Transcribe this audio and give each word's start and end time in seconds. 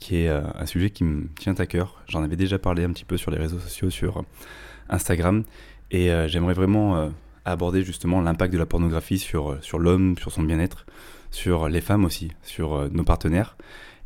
qui 0.00 0.22
est 0.22 0.28
euh, 0.28 0.40
un 0.58 0.66
sujet 0.66 0.90
qui 0.90 1.04
me 1.04 1.28
tient 1.38 1.54
à 1.54 1.66
cœur. 1.66 2.02
J'en 2.08 2.24
avais 2.24 2.36
déjà 2.36 2.58
parlé 2.58 2.82
un 2.82 2.90
petit 2.90 3.04
peu 3.04 3.16
sur 3.16 3.30
les 3.30 3.38
réseaux 3.38 3.58
sociaux, 3.58 3.90
sur 3.90 4.24
Instagram, 4.88 5.44
et 5.90 6.10
euh, 6.10 6.26
j'aimerais 6.26 6.54
vraiment 6.54 6.96
euh, 6.96 7.08
aborder 7.44 7.84
justement 7.84 8.20
l'impact 8.20 8.52
de 8.52 8.58
la 8.58 8.66
pornographie 8.66 9.18
sur, 9.18 9.62
sur 9.62 9.78
l'homme, 9.78 10.16
sur 10.18 10.32
son 10.32 10.42
bien-être, 10.42 10.86
sur 11.30 11.68
les 11.68 11.80
femmes 11.80 12.04
aussi, 12.04 12.32
sur 12.42 12.90
nos 12.90 13.04
partenaires, 13.04 13.56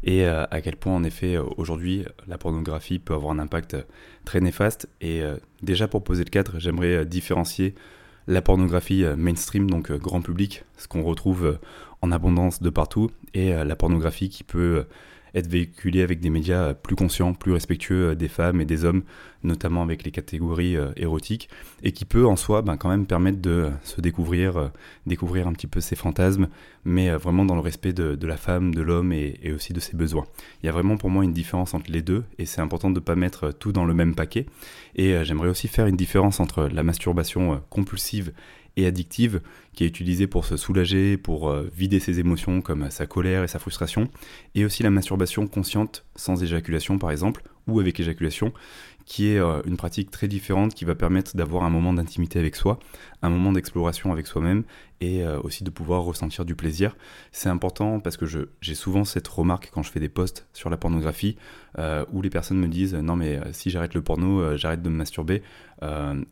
et 0.07 0.27
à 0.27 0.61
quel 0.63 0.77
point 0.77 0.95
en 0.95 1.03
effet 1.03 1.39
aujourd'hui 1.39 2.05
la 2.27 2.37
pornographie 2.37 2.99
peut 2.99 3.15
avoir 3.15 3.33
un 3.33 3.39
impact 3.39 3.79
très 4.27 4.43
néfaste. 4.43 4.87
Et 5.01 5.23
déjà 5.63 5.89
pour 5.89 6.05
poser 6.05 6.23
le 6.25 6.29
cadre, 6.29 6.59
j'aimerais 6.59 7.07
différencier 7.07 7.75
la 8.27 8.43
pornographie 8.43 9.07
mainstream, 9.17 9.71
donc 9.71 9.91
grand 9.93 10.21
public, 10.21 10.65
ce 10.77 10.89
qu'on 10.89 11.03
retrouve 11.03 11.59
en 12.03 12.13
abondance 12.13 12.61
de 12.61 12.69
partout, 12.69 13.11
et 13.33 13.53
la 13.55 13.77
pornographie 13.77 14.29
qui 14.29 14.45
peut 14.45 14.85
être 15.35 15.49
véhiculé 15.49 16.03
avec 16.03 16.21
des 16.21 16.31
médias 16.31 16.75
plus 16.75 16.97
conscients, 16.97 17.35
plus 17.35 17.53
respectueux 17.53 18.11
euh, 18.11 18.15
des 18.15 18.29
femmes 18.29 18.61
et 18.61 18.65
des 18.65 18.85
hommes, 18.85 19.03
notamment 19.43 19.83
avec 19.83 20.05
les 20.05 20.11
catégories 20.11 20.77
euh, 20.77 20.93
érotiques, 20.97 21.49
et 21.83 21.93
qui 21.93 22.05
peut 22.05 22.27
en 22.27 22.37
soi 22.37 22.63
ben, 22.63 22.77
quand 22.77 22.89
même 22.89 23.07
permettre 23.07 23.41
de 23.41 23.51
euh, 23.51 23.71
se 23.83 24.01
découvrir, 24.01 24.71
découvrir 25.07 25.49
un 25.49 25.53
petit 25.53 25.67
peu 25.67 25.81
ses 25.81 25.97
fantasmes, 25.97 26.49
mais 26.85 27.11
vraiment 27.17 27.45
dans 27.45 27.55
le 27.55 27.61
respect 27.61 27.93
de, 27.93 28.27
la 28.27 28.37
femme, 28.37 28.75
de 28.75 28.83
l'homme 28.83 29.13
et, 29.13 29.53
aussi 29.55 29.73
de 29.73 29.81
ses 29.81 29.97
besoins. 29.97 30.25
Il 30.63 30.67
y 30.67 30.69
a 30.69 30.73
vraiment 30.73 30.97
pour 30.97 31.11
moi 31.11 31.25
une 31.25 31.33
différence 31.33 31.75
entre 31.75 31.91
les 31.91 32.03
deux, 32.03 32.25
et 32.39 32.47
c'est 32.47 32.61
important 32.61 32.91
de 32.91 32.97
ne 32.97 33.01
pas 33.01 33.17
mettre 33.17 33.53
tout 33.53 33.73
dans 33.73 33.85
le 33.85 33.95
même 33.95 34.15
paquet. 34.15 34.47
Et 34.97 35.25
j'aimerais 35.25 35.49
aussi 35.49 35.69
faire 35.69 35.87
une 35.87 35.97
différence 35.97 36.41
entre 36.41 36.69
la 36.69 36.83
masturbation 36.83 37.61
compulsive 37.71 38.33
et 38.77 38.87
addictive 38.87 39.41
qui 39.75 39.85
est 39.85 39.87
utilisée 39.87 40.27
pour 40.27 40.45
se 40.45 40.57
soulager, 40.57 41.17
pour 41.17 41.49
euh, 41.49 41.69
vider 41.75 42.01
ses 42.01 42.21
émotions 42.21 42.61
comme 42.61 42.91
sa 42.91 43.07
colère 43.07 43.43
et 43.43 43.49
sa 43.49 43.59
frustration, 43.59 44.09
et 44.55 44.65
aussi 44.65 44.83
la 44.83 44.91
masturbation 44.91 45.47
consciente 45.47 46.05
sans 46.17 46.43
éjaculation 46.43 46.99
par 46.99 47.11
exemple, 47.11 47.43
ou 47.67 47.81
avec 47.81 47.99
éjaculation, 47.99 48.53
qui 49.05 49.29
est 49.29 49.39
euh, 49.39 49.63
une 49.67 49.77
pratique 49.77 50.11
très 50.11 50.29
différente 50.29 50.75
qui 50.75 50.85
va 50.85 50.95
permettre 50.95 51.37
d'avoir 51.37 51.65
un 51.65 51.71
moment 51.71 51.93
d'intimité 51.93 52.39
avec 52.39 52.57
soi, 52.57 52.79
un 53.27 53.31
moment 53.31 53.53
d'exploration 53.53 54.13
avec 54.13 54.27
soi-même 54.27 54.65
et 55.01 55.23
euh, 55.23 55.41
aussi 55.41 55.65
de 55.65 55.71
pouvoir 55.71 56.03
ressentir 56.03 56.45
du 56.45 56.55
plaisir. 56.55 56.97
C'est 57.33 57.49
important 57.49 58.01
parce 58.01 58.17
que 58.17 58.27
j'ai 58.61 58.75
souvent 58.75 59.05
cette 59.05 59.29
remarque 59.29 59.71
quand 59.73 59.83
je 59.83 59.91
fais 59.91 60.01
des 60.01 60.09
posts 60.09 60.47
sur 60.53 60.71
la 60.71 60.77
pornographie 60.77 61.37
euh, 61.79 62.05
où 62.13 62.23
les 62.23 62.31
personnes 62.31 62.59
me 62.59 62.69
disent 62.69 62.95
non 62.95 63.17
mais 63.17 63.41
si 63.53 63.71
j'arrête 63.71 63.95
le 63.95 64.03
porno, 64.03 64.57
j'arrête 64.57 64.83
de 64.83 64.89
me 64.89 64.97
masturber 64.97 65.43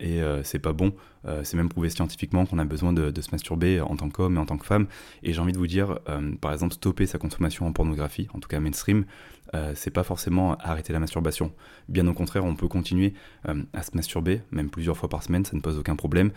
et 0.00 0.20
c'est 0.44 0.60
pas 0.60 0.72
bon. 0.72 0.94
c'est 1.42 1.56
même 1.56 1.68
prouvé 1.68 1.90
scientifiquement 1.90 2.46
qu'on 2.46 2.58
a 2.58 2.64
besoin 2.64 2.92
de, 2.94 3.10
de, 3.10 3.20
se 3.20 3.30
masturber 3.32 3.80
en 3.82 3.96
tant 3.96 4.08
qu'homme 4.08 4.36
et 4.36 4.38
en 4.38 4.46
tant 4.46 4.56
que 4.56 4.64
femme. 4.64 4.86
Et 5.22 5.34
j'ai 5.34 5.40
envie 5.40 5.52
de 5.52 5.58
vous 5.58 5.66
dire, 5.66 5.98
par 6.40 6.52
exemple, 6.52 6.72
stopper 6.72 7.04
sa 7.04 7.18
consommation 7.18 7.66
en 7.66 7.72
pornographie, 7.72 8.28
en 8.32 8.40
tout 8.40 8.48
cas 8.48 8.60
mainstream, 8.60 9.04
euh, 9.54 9.72
c'est 9.74 9.90
pas 9.90 10.02
forcément 10.02 10.56
arrêter 10.56 10.92
la 10.92 10.98
masturbation. 10.98 11.52
Bien 11.88 12.06
au 12.06 12.14
contraire, 12.14 12.44
on 12.44 12.54
peut 12.54 12.68
continuer 12.68 13.12
euh, 13.48 13.62
à 13.74 13.82
se 13.82 13.90
masturber, 13.94 14.40
même 14.50 14.70
plusieurs 14.70 14.96
fois 14.96 15.08
par 15.08 15.22
semaine, 15.22 15.44
ça 15.44 15.54
ne 15.54 15.60
pose 15.60 15.78
aucun 15.78 15.96
problème. 15.96 16.30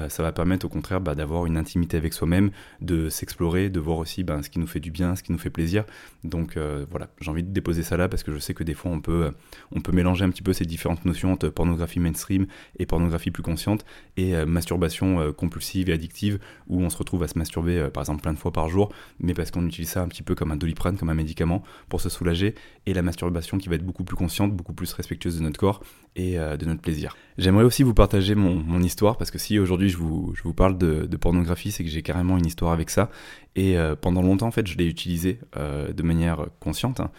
Euh, 0.00 0.08
ça 0.08 0.22
va 0.22 0.32
permettre 0.32 0.66
au 0.66 0.68
contraire 0.68 1.00
bah, 1.00 1.14
d'avoir 1.14 1.46
une 1.46 1.56
intimité 1.56 1.96
avec 1.96 2.12
soi-même, 2.12 2.50
de 2.80 3.08
s'explorer, 3.08 3.70
de 3.70 3.80
voir 3.80 3.98
aussi 3.98 4.24
bah, 4.24 4.42
ce 4.42 4.50
qui 4.50 4.58
nous 4.58 4.66
fait 4.66 4.80
du 4.80 4.90
bien, 4.90 5.14
ce 5.16 5.22
qui 5.22 5.32
nous 5.32 5.38
fait 5.38 5.50
plaisir. 5.50 5.84
Donc 6.24 6.58
voilà, 6.90 7.08
j'ai 7.20 7.30
envie 7.30 7.42
de 7.42 7.50
déposer 7.50 7.82
ça 7.82 7.96
là 7.96 8.08
parce 8.08 8.22
que 8.22 8.32
je 8.32 8.38
sais 8.38 8.54
que 8.54 8.64
des 8.64 8.74
fois 8.74 8.90
on 8.90 9.00
peut, 9.00 9.30
on 9.72 9.80
peut 9.80 9.92
mélanger 9.92 10.24
un 10.24 10.30
petit 10.30 10.42
peu 10.42 10.52
ces 10.52 10.64
différentes 10.64 11.04
notions 11.04 11.32
entre 11.32 11.48
pornographie 11.48 12.00
mainstream 12.00 12.46
et 12.78 12.86
pornographie 12.86 13.30
plus 13.30 13.42
consciente 13.42 13.84
et 14.16 14.44
masturbation 14.44 15.32
compulsive 15.32 15.88
et 15.88 15.92
addictive 15.92 16.38
où 16.68 16.82
on 16.82 16.90
se 16.90 16.96
retrouve 16.98 17.22
à 17.22 17.28
se 17.28 17.38
masturber 17.38 17.88
par 17.92 18.02
exemple 18.02 18.22
plein 18.22 18.32
de 18.32 18.38
fois 18.38 18.52
par 18.52 18.68
jour, 18.68 18.92
mais 19.18 19.34
parce 19.34 19.50
qu'on 19.50 19.66
utilise 19.66 19.90
ça 19.90 20.02
un 20.02 20.08
petit 20.08 20.22
peu 20.22 20.34
comme 20.34 20.50
un 20.50 20.56
doliprane, 20.56 20.96
comme 20.96 21.10
un 21.10 21.14
médicament 21.14 21.62
pour 21.88 22.00
se 22.00 22.08
soulager 22.08 22.54
et 22.86 22.94
la 22.94 23.02
masturbation 23.02 23.58
qui 23.58 23.68
va 23.68 23.76
être 23.76 23.84
beaucoup 23.84 24.04
plus 24.04 24.16
consciente, 24.16 24.54
beaucoup 24.54 24.74
plus 24.74 24.92
respectueuse 24.92 25.38
de 25.38 25.42
notre 25.42 25.58
corps 25.58 25.82
et 26.16 26.38
euh, 26.38 26.56
de 26.56 26.64
notre 26.66 26.80
plaisir. 26.80 27.16
J'aimerais 27.38 27.64
aussi 27.64 27.82
vous 27.82 27.94
partager 27.94 28.34
mon, 28.34 28.80
histoire 28.82 29.16
parce 29.16 29.30
que 29.30 29.38
si 29.38 29.58
aujourd'hui 29.58 29.88
je 29.88 29.96
vous, 29.96 30.32
je 30.34 30.42
vous, 30.42 30.54
parle 30.54 30.76
de, 30.78 31.16
pornographie, 31.16 31.70
c'est 31.70 31.84
que 31.84 31.90
j'ai 31.90 32.02
carrément 32.02 32.38
une 32.38 32.46
histoire 32.46 32.72
avec 32.72 32.90
ça 32.90 33.10
et 33.56 33.76
euh, 33.76 33.94
pendant 33.94 34.22
longtemps 34.22 34.46
en 34.46 34.50
fait 34.50 34.66
je 34.66 34.76
l'ai 34.76 34.86
utilisé 34.86 35.38
euh, 35.56 35.92
de 35.92 36.02
manière 36.02 36.46
consciente. 36.60 37.00
Hein. 37.00 37.10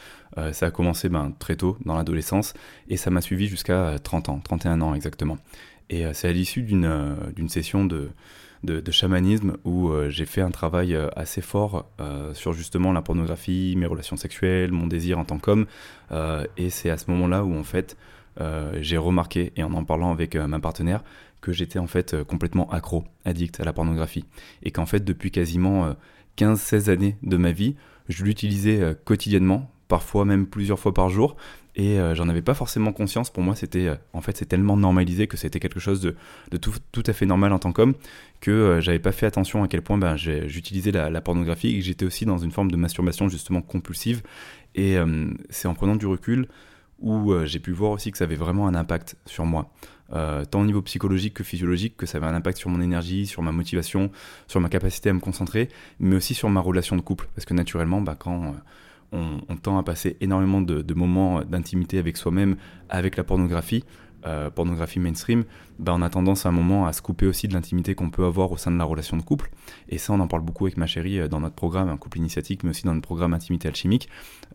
ça 0.53 0.67
a 0.67 0.71
commencé 0.71 1.07
ben, 1.09 1.33
très 1.39 1.55
tôt 1.55 1.77
dans 1.85 1.95
l'adolescence 1.95 2.53
et 2.89 2.97
ça 2.97 3.09
m'a 3.09 3.21
suivi 3.21 3.47
jusqu'à 3.47 3.97
30 3.99 4.29
ans, 4.29 4.41
31 4.43 4.81
ans 4.81 4.93
exactement. 4.93 5.37
Et 5.89 6.05
c'est 6.13 6.29
à 6.29 6.31
l'issue 6.31 6.63
d'une 6.63 7.49
session 7.49 7.85
de 7.85 8.09
de, 8.63 8.91
chamanisme 8.91 9.57
où 9.65 9.91
j'ai 10.09 10.27
fait 10.27 10.41
un 10.41 10.51
travail 10.51 10.95
assez 11.15 11.41
fort 11.41 11.89
sur 12.33 12.53
justement 12.53 12.93
la 12.93 13.01
pornographie, 13.01 13.73
mes 13.75 13.87
relations 13.87 14.17
sexuelles, 14.17 14.71
mon 14.71 14.87
désir 14.87 15.17
en 15.17 15.25
tant 15.25 15.39
qu'homme. 15.39 15.65
et 16.57 16.69
c'est 16.69 16.91
à 16.91 16.97
ce 16.97 17.09
moment-là 17.09 17.43
où 17.43 17.57
en 17.57 17.63
fait 17.63 17.97
j'ai 18.37 18.97
remarqué, 18.97 19.53
et 19.55 19.63
en 19.63 19.73
en 19.73 19.83
parlant 19.83 20.11
avec 20.11 20.35
ma 20.35 20.59
partenaire, 20.59 21.03
que 21.41 21.51
j'étais 21.51 21.79
en 21.79 21.87
fait 21.87 22.23
complètement 22.23 22.69
accro, 22.69 23.03
addict 23.25 23.59
à 23.59 23.63
la 23.63 23.73
pornographie. 23.73 24.25
Et 24.63 24.71
qu'en 24.71 24.85
fait 24.85 25.03
depuis 25.03 25.31
quasiment 25.31 25.95
15-16 26.37 26.89
années 26.89 27.17
de 27.23 27.37
ma 27.37 27.51
vie, 27.51 27.75
je 28.09 28.23
l'utilisais 28.23 28.95
quotidiennement, 29.05 29.71
parfois 29.87 30.25
même 30.25 30.47
plusieurs 30.47 30.79
fois 30.79 30.93
par 30.93 31.09
jour, 31.09 31.35
et 31.75 31.99
euh, 31.99 32.15
j'en 32.15 32.27
avais 32.27 32.41
pas 32.41 32.53
forcément 32.53 32.91
conscience. 32.91 33.29
Pour 33.29 33.43
moi, 33.43 33.55
c'était 33.55 33.87
euh, 33.87 33.95
en 34.13 34.21
fait 34.21 34.35
c'est 34.35 34.45
tellement 34.45 34.75
normalisé 34.75 35.27
que 35.27 35.37
c'était 35.37 35.59
quelque 35.59 35.79
chose 35.79 36.01
de, 36.01 36.15
tout, 36.57 37.03
à 37.05 37.13
fait 37.13 37.25
normal 37.25 37.53
en 37.53 37.59
tant 37.59 37.71
qu'homme 37.71 37.93
que 38.41 38.51
euh, 38.51 38.81
j'avais 38.81 38.99
pas 38.99 39.11
fait 39.11 39.25
attention 39.25 39.63
à 39.63 39.67
quel 39.67 39.81
point 39.81 39.97
ben, 39.97 40.17
j'utilisais 40.17 40.91
la, 40.91 41.21
pornographie 41.21 41.69
et 41.69 41.79
que 41.79 41.85
j'étais 41.85 42.05
aussi 42.05 42.25
dans 42.25 42.37
une 42.37 42.51
forme 42.51 42.71
de 42.71 42.77
masturbation 42.77 43.29
justement 43.29 43.61
compulsive. 43.61 44.21
Et 44.75 44.95
c'est 45.49 45.67
en 45.67 45.73
prenant 45.73 45.97
du 45.97 46.05
recul 46.05 46.47
où 47.01 47.33
j'ai 47.45 47.59
pu 47.59 47.71
voir 47.71 47.91
aussi 47.91 48.11
que 48.11 48.17
ça 48.17 48.23
avait 48.23 48.35
vraiment 48.35 48.67
un 48.67 48.75
impact 48.75 49.15
sur 49.25 49.45
moi. 49.45 49.71
tant 50.09 50.61
au 50.61 50.65
niveau 50.65 50.81
psychologique 50.81 51.33
que 51.33 51.43
physiologique, 51.43 51.97
que 51.97 52.05
ça 52.05 52.17
avait 52.17 52.27
un 52.27 52.35
impact 52.35 52.57
sur 52.57 52.69
mon 52.69 52.81
énergie, 52.81 53.25
sur 53.25 53.41
ma 53.41 53.51
motivation, 53.51 54.11
sur 54.47 54.59
ma 54.61 54.69
capacité 54.69 55.09
à 55.09 55.13
me 55.13 55.19
concentrer, 55.19 55.69
mais 55.99 56.15
aussi 56.15 56.33
sur 56.33 56.49
ma 56.49 56.61
relation 56.61 56.95
de 56.95 57.01
couple. 57.01 57.27
Parce 57.35 57.45
que 57.45 57.53
naturellement, 57.53 58.01
bah, 58.01 58.15
quand 58.17 58.55
on, 59.11 59.55
tend 59.57 59.77
à 59.77 59.83
passer 59.83 60.17
énormément 60.21 60.61
de, 60.61 60.93
moments 60.93 61.43
d'intimité 61.43 61.97
avec 61.97 62.17
soi-même, 62.17 62.55
avec 62.89 63.17
la 63.17 63.23
pornographie, 63.23 63.83
euh, 64.25 64.49
pornographie 64.49 64.99
mainstream, 64.99 65.43
bah, 65.79 65.93
on 65.95 66.01
a 66.01 66.09
tendance 66.09 66.45
à 66.45 66.49
un 66.49 66.51
moment 66.51 66.85
à 66.85 66.93
se 66.93 67.01
couper 67.01 67.25
aussi 67.25 67.47
de 67.47 67.53
l'intimité 67.53 67.95
qu'on 67.95 68.09
peut 68.09 68.25
avoir 68.25 68.51
au 68.51 68.57
sein 68.57 68.71
de 68.71 68.77
la 68.77 68.83
relation 68.83 69.17
de 69.17 69.23
couple. 69.23 69.49
Et 69.89 69.97
ça, 69.97 70.13
on 70.13 70.19
en 70.19 70.27
parle 70.27 70.43
beaucoup 70.43 70.65
avec 70.65 70.77
ma 70.77 70.87
chérie 70.87 71.19
euh, 71.19 71.27
dans 71.27 71.39
notre 71.39 71.55
programme, 71.55 71.89
un 71.89 71.97
couple 71.97 72.19
initiatique, 72.19 72.63
mais 72.63 72.69
aussi 72.69 72.83
dans 72.83 72.93
notre 72.93 73.07
programme 73.07 73.33
Intimité 73.33 73.67
Alchimique, 73.67 74.09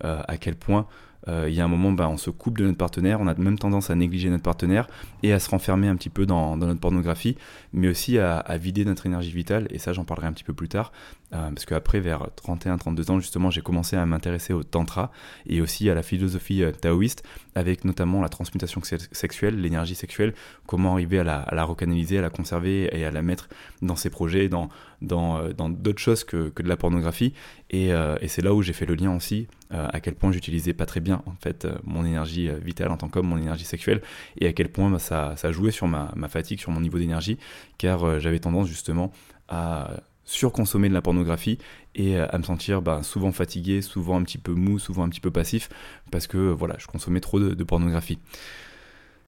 euh, 0.05 0.23
à 0.27 0.37
quel 0.37 0.55
point 0.55 0.87
il 1.28 1.54
y 1.54 1.60
a 1.60 1.64
un 1.64 1.69
moment, 1.69 1.92
bah, 1.92 2.09
on 2.09 2.16
se 2.16 2.31
coupe 2.31 2.59
de 2.59 2.64
notre 2.64 2.78
partenaire, 2.78 3.20
on 3.20 3.26
a 3.26 3.34
même 3.34 3.59
tendance 3.59 3.91
à 3.91 3.94
négliger 3.94 4.31
notre 4.31 4.44
partenaire 4.44 4.87
et 5.22 5.32
à 5.32 5.41
se 5.41 5.50
renfermer 5.50 5.88
un 5.88 5.97
petit 5.97 6.10
peu 6.10 6.26
dans, 6.26 6.56
notre 6.56 6.81
pornographie, 6.81 7.37
mais 7.72 7.88
aussi 7.88 8.19
à, 8.19 8.42
vider 8.59 8.84
notre 8.84 9.06
énergie 9.06 9.32
vitale. 9.32 9.66
Et 9.70 9.78
ça, 9.78 9.92
j'en 9.92 10.04
parlerai 10.04 10.28
un 10.28 10.32
petit 10.32 10.44
peu 10.44 10.54
plus 10.54 10.69
tard. 10.69 10.92
Euh, 11.32 11.50
parce 11.50 11.64
qu'après, 11.64 11.98
vers 11.98 12.28
31-32 12.37 13.10
ans, 13.10 13.20
justement, 13.20 13.50
j'ai 13.50 13.60
commencé 13.60 13.97
à 13.97 14.06
m'intéresser 14.06 14.53
au 14.53 14.62
tantra 14.62 15.10
et 15.47 15.60
aussi 15.60 15.91
à 15.91 15.94
la 15.94 16.03
philosophie 16.03 16.62
euh, 16.62 16.70
taoïste, 16.70 17.25
avec 17.56 17.84
notamment 17.84 18.21
la 18.21 18.28
transmutation 18.28 18.80
sexuelle, 19.10 19.60
l'énergie 19.60 19.97
sexuelle, 19.97 20.34
comment 20.66 20.92
arriver 20.92 21.18
à 21.18 21.24
la, 21.24 21.41
à 21.41 21.54
la, 21.56 21.65
recanaliser, 21.65 22.18
à 22.18 22.22
la 22.22 22.30
conserver 22.30 22.89
et 22.97 23.04
à 23.04 23.10
la 23.10 23.22
mettre 23.22 23.48
dans 23.83 23.97
ses 23.97 24.10
projets, 24.10 24.48
dans 24.48 24.68
dans 25.03 25.39
euh, 25.39 25.53
d'autres 25.53 26.01
choses 26.01 26.24
que, 26.24 26.48
que, 26.48 26.62
de 26.62 26.68
la 26.68 26.77
pornographie. 26.77 27.34
Et, 27.71 27.89
et 27.89 28.28
c'est 28.28 28.42
là 28.42 28.54
où 28.54 28.62
j'ai 28.62 28.72
fait 28.72 28.86
le 28.86 28.95
lien 28.95 29.15
aussi, 29.15 29.48
à 29.71 29.98
quel 29.98 30.15
point 30.15 30.30
j'utilisais 30.30 30.72
pas 30.72 30.86
très 30.86 31.01
bien, 31.01 31.22
en 31.27 31.34
fait, 31.42 31.66
mon 31.83 32.04
énergie 32.04 32.48
vitale 32.65 32.92
en 32.92 32.97
tant 32.97 33.09
qu'homme, 33.09 33.27
mon 33.27 33.36
énergie 33.36 33.65
sexuelle, 33.65 34.01
et 34.41 34.47
à 34.47 34.53
quel 34.53 34.71
point 34.71 34.89
bah, 34.89 35.01
ça, 35.01 35.34
ça 35.36 35.51
jouait 35.51 35.72
sur 35.72 35.89
ma, 35.89 36.12
ma 36.15 36.28
fatigue, 36.28 36.60
sur 36.60 36.71
mon 36.71 36.80
niveau 36.80 36.98
d'énergie, 36.98 37.39
car 37.77 38.21
j'avais 38.21 38.39
tendance 38.39 38.68
justement 38.68 39.10
à 39.48 39.91
surconsommer 40.27 40.89
de 40.89 40.95
la 40.95 41.01
pornographie 41.01 41.59
et 41.95 42.17
euh, 42.17 42.27
à 42.28 42.39
me 42.39 42.43
sentir 42.43 42.83
bah, 42.83 43.03
souvent 43.03 43.33
fatigué, 43.33 43.81
souvent 43.81 44.19
un 44.19 44.23
petit 44.23 44.39
peu 44.39 44.53
mou, 44.53 44.78
souvent 44.78 45.05
un 45.05 45.09
petit 45.09 45.21
peu 45.21 45.31
passif, 45.31 45.71
parce 46.11 46.27
que 46.27 46.37
voilà, 46.37 46.75
je 46.78 46.87
consommais 46.87 47.21
trop 47.21 47.41
de, 47.41 47.65
pornographie. 47.65 48.19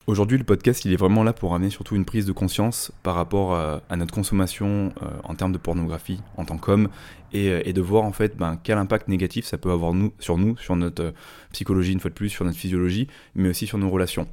Aujourd'hui, 0.06 0.38
le 0.38 0.44
podcast, 0.44 0.86
il 0.86 0.92
est 0.92 0.96
vraiment 0.96 1.22
là 1.22 1.34
pour 1.34 1.54
amener 1.54 1.68
surtout 1.68 1.94
une 1.94 2.06
prise 2.06 2.24
de 2.24 2.32
conscience 2.32 2.92
par 3.02 3.14
rapport 3.14 3.54
à, 3.54 3.96
notre 3.96 4.14
consommation 4.14 4.92
euh, 5.02 5.10
en 5.22 5.34
termes 5.34 5.52
de 5.52 5.58
pornographie 5.58 6.20
en 6.38 6.46
tant 6.46 6.56
qu'homme 6.56 6.88
et, 7.34 7.72
de 7.72 7.80
voir 7.82 8.04
en 8.04 8.12
fait 8.12 8.34
ben, 8.36 8.58
quel 8.62 8.78
impact 8.78 9.08
négatif 9.08 9.44
ça 9.44 9.58
peut 9.58 9.70
avoir 9.70 9.92
nous, 9.92 10.14
sur 10.18 10.38
nous, 10.38 10.56
sur 10.56 10.76
notre 10.76 11.02
euh, 11.02 11.12
psychologie 11.52 11.92
une 11.92 12.00
fois 12.00 12.08
de 12.08 12.14
plus, 12.14 12.30
sur 12.30 12.46
notre 12.46 12.56
physiologie, 12.56 13.06
mais 13.34 13.50
aussi 13.50 13.66
sur 13.66 13.76
nos 13.76 13.90
relations. 13.90 14.28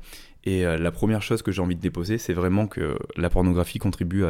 Et 0.45 0.65
euh, 0.65 0.77
la 0.77 0.91
première 0.91 1.21
chose 1.21 1.41
que 1.41 1.51
j'ai 1.51 1.61
envie 1.61 1.75
de 1.75 1.81
déposer, 1.81 2.17
c'est 2.17 2.33
vraiment 2.33 2.67
que 2.67 2.97
la 3.17 3.29
pornographie 3.29 3.79
contribue 3.79 4.23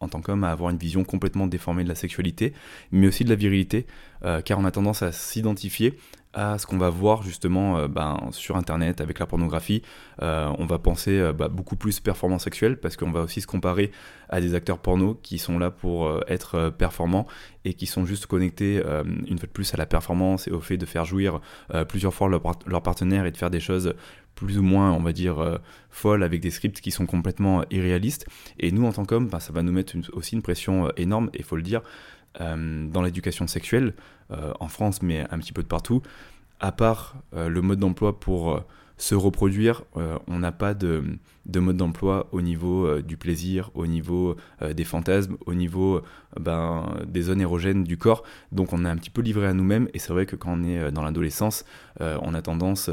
en 0.00 0.08
tant 0.08 0.20
qu'homme 0.20 0.44
à 0.44 0.50
avoir 0.50 0.70
une 0.70 0.78
vision 0.78 1.04
complètement 1.04 1.46
déformée 1.46 1.84
de 1.84 1.88
la 1.88 1.94
sexualité, 1.94 2.52
mais 2.92 3.06
aussi 3.06 3.24
de 3.24 3.30
la 3.30 3.36
virilité, 3.36 3.86
car 4.44 4.58
on 4.58 4.64
a 4.64 4.70
tendance 4.70 5.02
à 5.02 5.12
s'identifier 5.12 5.94
à 6.34 6.58
ce 6.58 6.66
qu'on 6.66 6.78
va 6.78 6.90
voir 6.90 7.22
justement 7.22 7.78
euh, 7.78 7.88
ben, 7.88 8.18
sur 8.30 8.56
internet 8.56 9.00
avec 9.00 9.18
la 9.18 9.26
pornographie. 9.26 9.82
Euh, 10.22 10.52
on 10.58 10.66
va 10.66 10.78
penser 10.78 11.18
euh, 11.18 11.32
bah, 11.32 11.48
beaucoup 11.48 11.76
plus 11.76 12.00
performance 12.00 12.44
sexuelle 12.44 12.78
parce 12.78 12.96
qu'on 12.96 13.10
va 13.10 13.22
aussi 13.22 13.40
se 13.40 13.46
comparer 13.46 13.90
à 14.28 14.40
des 14.40 14.54
acteurs 14.54 14.78
porno 14.78 15.18
qui 15.22 15.38
sont 15.38 15.58
là 15.58 15.70
pour 15.70 16.20
être 16.28 16.68
performants 16.68 17.26
et 17.64 17.72
qui 17.72 17.86
sont 17.86 18.04
juste 18.04 18.26
connectés 18.26 18.76
une 18.76 19.38
fois 19.38 19.46
de 19.46 19.52
plus 19.52 19.72
à 19.72 19.78
la 19.78 19.86
performance 19.86 20.46
et 20.48 20.50
au 20.50 20.60
fait 20.60 20.76
de 20.76 20.84
faire 20.84 21.06
jouir 21.06 21.40
plusieurs 21.88 22.12
fois 22.12 22.28
leur, 22.28 22.42
leur, 22.66 22.82
partenaire 22.82 23.24
et 23.24 23.30
de 23.30 23.38
faire 23.38 23.48
des 23.48 23.60
choses 23.60 23.94
plus 24.38 24.58
ou 24.58 24.62
moins, 24.62 24.92
on 24.92 25.00
va 25.00 25.12
dire, 25.12 25.60
folles 25.90 26.22
avec 26.22 26.40
des 26.40 26.50
scripts 26.50 26.80
qui 26.80 26.90
sont 26.90 27.06
complètement 27.06 27.64
irréalistes. 27.70 28.26
Et 28.58 28.70
nous, 28.72 28.86
en 28.86 28.92
tant 28.92 29.04
qu'hommes, 29.04 29.28
bah, 29.28 29.40
ça 29.40 29.52
va 29.52 29.62
nous 29.62 29.72
mettre 29.72 29.94
aussi 30.12 30.34
une 30.34 30.42
pression 30.42 30.90
énorme, 30.96 31.30
et 31.34 31.42
faut 31.42 31.56
le 31.56 31.62
dire, 31.62 31.82
dans 32.38 33.02
l'éducation 33.02 33.46
sexuelle. 33.46 33.94
Euh, 34.30 34.52
en 34.60 34.68
France, 34.68 35.00
mais 35.00 35.24
un 35.30 35.38
petit 35.38 35.54
peu 35.54 35.62
de 35.62 35.68
partout. 35.68 36.02
À 36.60 36.70
part 36.70 37.14
euh, 37.34 37.48
le 37.48 37.62
mode 37.62 37.78
d'emploi 37.78 38.20
pour 38.20 38.52
euh, 38.52 38.60
se 38.98 39.14
reproduire, 39.14 39.84
on 40.26 40.40
n'a 40.40 40.50
pas 40.50 40.74
de, 40.74 41.02
mode 41.54 41.76
d'emploi 41.76 42.26
au 42.32 42.42
niveau 42.42 43.00
du 43.00 43.16
plaisir, 43.16 43.70
au 43.74 43.86
niveau 43.86 44.34
des 44.74 44.82
fantasmes, 44.82 45.36
au 45.46 45.54
niveau 45.54 46.02
ben, 46.38 46.96
des 47.06 47.22
zones 47.22 47.40
érogènes 47.40 47.84
du 47.84 47.96
corps. 47.96 48.24
Donc 48.50 48.72
on 48.72 48.84
est 48.84 48.88
un 48.88 48.96
petit 48.96 49.10
peu 49.10 49.22
livré 49.22 49.46
à 49.46 49.52
nous-mêmes 49.52 49.88
et 49.94 50.00
c'est 50.00 50.12
vrai 50.12 50.26
que 50.26 50.34
quand 50.34 50.58
on 50.58 50.64
est 50.64 50.90
dans 50.90 51.04
l'adolescence, 51.04 51.64
on 52.00 52.34
a 52.34 52.42
tendance 52.42 52.90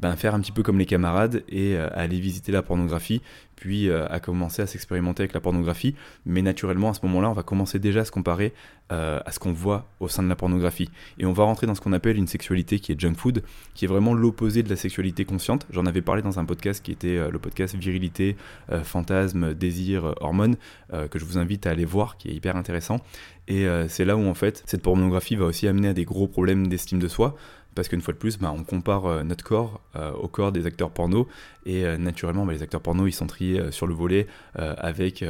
ben, 0.00 0.16
faire 0.16 0.34
un 0.34 0.40
petit 0.40 0.52
peu 0.52 0.62
comme 0.62 0.78
les 0.78 0.86
camarades 0.86 1.44
et 1.48 1.76
euh, 1.76 1.88
aller 1.92 2.18
visiter 2.20 2.52
la 2.52 2.62
pornographie, 2.62 3.20
puis 3.54 3.90
euh, 3.90 4.06
à 4.08 4.18
commencer 4.18 4.62
à 4.62 4.66
s'expérimenter 4.66 5.22
avec 5.22 5.34
la 5.34 5.40
pornographie. 5.40 5.94
Mais 6.24 6.40
naturellement, 6.40 6.88
à 6.88 6.94
ce 6.94 7.00
moment-là, 7.04 7.28
on 7.28 7.34
va 7.34 7.42
commencer 7.42 7.78
déjà 7.78 8.00
à 8.00 8.04
se 8.06 8.10
comparer 8.10 8.54
euh, 8.92 9.20
à 9.26 9.30
ce 9.30 9.38
qu'on 9.38 9.52
voit 9.52 9.86
au 10.00 10.08
sein 10.08 10.22
de 10.22 10.28
la 10.28 10.36
pornographie. 10.36 10.88
Et 11.18 11.26
on 11.26 11.34
va 11.34 11.44
rentrer 11.44 11.66
dans 11.66 11.74
ce 11.74 11.82
qu'on 11.82 11.92
appelle 11.92 12.16
une 12.16 12.26
sexualité 12.26 12.78
qui 12.78 12.92
est 12.92 12.98
junk 12.98 13.14
food, 13.14 13.42
qui 13.74 13.84
est 13.84 13.88
vraiment 13.88 14.14
l'opposé 14.14 14.62
de 14.62 14.70
la 14.70 14.76
sexualité 14.76 15.26
consciente. 15.26 15.66
J'en 15.70 15.84
avais 15.84 16.00
parlé 16.00 16.22
dans 16.22 16.38
un 16.38 16.46
podcast 16.46 16.82
qui 16.82 16.92
était 16.92 17.30
le 17.30 17.38
podcast 17.38 17.76
Virilité, 17.76 18.36
Fantasme, 18.82 19.54
Désir, 19.54 20.14
Hormones, 20.20 20.56
que 20.90 21.18
je 21.18 21.24
vous 21.24 21.38
invite 21.38 21.66
à 21.66 21.70
aller 21.70 21.84
voir, 21.84 22.16
qui 22.16 22.30
est 22.30 22.32
hyper 22.32 22.56
intéressant. 22.56 23.00
Et 23.46 23.66
c'est 23.88 24.04
là 24.04 24.16
où 24.16 24.26
en 24.26 24.34
fait 24.34 24.64
cette 24.66 24.82
pornographie 24.82 25.36
va 25.36 25.44
aussi 25.44 25.68
amener 25.68 25.88
à 25.88 25.92
des 25.92 26.04
gros 26.04 26.26
problèmes 26.26 26.66
d'estime 26.66 26.98
de 26.98 27.08
soi 27.08 27.36
parce 27.74 27.88
qu'une 27.88 28.00
fois 28.00 28.14
de 28.14 28.18
plus, 28.18 28.38
bah, 28.38 28.52
on 28.56 28.64
compare 28.64 29.06
euh, 29.06 29.22
notre 29.22 29.44
corps 29.44 29.80
euh, 29.96 30.12
au 30.12 30.28
corps 30.28 30.52
des 30.52 30.66
acteurs 30.66 30.90
porno, 30.90 31.28
et 31.66 31.84
euh, 31.84 31.96
naturellement, 31.96 32.44
bah, 32.44 32.52
les 32.52 32.62
acteurs 32.62 32.80
porno, 32.80 33.06
ils 33.06 33.12
sont 33.12 33.26
triés 33.26 33.70
sur 33.70 33.86
le 33.86 33.94
volet 33.94 34.26
avec... 34.54 35.24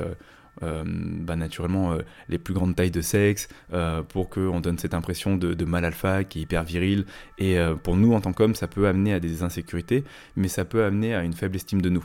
Bah, 0.62 1.36
naturellement 1.36 1.96
les 2.28 2.36
plus 2.36 2.52
grandes 2.52 2.76
tailles 2.76 2.90
de 2.90 3.00
sexe 3.00 3.48
pour 4.08 4.28
qu'on 4.28 4.60
donne 4.60 4.76
cette 4.78 4.92
impression 4.92 5.36
de, 5.36 5.64
mal 5.64 5.86
alpha 5.86 6.22
qui 6.24 6.40
est 6.40 6.42
hyper 6.42 6.64
viril. 6.64 7.06
Et 7.38 7.56
pour 7.82 7.96
nous 7.96 8.12
en 8.12 8.20
tant 8.20 8.34
qu'hommes 8.34 8.54
ça 8.54 8.66
peut 8.66 8.86
amener 8.86 9.14
à 9.14 9.20
des 9.20 9.42
insécurités 9.42 10.04
mais 10.36 10.48
ça 10.48 10.66
peut 10.66 10.84
amener 10.84 11.14
à 11.14 11.22
une 11.22 11.32
faible 11.32 11.56
estime 11.56 11.80
de 11.80 11.88
nous. 11.88 12.04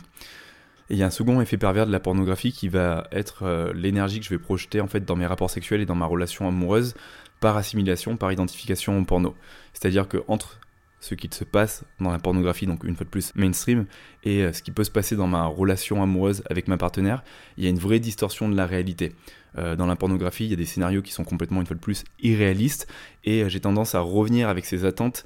Et 0.89 0.93
il 0.93 0.97
y 0.97 1.03
a 1.03 1.07
un 1.07 1.11
second 1.11 1.41
effet 1.41 1.57
pervers 1.57 1.85
de 1.85 1.91
la 1.91 1.99
pornographie 1.99 2.53
qui 2.53 2.69
va 2.69 3.07
être 3.11 3.71
l'énergie 3.73 4.19
que 4.19 4.25
je 4.25 4.29
vais 4.29 4.39
projeter 4.39 4.79
en 4.79 4.87
fait 4.87 5.03
dans 5.03 5.17
mes 5.17 5.25
rapports 5.25 5.49
sexuels 5.49 5.81
et 5.81 5.85
dans 5.85 5.95
ma 5.95 6.05
relation 6.05 6.47
amoureuse 6.47 6.93
par 7.39 7.57
assimilation, 7.57 8.17
par 8.17 8.31
identification 8.31 8.97
au 8.99 9.05
porno. 9.05 9.35
C'est-à-dire 9.73 10.07
que 10.07 10.23
entre 10.27 10.59
ce 11.05 11.13
qui 11.13 11.29
se 11.31 11.43
passe 11.43 11.83
dans 11.99 12.11
la 12.11 12.19
pornographie, 12.19 12.65
donc 12.65 12.83
une 12.83 12.95
fois 12.95 13.05
de 13.05 13.09
plus 13.09 13.31
mainstream, 13.35 13.85
et 14.23 14.41
euh, 14.41 14.53
ce 14.53 14.63
qui 14.63 14.71
peut 14.71 14.83
se 14.83 14.91
passer 14.91 15.15
dans 15.15 15.27
ma 15.27 15.45
relation 15.45 16.01
amoureuse 16.01 16.43
avec 16.49 16.67
ma 16.67 16.77
partenaire, 16.77 17.23
il 17.57 17.63
y 17.63 17.67
a 17.67 17.69
une 17.69 17.77
vraie 17.77 17.99
distorsion 17.99 18.49
de 18.49 18.55
la 18.55 18.65
réalité. 18.65 19.13
Euh, 19.57 19.75
dans 19.75 19.85
la 19.85 19.95
pornographie, 19.95 20.45
il 20.45 20.49
y 20.49 20.53
a 20.53 20.57
des 20.57 20.65
scénarios 20.65 21.01
qui 21.01 21.11
sont 21.11 21.23
complètement, 21.23 21.61
une 21.61 21.67
fois 21.67 21.75
de 21.75 21.81
plus, 21.81 22.03
irréalistes, 22.21 22.87
et 23.23 23.43
euh, 23.43 23.49
j'ai 23.49 23.59
tendance 23.59 23.93
à 23.93 23.99
revenir 23.99 24.49
avec 24.49 24.65
ces 24.65 24.85
attentes 24.85 25.25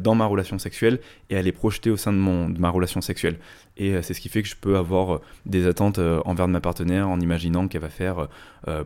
dans 0.00 0.14
ma 0.14 0.24
relation 0.24 0.58
sexuelle 0.58 0.98
et 1.28 1.36
à 1.36 1.42
les 1.42 1.52
projeter 1.52 1.90
au 1.90 1.98
sein 1.98 2.10
de, 2.10 2.18
ma 2.18 2.70
relation 2.70 3.02
sexuelle. 3.02 3.38
Et 3.78 4.02
c'est 4.02 4.12
ce 4.12 4.20
qui 4.20 4.28
fait 4.28 4.42
que 4.42 4.48
je 4.48 4.56
peux 4.56 4.76
avoir 4.76 5.20
des 5.46 5.66
attentes 5.66 6.00
envers 6.24 6.48
ma 6.48 6.60
partenaire 6.60 7.08
en 7.08 7.20
imaginant 7.20 7.68
qu'elle 7.68 7.80
va 7.80 7.88
faire 7.88 8.28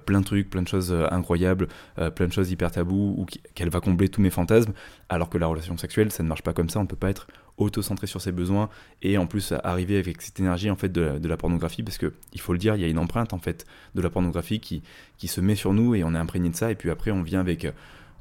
plein 0.05 0.21
de 0.21 0.25
trucs, 0.25 0.51
plein 0.51 0.63
de 0.63 0.69
choses 0.69 0.95
incroyables, 1.11 1.69
plein 2.15 2.27
de 2.27 2.33
choses 2.33 2.51
hyper 2.51 2.71
tabous, 2.71 3.15
ou 3.17 3.27
qu'elle 3.55 3.71
va 3.71 3.81
combler 3.81 4.11
tous 4.11 4.21
mes 4.21 4.29
fantasmes, 4.29 4.73
alors 5.09 5.31
que 5.31 5.39
la 5.39 5.47
relation 5.47 5.79
sexuelle, 5.79 6.13
ça 6.13 6.23
ne 6.23 6.29
marche 6.29 6.43
pas 6.43 6.53
comme 6.53 6.69
ça, 6.69 6.79
on 6.79 6.83
ne 6.83 6.89
peut 6.89 6.97
pas 6.97 7.09
être 7.09 7.27
auto-centré 7.59 8.07
sur 8.07 8.21
ses 8.21 8.33
besoins 8.33 8.69
et 9.03 9.19
en 9.19 9.27
plus 9.27 9.53
arriver 9.65 9.99
avec 9.99 10.21
cette 10.23 10.39
énergie 10.41 10.71
en 10.71 10.77
fait 10.77 10.91
de, 10.91 11.19
la 11.27 11.37
pornographie 11.37 11.83
parce 11.83 11.99
que 11.99 12.13
il 12.33 12.41
faut 12.41 12.53
le 12.53 12.59
dire 12.59 12.75
il 12.77 12.83
y 12.83 12.85
a 12.85 12.89
une 12.89 12.99
empreinte 12.99 13.33
en 13.33 13.39
fait 13.39 13.67
de 13.95 14.03
la 14.03 14.11
pornographie 14.11 14.61
qui, 14.61 14.83
qui 15.19 15.29
se 15.29 15.41
met 15.41 15.55
sur 15.55 15.73
nous 15.73 15.95
et 15.95 16.05
on 16.05 16.15
est 16.15 16.19
imprégné 16.19 16.51
de 16.51 16.57
ça. 16.57 16.71
Et 16.71 16.75
puis 16.75 16.91
après 16.91 17.11
on 17.11 17.23
vient 17.23 17.41
avec 17.41 17.67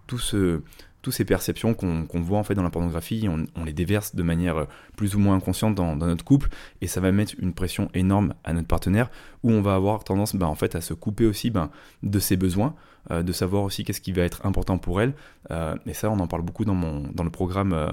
tout 0.07 0.19
ce 0.19 0.61
toutes 1.01 1.13
ces 1.13 1.25
perceptions 1.25 1.73
qu'on 1.73 2.21
voit 2.21 2.37
en 2.37 2.43
fait 2.43 2.55
dans 2.55 2.63
la 2.63 2.69
pornographie, 2.69 3.27
on, 3.27 3.63
les 3.63 3.73
déverse 3.73 4.15
de 4.15 4.23
manière 4.23 4.67
plus 4.95 5.15
ou 5.15 5.19
moins 5.19 5.35
inconsciente 5.35 5.75
dans, 5.75 5.95
notre 5.95 6.23
couple, 6.23 6.49
et 6.81 6.87
ça 6.87 7.01
va 7.01 7.11
mettre 7.11 7.33
une 7.39 7.53
pression 7.53 7.89
énorme 7.93 8.33
à 8.43 8.53
notre 8.53 8.67
partenaire, 8.67 9.09
où 9.43 9.51
on 9.51 9.61
va 9.61 9.75
avoir 9.75 10.03
tendance 10.03 10.35
ben, 10.35 10.47
en 10.47 10.55
fait 10.55 10.75
à 10.75 10.81
se 10.81 10.93
couper 10.93 11.25
aussi 11.25 11.49
ben, 11.49 11.71
de 12.03 12.19
ses 12.19 12.37
besoins, 12.37 12.75
euh, 13.09 13.23
de 13.23 13.31
savoir 13.31 13.63
aussi 13.63 13.83
qu'est-ce 13.83 14.01
qui 14.01 14.11
va 14.11 14.21
être 14.21 14.45
important 14.45 14.77
pour 14.77 15.01
elle. 15.01 15.13
Euh, 15.49 15.75
et 15.85 15.93
ça, 15.93 16.11
on 16.11 16.19
en 16.19 16.27
parle 16.27 16.43
beaucoup 16.43 16.65
dans, 16.65 16.75
le 16.75 17.29
programme 17.29 17.73
euh, 17.73 17.91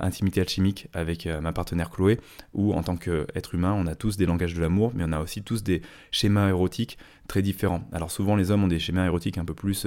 Intimité 0.00 0.40
alchimique 0.40 0.88
avec 0.92 1.26
ma 1.26 1.52
partenaire 1.52 1.90
Chloé, 1.90 2.18
où 2.54 2.72
en 2.72 2.82
tant 2.82 2.96
qu'être 2.96 3.54
humain, 3.54 3.74
on 3.76 3.86
a 3.86 3.94
tous 3.94 4.16
des 4.16 4.26
langages 4.26 4.54
de 4.54 4.60
l'amour, 4.60 4.92
mais 4.94 5.04
on 5.06 5.12
a 5.12 5.20
aussi 5.20 5.42
tous 5.42 5.62
des 5.62 5.82
schémas 6.10 6.48
érotiques 6.48 6.98
très 7.26 7.42
différents. 7.42 7.82
Alors 7.92 8.10
souvent, 8.10 8.36
les 8.36 8.50
hommes 8.50 8.64
ont 8.64 8.68
des 8.68 8.78
schémas 8.78 9.04
érotiques 9.04 9.38
un 9.38 9.44
peu 9.44 9.54
plus 9.54 9.86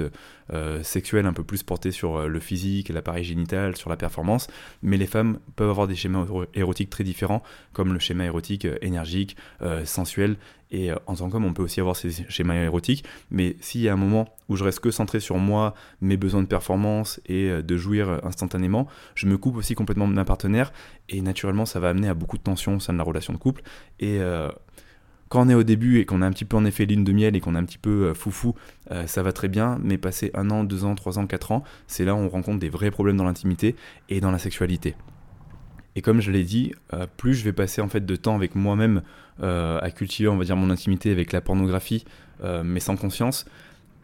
sexuels, 0.82 1.26
un 1.26 1.32
peu 1.32 1.44
plus 1.44 1.62
portés 1.62 1.90
sur 1.90 2.28
le 2.28 2.40
physique, 2.40 2.88
l'appareil 2.88 3.24
génital, 3.24 3.76
sur 3.76 3.90
la 3.90 3.96
performance, 3.96 4.48
mais 4.82 4.96
les 4.96 5.06
femmes 5.06 5.38
peuvent 5.56 5.70
avoir 5.70 5.88
des 5.88 5.96
schémas 5.96 6.26
érotiques 6.54 6.90
très 6.90 7.04
différents, 7.04 7.42
comme 7.72 7.92
le 7.92 7.98
schéma 7.98 8.24
érotique 8.24 8.66
énergique, 8.80 9.36
sensuel 9.84 10.36
et 10.72 10.90
euh, 10.90 10.96
en 11.06 11.14
tant 11.14 11.28
qu'homme, 11.28 11.44
on 11.44 11.52
peut 11.52 11.62
aussi 11.62 11.78
avoir 11.80 11.94
ces 11.94 12.10
schémas 12.28 12.54
érotiques. 12.54 13.04
Mais 13.30 13.56
s'il 13.60 13.82
y 13.82 13.88
a 13.88 13.92
un 13.92 13.96
moment 13.96 14.28
où 14.48 14.56
je 14.56 14.64
reste 14.64 14.80
que 14.80 14.90
centré 14.90 15.20
sur 15.20 15.36
moi, 15.36 15.74
mes 16.00 16.16
besoins 16.16 16.42
de 16.42 16.46
performance 16.46 17.20
et 17.26 17.50
euh, 17.50 17.62
de 17.62 17.76
jouir 17.76 18.20
instantanément, 18.24 18.88
je 19.14 19.26
me 19.26 19.36
coupe 19.36 19.56
aussi 19.56 19.74
complètement 19.74 20.08
de 20.08 20.14
ma 20.14 20.24
partenaire. 20.24 20.72
Et 21.08 21.20
naturellement, 21.20 21.66
ça 21.66 21.78
va 21.78 21.90
amener 21.90 22.08
à 22.08 22.14
beaucoup 22.14 22.38
de 22.38 22.42
tensions 22.42 22.76
au 22.76 22.80
sein 22.80 22.94
de 22.94 22.98
la 22.98 23.04
relation 23.04 23.32
de 23.32 23.38
couple. 23.38 23.62
Et 24.00 24.18
euh, 24.18 24.48
quand 25.28 25.46
on 25.46 25.48
est 25.50 25.54
au 25.54 25.62
début 25.62 25.98
et 25.98 26.06
qu'on 26.06 26.22
a 26.22 26.26
un 26.26 26.32
petit 26.32 26.46
peu 26.46 26.56
en 26.56 26.64
effet 26.64 26.86
ligne 26.86 27.04
de 27.04 27.12
miel 27.12 27.36
et 27.36 27.40
qu'on 27.40 27.54
est 27.54 27.58
un 27.58 27.64
petit 27.64 27.78
peu 27.78 28.12
foufou, 28.12 28.54
ça 29.06 29.22
va 29.22 29.32
très 29.32 29.48
bien, 29.48 29.78
mais 29.82 29.96
passer 29.96 30.30
un 30.34 30.50
an, 30.50 30.62
deux 30.62 30.84
ans, 30.84 30.94
trois 30.94 31.18
ans, 31.18 31.26
quatre 31.26 31.52
ans, 31.52 31.64
c'est 31.86 32.04
là 32.04 32.14
où 32.14 32.18
on 32.18 32.28
rencontre 32.28 32.58
des 32.58 32.68
vrais 32.68 32.90
problèmes 32.90 33.16
dans 33.16 33.24
l'intimité 33.24 33.74
et 34.10 34.20
dans 34.20 34.30
la 34.30 34.38
sexualité. 34.38 34.94
Et 35.94 36.02
comme 36.02 36.20
je 36.20 36.30
l'ai 36.30 36.44
dit, 36.44 36.72
plus 37.16 37.34
je 37.34 37.44
vais 37.44 37.52
passer 37.52 37.82
en 37.82 37.88
fait 37.88 38.04
de 38.06 38.16
temps 38.16 38.34
avec 38.34 38.54
moi-même 38.54 39.02
euh, 39.42 39.78
à 39.80 39.90
cultiver, 39.90 40.28
on 40.28 40.36
dire, 40.44 40.56
mon 40.56 40.70
intimité 40.70 41.10
avec 41.10 41.32
la 41.32 41.40
pornographie, 41.40 42.04
euh, 42.44 42.62
mais 42.64 42.80
sans 42.80 42.96
conscience, 42.96 43.46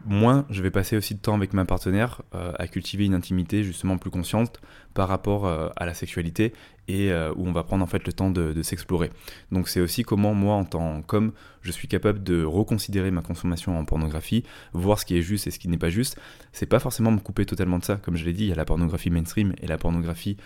moins 0.05 0.45
je 0.49 0.61
vais 0.61 0.71
passer 0.71 0.95
aussi 0.97 1.15
de 1.15 1.19
temps 1.19 1.35
avec 1.35 1.53
ma 1.53 1.65
partenaire 1.65 2.21
euh, 2.33 2.53
à 2.57 2.67
cultiver 2.67 3.05
une 3.05 3.13
intimité 3.13 3.63
justement 3.63 3.97
plus 3.97 4.09
consciente 4.09 4.61
par 4.93 5.07
rapport 5.07 5.47
à 5.47 5.85
la 5.85 5.93
sexualité 5.93 6.51
et 6.87 7.13
où 7.35 7.47
on 7.47 7.51
va 7.51 7.63
prendre 7.63 7.83
en 7.83 7.87
fait 7.87 8.05
le 8.05 8.11
temps 8.11 8.31
de, 8.31 8.61
s'explorer. 8.63 9.11
Donc 9.51 9.69
c'est 9.69 9.79
aussi 9.79 10.03
comment 10.03 10.33
moi 10.33 10.55
en 10.55 10.65
tant 10.65 11.03
qu'homme 11.03 11.31
je 11.61 11.71
suis 11.71 11.87
capable 11.87 12.23
de 12.23 12.43
reconsidérer 12.43 13.11
ma 13.11 13.21
consommation 13.21 13.77
en 13.77 13.85
pornographie, 13.85 14.43
voir 14.73 14.99
ce 14.99 15.05
qui 15.05 15.15
est 15.15 15.21
juste 15.21 15.45
et 15.45 15.51
ce 15.51 15.59
qui 15.59 15.69
n'est 15.69 15.77
pas 15.77 15.91
juste. 15.91 16.19
C'est 16.51 16.65
pas 16.65 16.79
forcément 16.79 17.11
me 17.11 17.19
couper 17.19 17.45
totalement 17.45 17.77
de 17.77 17.85
ça, 17.85 17.97
comme 17.97 18.17
je 18.17 18.25
l'ai 18.25 18.33
dit, 18.33 18.45
il 18.45 18.49
y 18.49 18.51
a 18.51 18.55
la 18.55 18.65
pornographie 18.65 19.11
mainstream 19.11 19.53
et 19.61 19.67
la 19.67 19.77
pornographie 19.77 20.37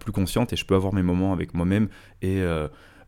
plus 0.00 0.12
consciente 0.12 0.52
et 0.52 0.56
je 0.56 0.66
peux 0.66 0.74
avoir 0.74 0.92
mes 0.92 1.02
moments 1.02 1.32
avec 1.32 1.54
moi-même 1.54 1.88
et 2.20 2.42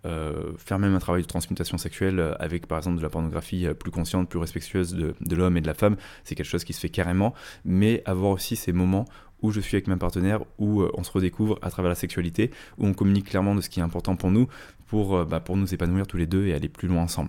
euh, 0.07 0.53
faire 0.57 0.79
même 0.79 0.95
un 0.95 1.01
travail 1.01 1.23
de 1.23 1.27
transmutation 1.27 1.79
sexuelle 1.79 2.21
euh, 2.21 2.35
avec 2.39 2.67
par 2.67 2.79
exemple 2.79 2.99
de 2.99 3.03
la 3.03 3.09
pornographie 3.09 3.67
euh, 3.67 3.75
plus 3.75 3.91
consciente, 3.91 4.29
plus 4.29 4.39
respectueuse 4.39 4.95
de, 4.95 5.15
l'homme 5.35 5.57
et 5.57 5.61
de 5.61 5.67
la 5.67 5.75
femme, 5.75 5.97
c'est 6.23 6.37
quelque 6.37 6.47
chose 6.47 6.63
qui 6.63 6.73
se 6.73 6.81
fait 6.81 6.91
carrément, 6.91 7.35
mais 7.65 8.03
avoir 8.05 8.31
aussi 8.31 8.55
ces 8.55 8.73
moments 8.73 9.05
où 9.43 9.51
je 9.51 9.61
suis 9.61 9.75
avec 9.75 9.89
ma 9.89 9.97
partenaire, 9.97 10.45
où 10.59 10.83
on 10.95 11.03
se 11.03 11.11
redécouvre 11.11 11.59
à 11.61 11.71
travers 11.71 11.91
la 11.91 11.95
sexualité, 11.95 12.51
où 12.79 12.87
on 12.87 12.95
communique 12.95 13.29
clairement 13.29 13.55
de 13.55 13.61
ce 13.61 13.69
qui 13.69 13.81
est 13.81 13.83
important 13.83 14.17
pour 14.17 14.31
nous, 14.31 14.49
pour, 14.87 15.27
bah, 15.27 15.41
pour 15.41 15.59
nous 15.59 15.75
épanouir 15.75 16.07
tous 16.07 16.17
les 16.17 16.27
deux 16.27 16.47
et 16.47 16.55
aller 16.55 16.71
plus 16.71 16.89
loin 16.89 17.03
ensemble. 17.03 17.29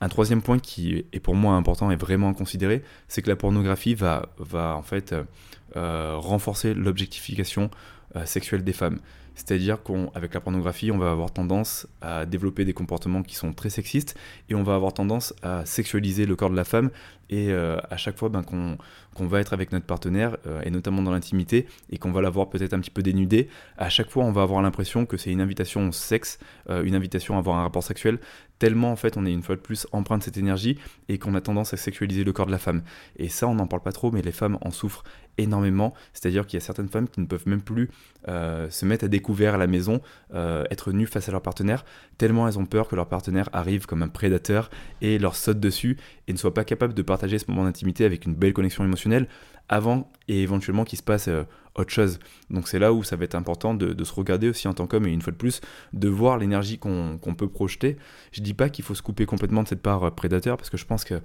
Un 0.00 0.08
troisième 0.08 0.40
point 0.40 0.60
qui 0.60 1.04
est 1.12 1.18
pour 1.18 1.34
moi 1.34 1.54
important 1.54 1.90
et 1.90 1.96
vraiment 1.96 2.30
à 2.30 2.34
considérer, 2.34 2.84
c'est 3.08 3.22
que 3.22 3.28
la 3.28 3.34
pornographie 3.34 3.94
va, 3.94 4.28
va 4.38 4.76
en 4.76 4.82
fait 4.82 5.16
renforcer 5.74 6.74
l'objectification 6.74 7.70
sexuelle 8.24 8.62
des 8.62 8.72
femmes 8.72 9.00
C'est-à-dire 9.36 9.78
qu'avec 9.82 10.34
la 10.34 10.40
pornographie, 10.40 10.90
on 10.90 10.98
va 10.98 11.10
avoir 11.12 11.30
tendance 11.30 11.86
à 12.00 12.26
développer 12.26 12.64
des 12.64 12.72
comportements 12.72 13.22
qui 13.22 13.36
sont 13.36 13.52
très 13.52 13.70
sexistes 13.70 14.18
et 14.48 14.54
on 14.54 14.62
va 14.62 14.74
avoir 14.74 14.94
tendance 14.94 15.34
à 15.42 15.64
sexualiser 15.66 16.26
le 16.26 16.34
corps 16.36 16.50
de 16.50 16.56
la 16.56 16.64
femme. 16.64 16.90
Et 17.30 17.50
euh, 17.50 17.78
à 17.90 17.96
chaque 17.96 18.16
fois 18.16 18.28
ben, 18.28 18.42
qu'on 18.42 19.26
va 19.26 19.40
être 19.40 19.52
avec 19.52 19.72
notre 19.72 19.86
partenaire, 19.86 20.36
euh, 20.46 20.60
et 20.62 20.70
notamment 20.70 21.02
dans 21.02 21.10
l'intimité, 21.10 21.66
et 21.90 21.98
qu'on 21.98 22.12
va 22.12 22.20
la 22.20 22.30
voir 22.30 22.48
peut-être 22.48 22.72
un 22.72 22.80
petit 22.80 22.90
peu 22.90 23.02
dénudée, 23.02 23.48
à 23.78 23.88
chaque 23.88 24.10
fois 24.10 24.24
on 24.24 24.32
va 24.32 24.42
avoir 24.42 24.62
l'impression 24.62 25.06
que 25.06 25.16
c'est 25.16 25.30
une 25.30 25.40
invitation 25.40 25.88
au 25.88 25.92
sexe, 25.92 26.38
euh, 26.70 26.84
une 26.84 26.94
invitation 26.94 27.34
à 27.34 27.38
avoir 27.38 27.56
un 27.56 27.62
rapport 27.62 27.82
sexuel, 27.82 28.18
tellement 28.58 28.92
en 28.92 28.96
fait 28.96 29.16
on 29.16 29.26
est 29.26 29.32
une 29.32 29.42
fois 29.42 29.56
de 29.56 29.60
plus 29.60 29.86
empreint 29.92 30.18
de 30.18 30.22
cette 30.22 30.38
énergie 30.38 30.78
et 31.08 31.18
qu'on 31.18 31.34
a 31.34 31.40
tendance 31.40 31.74
à 31.74 31.76
sexualiser 31.76 32.24
le 32.24 32.32
corps 32.32 32.46
de 32.46 32.52
la 32.52 32.58
femme. 32.58 32.82
Et 33.16 33.28
ça 33.28 33.48
on 33.48 33.54
n'en 33.54 33.66
parle 33.66 33.82
pas 33.82 33.92
trop, 33.92 34.10
mais 34.10 34.22
les 34.22 34.32
femmes 34.32 34.58
en 34.60 34.70
souffrent 34.70 35.04
énormément. 35.38 35.92
C'est-à-dire 36.14 36.46
qu'il 36.46 36.58
y 36.58 36.62
a 36.62 36.64
certaines 36.64 36.88
femmes 36.88 37.08
qui 37.08 37.20
ne 37.20 37.26
peuvent 37.26 37.46
même 37.46 37.60
plus 37.60 37.90
se 38.26 38.86
mettre 38.86 39.04
à 39.04 39.08
découvert 39.08 39.54
à 39.54 39.58
la 39.58 39.66
maison, 39.66 40.00
être 40.34 40.92
nues 40.92 41.06
face 41.06 41.28
à 41.28 41.32
leur 41.32 41.42
partenaire, 41.42 41.84
tellement 42.16 42.48
elles 42.48 42.58
ont 42.58 42.64
peur 42.64 42.88
que 42.88 42.96
leur 42.96 43.06
partenaire 43.06 43.50
arrive 43.52 43.84
comme 43.84 44.02
un 44.02 44.08
prédateur 44.08 44.70
et 45.02 45.18
leur 45.18 45.36
saute 45.36 45.60
dessus 45.60 45.98
et 46.26 46.32
ne 46.32 46.38
soit 46.38 46.54
pas 46.54 46.64
capable 46.64 46.94
de 46.94 47.02
partager 47.16 47.38
ce 47.38 47.46
moment 47.48 47.64
d'intimité 47.64 48.04
avec 48.04 48.26
une 48.26 48.34
belle 48.34 48.52
connexion 48.52 48.84
émotionnelle 48.84 49.26
avant 49.70 50.10
et 50.28 50.42
éventuellement 50.42 50.84
qu'il 50.84 50.98
se 50.98 51.02
passe 51.02 51.28
euh, 51.28 51.44
autre 51.74 51.90
chose. 51.90 52.18
Donc 52.50 52.68
c'est 52.68 52.78
là 52.78 52.92
où 52.92 53.02
ça 53.02 53.16
va 53.16 53.24
être 53.24 53.34
important 53.34 53.74
de, 53.74 54.04
se 54.04 54.12
regarder 54.12 54.50
aussi 54.50 54.68
en 54.68 54.74
tant 54.74 54.86
qu'homme 54.86 55.06
et 55.06 55.12
une 55.12 55.22
fois 55.22 55.32
de 55.32 55.38
plus 55.38 55.62
de 55.94 56.08
voir 56.08 56.36
l'énergie 56.36 56.78
qu'on 56.78 57.18
peut 57.36 57.48
projeter. 57.48 57.96
Je 58.32 58.42
dis 58.42 58.52
pas 58.52 58.68
qu'il 58.68 58.84
faut 58.84 58.94
se 58.94 59.00
couper 59.00 59.24
complètement 59.24 59.62
de 59.62 59.68
cette 59.68 59.80
part 59.80 60.14
prédateur 60.14 60.58
parce 60.58 60.68
que 60.68 60.76
je 60.76 60.84
pense 60.84 61.04
qu'elle 61.04 61.22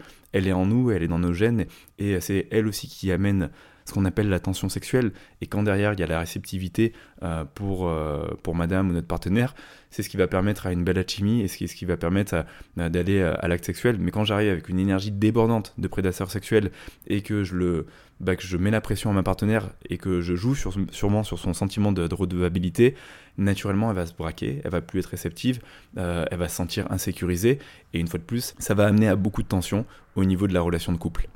est 0.47 0.53
en 0.53 0.65
nous, 0.65 0.91
elle 0.91 1.03
est 1.03 1.09
dans 1.09 1.19
nos 1.19 1.33
gènes 1.33 1.65
et 1.99 2.19
c'est 2.21 2.47
elle 2.51 2.67
aussi 2.67 2.87
qui 2.87 3.11
amène 3.11 3.49
ce 3.85 3.93
qu'on 3.93 4.05
appelle 4.05 4.29
la 4.29 4.39
tension 4.39 4.69
sexuelle. 4.69 5.11
Et 5.41 5.47
quand 5.47 5.63
derrière, 5.63 5.93
il 5.93 5.99
y 5.99 6.03
a 6.03 6.07
la 6.07 6.19
réceptivité 6.19 6.93
euh, 7.23 7.45
pour, 7.55 7.87
euh, 7.87 8.27
pour 8.43 8.55
madame 8.55 8.89
ou 8.89 8.93
notre 8.93 9.07
partenaire, 9.07 9.55
c'est 9.89 10.03
ce 10.03 10.09
qui 10.09 10.17
va 10.17 10.27
permettre 10.27 10.67
à 10.67 10.71
une 10.71 10.83
belle 10.83 10.97
alchimie 10.97 11.41
et 11.41 11.47
ce 11.47 11.57
qui, 11.57 11.67
ce 11.67 11.75
qui 11.75 11.85
va 11.85 11.97
permettre 11.97 12.45
d'aller 12.77 13.21
à, 13.21 13.47
l'acte 13.47 13.65
sexuel. 13.65 13.97
Mais 13.99 14.11
quand 14.11 14.23
j'arrive 14.23 14.49
avec 14.49 14.69
une 14.69 14.79
énergie 14.79 15.11
débordante 15.11 15.73
de 15.77 15.87
prédateur 15.87 16.31
sexuel 16.31 16.71
et 17.07 17.21
que 17.21 17.43
je, 17.43 17.55
le, 17.55 17.85
bah, 18.21 18.35
que 18.35 18.43
je 18.43 18.55
mets 18.55 18.71
la 18.71 18.81
pression 18.81 19.09
à 19.09 19.13
ma 19.13 19.23
partenaire 19.23 19.69
et 19.89 19.97
que 19.97 20.21
je 20.21 20.35
joue 20.35 20.55
sur, 20.55 20.73
sûrement 20.91 21.23
sur 21.23 21.39
son 21.39 21.53
sentiment 21.53 21.91
de, 21.91 22.07
redevabilité, 22.13 22.95
naturellement, 23.37 23.89
elle 23.89 23.97
va 23.97 24.05
se 24.05 24.13
braquer, 24.13 24.61
elle 24.63 24.71
va 24.71 24.81
plus 24.81 24.99
être 24.99 25.07
réceptive, 25.07 25.59
euh, 25.97 26.25
elle 26.31 26.37
va 26.37 26.47
se 26.47 26.55
sentir 26.55 26.89
insécurisée. 26.91 27.59
Et 27.93 27.99
une 27.99 28.07
fois 28.07 28.19
de 28.19 28.23
plus, 28.23 28.55
ça 28.59 28.73
va 28.73 28.85
amener 28.85 29.09
à 29.09 29.15
beaucoup 29.15 29.43
de 29.43 29.47
tension 29.47 29.85
au 30.15 30.23
niveau 30.23 30.47
de 30.47 30.53
la 30.53 30.61
relation 30.61 30.93
de 30.93 30.97
couple. 30.97 31.27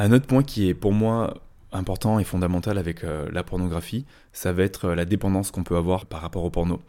Un 0.00 0.12
autre 0.12 0.26
point 0.26 0.42
qui 0.42 0.66
est 0.66 0.72
pour 0.72 0.94
moi 0.94 1.34
important 1.72 2.18
et 2.18 2.24
fondamental 2.24 2.78
avec 2.78 3.04
euh, 3.04 3.28
la 3.32 3.42
pornographie, 3.42 4.06
ça 4.32 4.50
va 4.50 4.62
être 4.62 4.86
euh, 4.86 4.94
la 4.94 5.04
dépendance 5.04 5.50
qu'on 5.50 5.62
peut 5.62 5.76
avoir 5.76 6.06
par 6.06 6.22
rapport 6.22 6.42
au 6.42 6.48
porno. 6.48 6.80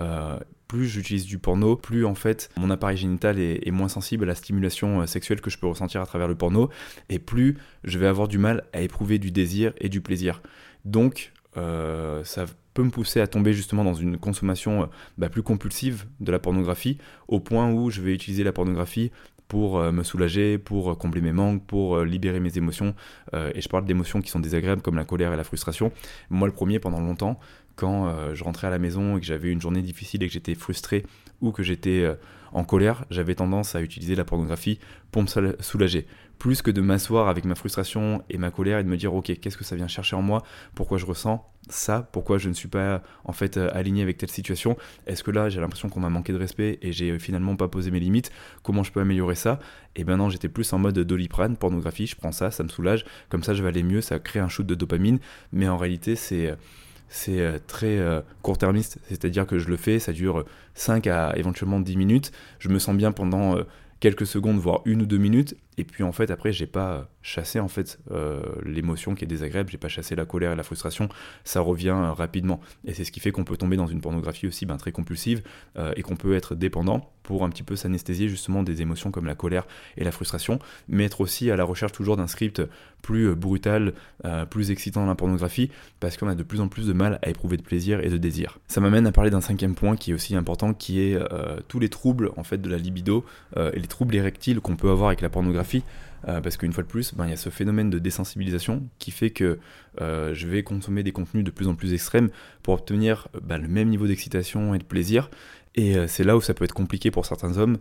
Euh, 0.00 0.38
plus 0.68 0.86
j'utilise 0.86 1.24
du 1.24 1.38
porno, 1.38 1.76
plus 1.76 2.04
en 2.04 2.14
fait 2.14 2.50
mon 2.58 2.68
appareil 2.68 2.98
génital 2.98 3.38
est, 3.38 3.70
moins 3.70 3.88
sensible 3.88 4.24
à 4.24 4.26
la 4.26 4.34
stimulation 4.34 5.06
sexuelle 5.06 5.40
que 5.40 5.48
je 5.48 5.56
peux 5.56 5.66
ressentir 5.66 6.02
à 6.02 6.06
travers 6.06 6.28
le 6.28 6.34
porno, 6.34 6.68
et 7.08 7.18
plus 7.18 7.56
je 7.84 7.98
vais 7.98 8.06
avoir 8.06 8.28
du 8.28 8.36
mal 8.36 8.64
à 8.74 8.82
éprouver 8.82 9.18
du 9.18 9.30
désir 9.30 9.72
et 9.78 9.88
du 9.88 10.02
plaisir. 10.02 10.42
Donc 10.84 11.32
ça 11.54 12.44
peut 12.74 12.82
me 12.82 12.90
pousser 12.90 13.22
à 13.22 13.26
tomber 13.26 13.54
justement 13.54 13.82
dans 13.82 13.94
une 13.94 14.18
consommation 14.18 14.90
bah, 15.16 15.30
plus 15.30 15.42
compulsive 15.42 16.04
de 16.20 16.30
la 16.30 16.38
pornographie, 16.38 16.98
au 17.28 17.40
point 17.40 17.72
où 17.72 17.88
je 17.88 18.02
vais 18.02 18.12
utiliser 18.12 18.44
la 18.44 18.52
pornographie 18.52 19.10
pour 19.48 19.78
euh, 19.78 19.90
me 19.90 20.02
soulager, 20.02 20.58
pour 20.58 20.92
euh, 20.92 20.94
combler 20.94 21.22
mes 21.22 21.32
manques, 21.32 21.64
pour 21.66 21.96
euh, 21.96 22.04
libérer 22.04 22.38
mes 22.38 22.56
émotions. 22.56 22.94
et 23.32 23.60
je 23.60 23.68
parle 23.68 23.84
d'émotions 23.84 24.20
qui 24.20 24.30
sont 24.30 24.40
désagréables 24.40 24.82
comme 24.82 24.96
la 24.96 25.04
colère 25.04 25.32
et 25.32 25.36
la 25.36 25.44
frustration. 25.44 25.90
Moi, 26.30 26.46
le 26.46 26.54
premier, 26.54 26.78
pendant 26.78 27.00
longtemps, 27.00 27.38
quand 27.76 28.34
je 28.34 28.42
rentrais 28.42 28.66
à 28.66 28.70
la 28.70 28.78
maison 28.78 29.16
et 29.16 29.20
que 29.20 29.26
j'avais 29.26 29.50
une 29.50 29.60
journée 29.60 29.82
difficile 29.82 30.22
et 30.22 30.26
que 30.26 30.32
j'étais 30.32 30.54
frustré 30.54 31.04
ou 31.40 31.52
que 31.52 31.62
j'étais 31.62 32.04
en 32.52 32.64
colère, 32.64 33.04
j'avais 33.10 33.36
tendance 33.36 33.76
à 33.76 33.80
utiliser 33.80 34.16
la 34.16 34.24
pornographie 34.24 34.80
pour 35.12 35.22
me 35.22 35.28
soulager 35.60 36.06
plus 36.38 36.62
que 36.62 36.70
de 36.70 36.80
m'asseoir 36.80 37.28
avec 37.28 37.44
ma 37.44 37.54
frustration 37.54 38.22
et 38.30 38.38
ma 38.38 38.50
colère 38.50 38.78
et 38.78 38.84
de 38.84 38.88
me 38.88 38.96
dire 38.96 39.14
ok 39.14 39.38
qu'est-ce 39.40 39.56
que 39.56 39.64
ça 39.64 39.76
vient 39.76 39.88
chercher 39.88 40.16
en 40.16 40.22
moi, 40.22 40.42
pourquoi 40.74 40.98
je 40.98 41.06
ressens 41.06 41.44
ça, 41.68 42.08
pourquoi 42.12 42.38
je 42.38 42.48
ne 42.48 42.54
suis 42.54 42.68
pas 42.68 43.02
en 43.24 43.32
fait 43.32 43.56
euh, 43.56 43.68
aligné 43.74 44.02
avec 44.02 44.16
telle 44.16 44.30
situation, 44.30 44.76
est-ce 45.06 45.22
que 45.22 45.30
là 45.30 45.48
j'ai 45.48 45.60
l'impression 45.60 45.88
qu'on 45.88 46.00
m'a 46.00 46.08
manqué 46.08 46.32
de 46.32 46.38
respect 46.38 46.78
et 46.80 46.92
j'ai 46.92 47.18
finalement 47.18 47.56
pas 47.56 47.68
posé 47.68 47.90
mes 47.90 48.00
limites, 48.00 48.30
comment 48.62 48.82
je 48.82 48.92
peux 48.92 49.00
améliorer 49.00 49.34
ça? 49.34 49.58
Et 49.96 50.04
ben 50.04 50.16
non 50.16 50.30
j'étais 50.30 50.48
plus 50.48 50.72
en 50.72 50.78
mode 50.78 50.98
doliprane, 50.98 51.56
pornographie, 51.56 52.06
je 52.06 52.16
prends 52.16 52.32
ça, 52.32 52.50
ça 52.50 52.62
me 52.62 52.68
soulage, 52.68 53.04
comme 53.28 53.42
ça 53.42 53.52
je 53.52 53.62
vais 53.62 53.68
aller 53.68 53.82
mieux, 53.82 54.00
ça 54.00 54.18
crée 54.18 54.40
un 54.40 54.48
shoot 54.48 54.66
de 54.66 54.74
dopamine, 54.74 55.18
mais 55.52 55.68
en 55.68 55.76
réalité 55.76 56.16
c'est 56.16 56.54
c'est 57.10 57.40
euh, 57.40 57.58
très 57.66 57.98
euh, 57.98 58.20
court-termiste, 58.42 58.98
c'est-à-dire 59.08 59.46
que 59.46 59.58
je 59.58 59.68
le 59.68 59.76
fais, 59.76 59.98
ça 59.98 60.12
dure 60.12 60.44
5 60.74 61.06
à 61.06 61.36
éventuellement 61.36 61.80
10 61.80 61.96
minutes, 61.96 62.32
je 62.58 62.68
me 62.68 62.78
sens 62.78 62.96
bien 62.96 63.12
pendant 63.12 63.58
quelques 64.00 64.26
secondes, 64.26 64.58
voire 64.58 64.82
une 64.84 65.02
ou 65.02 65.06
deux 65.06 65.18
minutes, 65.18 65.56
et 65.78 65.84
puis 65.84 66.02
en 66.02 66.12
fait 66.12 66.30
après 66.30 66.52
j'ai 66.52 66.66
pas 66.66 67.08
chassé 67.28 67.60
en 67.60 67.68
fait 67.68 67.98
euh, 68.10 68.40
l'émotion 68.64 69.14
qui 69.14 69.24
est 69.24 69.26
désagréable, 69.26 69.70
j'ai 69.70 69.78
pas 69.78 69.88
chassé 69.88 70.16
la 70.16 70.24
colère 70.24 70.52
et 70.52 70.56
la 70.56 70.62
frustration, 70.62 71.08
ça 71.44 71.60
revient 71.60 71.88
euh, 71.88 72.12
rapidement. 72.12 72.60
Et 72.84 72.94
c'est 72.94 73.04
ce 73.04 73.12
qui 73.12 73.20
fait 73.20 73.30
qu'on 73.30 73.44
peut 73.44 73.56
tomber 73.56 73.76
dans 73.76 73.86
une 73.86 74.00
pornographie 74.00 74.46
aussi 74.46 74.66
ben, 74.66 74.76
très 74.76 74.92
compulsive 74.92 75.42
euh, 75.76 75.92
et 75.96 76.02
qu'on 76.02 76.16
peut 76.16 76.34
être 76.34 76.54
dépendant 76.54 77.12
pour 77.22 77.44
un 77.44 77.50
petit 77.50 77.62
peu 77.62 77.76
s'anesthésier 77.76 78.28
justement 78.28 78.62
des 78.62 78.80
émotions 78.80 79.10
comme 79.10 79.26
la 79.26 79.34
colère 79.34 79.66
et 79.98 80.04
la 80.04 80.10
frustration, 80.10 80.58
mais 80.88 81.04
être 81.04 81.20
aussi 81.20 81.50
à 81.50 81.56
la 81.56 81.64
recherche 81.64 81.92
toujours 81.92 82.16
d'un 82.16 82.26
script 82.26 82.62
plus 83.02 83.34
brutal, 83.34 83.92
plus 84.48 84.70
excitant 84.70 85.02
dans 85.02 85.08
la 85.08 85.14
pornographie, 85.14 85.70
parce 86.00 86.16
qu'on 86.16 86.26
a 86.28 86.34
de 86.34 86.42
plus 86.42 86.62
en 86.62 86.68
plus 86.68 86.86
de 86.86 86.94
mal 86.94 87.18
à 87.22 87.28
éprouver 87.28 87.58
de 87.58 87.62
plaisir 87.62 88.00
et 88.00 88.08
de 88.08 88.16
désir. 88.16 88.58
Ça 88.66 88.80
m'amène 88.80 89.06
à 89.06 89.12
parler 89.12 89.28
d'un 89.28 89.42
cinquième 89.42 89.74
point 89.74 89.94
qui 89.94 90.10
est 90.12 90.14
aussi 90.14 90.34
important, 90.36 90.72
qui 90.72 91.00
est 91.00 91.18
tous 91.68 91.78
les 91.78 91.90
troubles 91.90 92.30
en 92.38 92.44
fait 92.44 92.62
de 92.62 92.70
la 92.70 92.78
libido 92.78 93.26
et 93.58 93.78
les 93.78 93.86
troubles 93.86 94.16
érectiles 94.16 94.60
qu'on 94.60 94.76
peut 94.76 94.90
avoir 94.90 95.08
avec 95.08 95.20
la 95.20 95.28
pornographie 95.28 95.67
euh, 96.26 96.40
parce 96.40 96.56
qu'une 96.56 96.72
fois 96.72 96.82
de 96.82 96.88
plus, 96.88 97.14
ben, 97.14 97.26
il 97.26 97.30
y 97.30 97.32
a 97.32 97.36
ce 97.36 97.50
phénomène 97.50 97.90
de 97.90 97.98
désensibilisation 97.98 98.88
qui 98.98 99.10
fait 99.10 99.30
que 99.30 99.58
euh, 100.00 100.34
je 100.34 100.48
vais 100.48 100.62
consommer 100.62 101.02
des 101.02 101.12
contenus 101.12 101.44
de 101.44 101.50
plus 101.50 101.68
en 101.68 101.74
plus 101.74 101.92
extrêmes 101.92 102.30
pour 102.62 102.74
obtenir 102.74 103.28
ben, 103.42 103.58
le 103.58 103.68
même 103.68 103.88
niveau 103.88 104.06
d'excitation 104.06 104.74
et 104.74 104.78
de 104.78 104.84
plaisir. 104.84 105.30
Et 105.74 105.96
euh, 105.96 106.08
c'est 106.08 106.24
là 106.24 106.36
où 106.36 106.40
ça 106.40 106.54
peut 106.54 106.64
être 106.64 106.74
compliqué 106.74 107.12
pour 107.12 107.24
certains 107.24 107.56
hommes, 107.56 107.78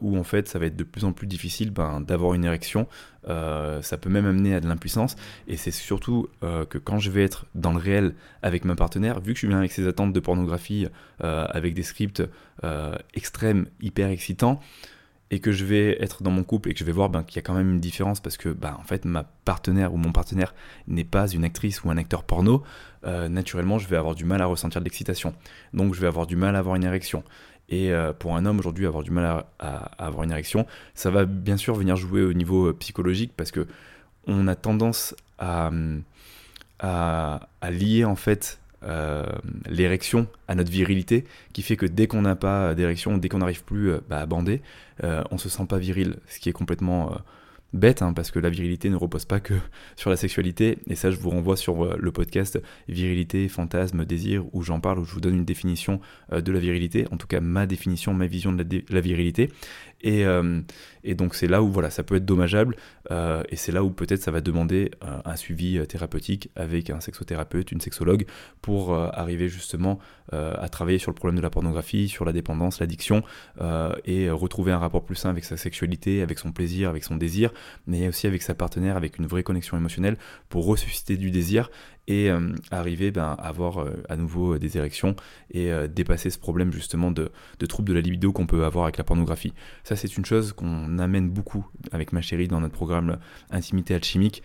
où 0.00 0.16
en 0.16 0.24
fait 0.24 0.48
ça 0.48 0.58
va 0.58 0.66
être 0.66 0.76
de 0.76 0.84
plus 0.84 1.04
en 1.04 1.12
plus 1.12 1.26
difficile 1.26 1.70
ben, 1.70 2.00
d'avoir 2.00 2.34
une 2.34 2.44
érection. 2.44 2.88
ça 3.26 3.98
peut 4.00 4.10
même 4.10 4.26
amener 4.26 4.54
à 4.54 4.60
de 4.60 4.66
l'impuissance. 4.66 5.14
Et 5.46 5.56
c'est 5.56 5.70
surtout 5.70 6.28
que 6.40 6.78
quand 6.78 6.98
je 6.98 7.10
vais 7.10 7.22
être 7.22 7.46
dans 7.54 7.72
le 7.72 7.78
réel 7.78 8.14
avec 8.42 8.64
ma 8.64 8.74
partenaire, 8.74 9.20
vu 9.20 9.34
que 9.34 9.40
je 9.40 9.46
viens 9.46 9.58
avec 9.58 9.70
ces 9.70 9.86
attentes 9.86 10.12
de 10.12 10.20
pornographie, 10.20 10.88
avec 11.20 11.74
des 11.74 11.82
scripts 11.82 12.22
extrêmes, 13.14 13.66
hyper 13.82 14.08
excitants, 14.08 14.60
et 15.30 15.38
que 15.38 15.52
je 15.52 15.64
vais 15.64 15.96
être 16.02 16.22
dans 16.22 16.30
mon 16.30 16.42
couple 16.42 16.70
et 16.70 16.74
que 16.74 16.80
je 16.80 16.84
vais 16.84 16.92
voir 16.92 17.08
ben, 17.08 17.22
qu'il 17.22 17.36
y 17.36 17.38
a 17.38 17.42
quand 17.42 17.54
même 17.54 17.70
une 17.70 17.80
différence 17.80 18.20
parce 18.20 18.36
que 18.36 18.48
ben, 18.48 18.76
en 18.78 18.82
fait 18.82 19.04
ma 19.04 19.24
partenaire 19.44 19.94
ou 19.94 19.96
mon 19.96 20.12
partenaire 20.12 20.54
n'est 20.88 21.04
pas 21.04 21.28
une 21.28 21.44
actrice 21.44 21.84
ou 21.84 21.90
un 21.90 21.96
acteur 21.96 22.24
porno, 22.24 22.62
euh, 23.04 23.28
naturellement 23.28 23.78
je 23.78 23.88
vais 23.88 23.96
avoir 23.96 24.14
du 24.14 24.24
mal 24.24 24.42
à 24.42 24.46
ressentir 24.46 24.80
de 24.80 24.84
l'excitation. 24.84 25.34
Donc 25.72 25.94
je 25.94 26.00
vais 26.00 26.08
avoir 26.08 26.26
du 26.26 26.36
mal 26.36 26.56
à 26.56 26.58
avoir 26.58 26.74
une 26.74 26.84
érection. 26.84 27.22
Et 27.68 27.92
euh, 27.92 28.12
pour 28.12 28.34
un 28.36 28.44
homme 28.44 28.58
aujourd'hui 28.58 28.86
avoir 28.86 29.04
du 29.04 29.12
mal 29.12 29.44
à, 29.60 30.04
avoir 30.04 30.24
une 30.24 30.32
érection, 30.32 30.66
ça 30.94 31.10
va 31.10 31.24
bien 31.24 31.56
sûr 31.56 31.76
venir 31.76 31.94
jouer 31.94 32.22
au 32.22 32.32
niveau 32.32 32.66
euh, 32.66 32.72
psychologique 32.72 33.32
parce 33.36 33.52
que 33.52 33.68
on 34.26 34.48
a 34.48 34.56
tendance 34.56 35.14
à, 35.38 35.70
à, 36.80 37.48
à 37.60 37.70
lier 37.70 38.04
en 38.04 38.16
fait 38.16 38.59
euh, 38.82 39.26
l'érection 39.68 40.26
à 40.48 40.54
notre 40.54 40.70
virilité, 40.70 41.24
qui 41.52 41.62
fait 41.62 41.76
que 41.76 41.86
dès 41.86 42.06
qu'on 42.06 42.22
n'a 42.22 42.36
pas 42.36 42.74
d'érection, 42.74 43.18
dès 43.18 43.28
qu'on 43.28 43.38
n'arrive 43.38 43.64
plus 43.64 43.90
euh, 43.90 44.00
bah, 44.08 44.18
à 44.18 44.26
bander, 44.26 44.62
euh, 45.04 45.22
on 45.30 45.38
se 45.38 45.48
sent 45.48 45.66
pas 45.68 45.78
viril, 45.78 46.16
ce 46.28 46.40
qui 46.40 46.48
est 46.48 46.52
complètement 46.52 47.14
bête, 47.72 48.02
hein, 48.02 48.12
parce 48.12 48.30
que 48.30 48.38
la 48.38 48.50
virilité 48.50 48.90
ne 48.90 48.96
repose 48.96 49.24
pas 49.24 49.40
que 49.40 49.54
sur 49.96 50.10
la 50.10 50.16
sexualité, 50.16 50.78
et 50.88 50.94
ça 50.94 51.10
je 51.10 51.16
vous 51.16 51.30
renvoie 51.30 51.56
sur 51.56 51.84
euh, 51.84 51.96
le 51.98 52.12
podcast 52.12 52.60
Virilité, 52.88 53.48
Fantasme, 53.48 54.04
Désir, 54.04 54.44
où 54.52 54.62
j'en 54.62 54.80
parle, 54.80 54.98
où 54.98 55.04
je 55.04 55.12
vous 55.12 55.20
donne 55.20 55.36
une 55.36 55.44
définition 55.44 56.00
euh, 56.32 56.40
de 56.40 56.52
la 56.52 56.58
virilité, 56.58 57.06
en 57.10 57.16
tout 57.16 57.26
cas 57.26 57.40
ma 57.40 57.66
définition, 57.66 58.14
ma 58.14 58.26
vision 58.26 58.52
de 58.52 58.84
la, 58.88 59.00
virilité, 59.00 59.50
et, 60.02 60.24
euh, 60.24 60.60
et, 61.04 61.14
donc 61.14 61.34
c'est 61.34 61.46
là 61.46 61.62
où 61.62 61.68
voilà, 61.68 61.90
ça 61.90 62.02
peut 62.02 62.16
être 62.16 62.24
dommageable, 62.24 62.76
et 63.10 63.56
c'est 63.56 63.72
là 63.72 63.82
où 63.82 63.90
peut-être 63.90 64.22
ça 64.22 64.30
va 64.30 64.40
demander 64.40 64.90
un 65.00 65.34
suivi 65.34 65.84
thérapeutique 65.88 66.50
avec 66.54 66.90
un 66.90 67.00
sexothérapeute, 67.00 67.72
une 67.72 67.80
sexologue, 67.80 68.24
pour 68.62 68.94
arriver 68.94 69.48
justement 69.48 69.98
à 70.30 70.68
travailler 70.68 70.98
sur 70.98 71.10
le 71.10 71.16
problème 71.16 71.36
de 71.36 71.42
la 71.42 71.50
pornographie, 71.50 72.08
sur 72.08 72.24
la 72.24 72.32
dépendance, 72.32 72.78
l'addiction, 72.78 73.24
et 74.04 74.30
retrouver 74.30 74.70
un 74.70 74.78
rapport 74.78 75.04
plus 75.04 75.16
sain 75.16 75.30
avec 75.30 75.44
sa 75.44 75.56
sexualité, 75.56 76.22
avec 76.22 76.38
son 76.38 76.52
plaisir, 76.52 76.88
avec 76.88 77.02
son 77.02 77.16
désir, 77.16 77.52
mais 77.88 78.06
aussi 78.06 78.28
avec 78.28 78.42
sa 78.42 78.54
partenaire, 78.54 78.96
avec 78.96 79.18
une 79.18 79.26
vraie 79.26 79.42
connexion 79.42 79.76
émotionnelle 79.76 80.16
pour 80.48 80.66
ressusciter 80.66 81.16
du 81.16 81.32
désir 81.32 81.68
et 82.10 82.30
arriver 82.70 83.10
ben, 83.10 83.36
à 83.38 83.48
avoir 83.48 83.86
à 84.08 84.16
nouveau 84.16 84.58
des 84.58 84.76
érections 84.76 85.14
et 85.52 85.70
dépasser 85.88 86.30
ce 86.30 86.38
problème 86.38 86.72
justement 86.72 87.10
de, 87.10 87.30
de 87.58 87.66
troubles 87.66 87.88
de 87.88 87.94
la 87.94 88.00
libido 88.00 88.32
qu'on 88.32 88.46
peut 88.46 88.64
avoir 88.64 88.84
avec 88.84 88.96
la 88.98 89.04
pornographie. 89.04 89.52
Ça 89.84 89.96
c'est 89.96 90.16
une 90.16 90.24
chose 90.24 90.52
qu'on 90.52 90.98
amène 90.98 91.30
beaucoup 91.30 91.66
avec 91.92 92.12
ma 92.12 92.20
chérie 92.20 92.48
dans 92.48 92.60
notre 92.60 92.74
programme 92.74 93.18
Intimité 93.50 93.94
alchimique 93.94 94.42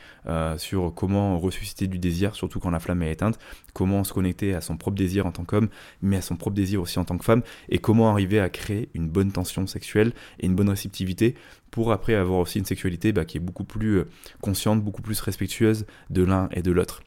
sur 0.57 0.93
comment 0.93 1.39
ressusciter 1.39 1.88
du 1.88 1.98
désir, 2.00 2.36
surtout 2.36 2.60
quand 2.60 2.69
la 2.69 2.79
flamme 2.79 3.01
est 3.01 3.12
éteinte, 3.12 3.39
comment 3.74 4.03
se 4.03 4.13
connecter 4.13 4.53
à 4.53 4.62
son 4.62 4.77
propre 4.77 4.98
désir 4.98 5.25
en 5.25 5.31
tant 5.31 5.43
qu'homme, 5.43 5.69
mais 6.01 6.17
à 6.17 6.22
son 6.22 6.36
propre 6.36 6.55
désir 6.55 6.81
aussi 6.81 7.00
en 7.00 7.05
tant 7.05 7.17
que 7.17 7.25
femme, 7.25 7.41
et 7.69 7.79
comment 7.79 8.12
arriver 8.12 8.39
à 8.39 8.50
créer 8.50 8.89
une 8.93 9.10
bonne 9.10 9.31
tension 9.31 9.67
sexuelle 9.67 10.13
et 10.39 10.45
une 10.45 10.55
bonne 10.55 10.69
réceptivité 10.69 11.36
pour 11.72 11.91
après 11.91 12.15
avoir 12.15 12.39
aussi 12.39 12.60
une 12.60 12.65
sexualité 12.65 13.12
bah, 13.12 13.25
qui 13.25 13.38
est 13.38 13.41
beaucoup 13.41 13.65
plus 13.65 13.98
euh, 13.98 14.07
consciente, 14.41 14.81
beaucoup 14.81 15.01
plus 15.01 15.19
respectueuse 15.19 15.86
de 16.10 16.24
l'un 16.24 16.48
et 16.51 16.62
de 16.62 16.72
l'autre. 16.72 17.01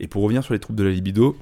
Et 0.00 0.06
pour 0.06 0.22
revenir 0.22 0.44
sur 0.44 0.54
les 0.54 0.60
troubles 0.60 0.78
de 0.78 0.84
la 0.84 0.90
libido, 0.90 1.36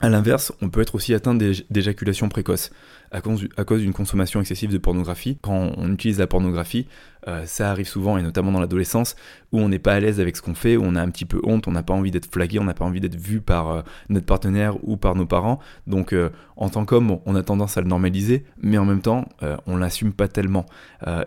à 0.00 0.08
l'inverse, 0.08 0.52
on 0.62 0.68
peut 0.68 0.80
être 0.80 0.94
aussi 0.94 1.12
atteint 1.12 1.34
d'éjaculation 1.34 2.28
précoce 2.28 2.70
à 3.10 3.20
cause, 3.20 3.80
d'une 3.80 3.92
consommation 3.92 4.40
excessive 4.40 4.70
de 4.70 4.78
pornographie. 4.78 5.38
Quand 5.40 5.72
on 5.76 5.92
utilise 5.92 6.18
la 6.18 6.26
pornographie, 6.26 6.86
euh, 7.26 7.44
ça 7.46 7.70
arrive 7.70 7.88
souvent, 7.88 8.18
et 8.18 8.22
notamment 8.22 8.52
dans 8.52 8.60
l'adolescence, 8.60 9.16
où 9.52 9.60
on 9.60 9.68
n'est 9.68 9.78
pas 9.78 9.94
à 9.94 10.00
l'aise 10.00 10.20
avec 10.20 10.36
ce 10.36 10.42
qu'on 10.42 10.54
fait, 10.54 10.76
où 10.76 10.82
on 10.84 10.94
a 10.94 11.02
un 11.02 11.10
petit 11.10 11.24
peu 11.24 11.40
honte, 11.42 11.66
on 11.68 11.72
n'a 11.72 11.82
pas 11.82 11.94
envie 11.94 12.10
d'être 12.10 12.30
flagué, 12.30 12.58
on 12.58 12.64
n'a 12.64 12.74
pas 12.74 12.84
envie 12.84 13.00
d'être 13.00 13.16
vu 13.16 13.40
par 13.40 13.70
euh, 13.70 13.82
notre 14.08 14.26
partenaire 14.26 14.76
ou 14.86 14.96
par 14.96 15.14
nos 15.14 15.26
parents. 15.26 15.58
Donc 15.86 16.12
euh, 16.12 16.30
en 16.56 16.68
tant 16.68 16.84
qu'homme, 16.84 17.18
on 17.24 17.34
a 17.34 17.42
tendance 17.42 17.76
à 17.76 17.80
le 17.80 17.88
normaliser, 17.88 18.44
mais 18.60 18.78
en 18.78 18.84
même 18.84 19.00
temps, 19.00 19.28
on 19.66 19.76
l'assume 19.76 20.12
pas 20.12 20.26
tellement. 20.26 20.66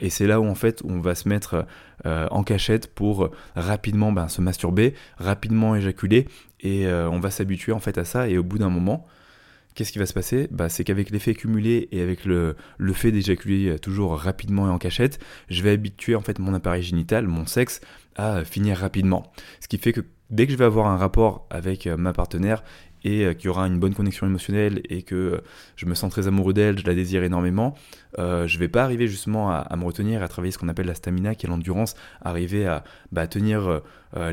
et 0.02 0.10
c'est 0.10 0.28
là 0.28 0.42
où 0.42 0.46
en 0.46 0.56
fait 0.56 0.82
on 0.84 1.00
va 1.00 1.16
se 1.16 1.30
mettre 1.30 1.66
en 2.04 2.44
cachette 2.44 2.94
pour 2.94 3.30
rapidement 3.56 4.12
ben, 4.12 4.28
se 4.28 4.42
masturber, 4.42 4.94
rapidement 5.18 5.74
éjaculer, 5.74 6.28
et 6.62 6.88
on 6.88 7.20
va 7.20 7.32
s'habituer 7.32 7.72
en 7.72 7.80
fait 7.80 7.98
à 7.98 8.06
ça, 8.06 8.30
et 8.30 8.38
au 8.38 8.44
bout 8.44 8.58
d'un 8.58 8.70
moment, 8.70 9.08
qu'est-ce 9.74 9.92
qui 9.92 10.00
va 10.00 10.06
se 10.06 10.14
passer? 10.14 10.48
Bah, 10.52 10.70
C'est 10.70 10.84
qu'avec 10.84 11.10
l'effet 11.10 11.34
cumulé 11.34 11.88
et 11.92 12.02
avec 12.02 12.26
le, 12.26 12.56
le 12.78 12.94
fait 12.94 13.12
d'éjaculer 13.12 13.80
toujours 13.80 14.18
rapidement 14.18 14.68
et 14.68 14.70
en 14.70 14.78
cachette, 14.78 15.20
je 15.50 15.62
vais 15.64 15.72
habituer 15.72 16.16
en 16.16 16.22
fait 16.22 16.40
mon 16.40 16.54
appareil 16.54 16.84
génital, 16.84 17.28
mon 17.28 17.46
sexe, 17.46 17.82
à 18.16 18.44
finir 18.44 18.78
rapidement. 18.78 19.32
Ce 19.60 19.68
qui 19.68 19.78
fait 19.78 19.94
que 19.94 20.02
dès 20.30 20.46
que 20.46 20.52
je 20.52 20.58
vais 20.58 20.66
avoir 20.66 20.88
un 20.88 20.98
rapport 20.98 21.46
avec 21.50 21.88
euh, 21.88 21.98
ma 21.98 22.14
partenaire 22.14 22.64
et 23.04 23.26
euh, 23.26 23.34
qu'il 23.34 23.46
y 23.46 23.50
aura 23.50 23.68
une 23.68 23.80
bonne 23.80 23.94
connexion 23.94 24.28
émotionnelle 24.28 24.82
et 24.90 25.02
que 25.02 25.16
euh, 25.16 25.42
je 25.76 25.86
me 25.86 25.96
sens 25.96 26.12
très 26.12 26.28
amoureux 26.28 26.54
d'elle, 26.54 26.80
je 26.80 26.86
la 26.86 26.94
désire 26.94 27.24
énormément, 27.24 27.76
euh, 28.20 28.48
je 28.48 28.58
vais 28.58 28.68
pas 28.68 28.84
arriver 28.84 29.08
justement 29.08 29.52
à, 29.52 29.76
me 29.76 29.84
retenir, 29.84 30.22
à 30.22 30.28
travailler 30.28 30.52
ce 30.52 30.58
qu'on 30.58 30.70
appelle 30.70 30.86
la 30.86 30.96
stamina, 30.96 31.36
qui 31.36 31.46
est 31.46 31.50
l'endurance, 31.50 31.96
arriver 32.22 32.66
à 32.66 32.84
bah, 33.12 33.28
tenir 33.28 33.82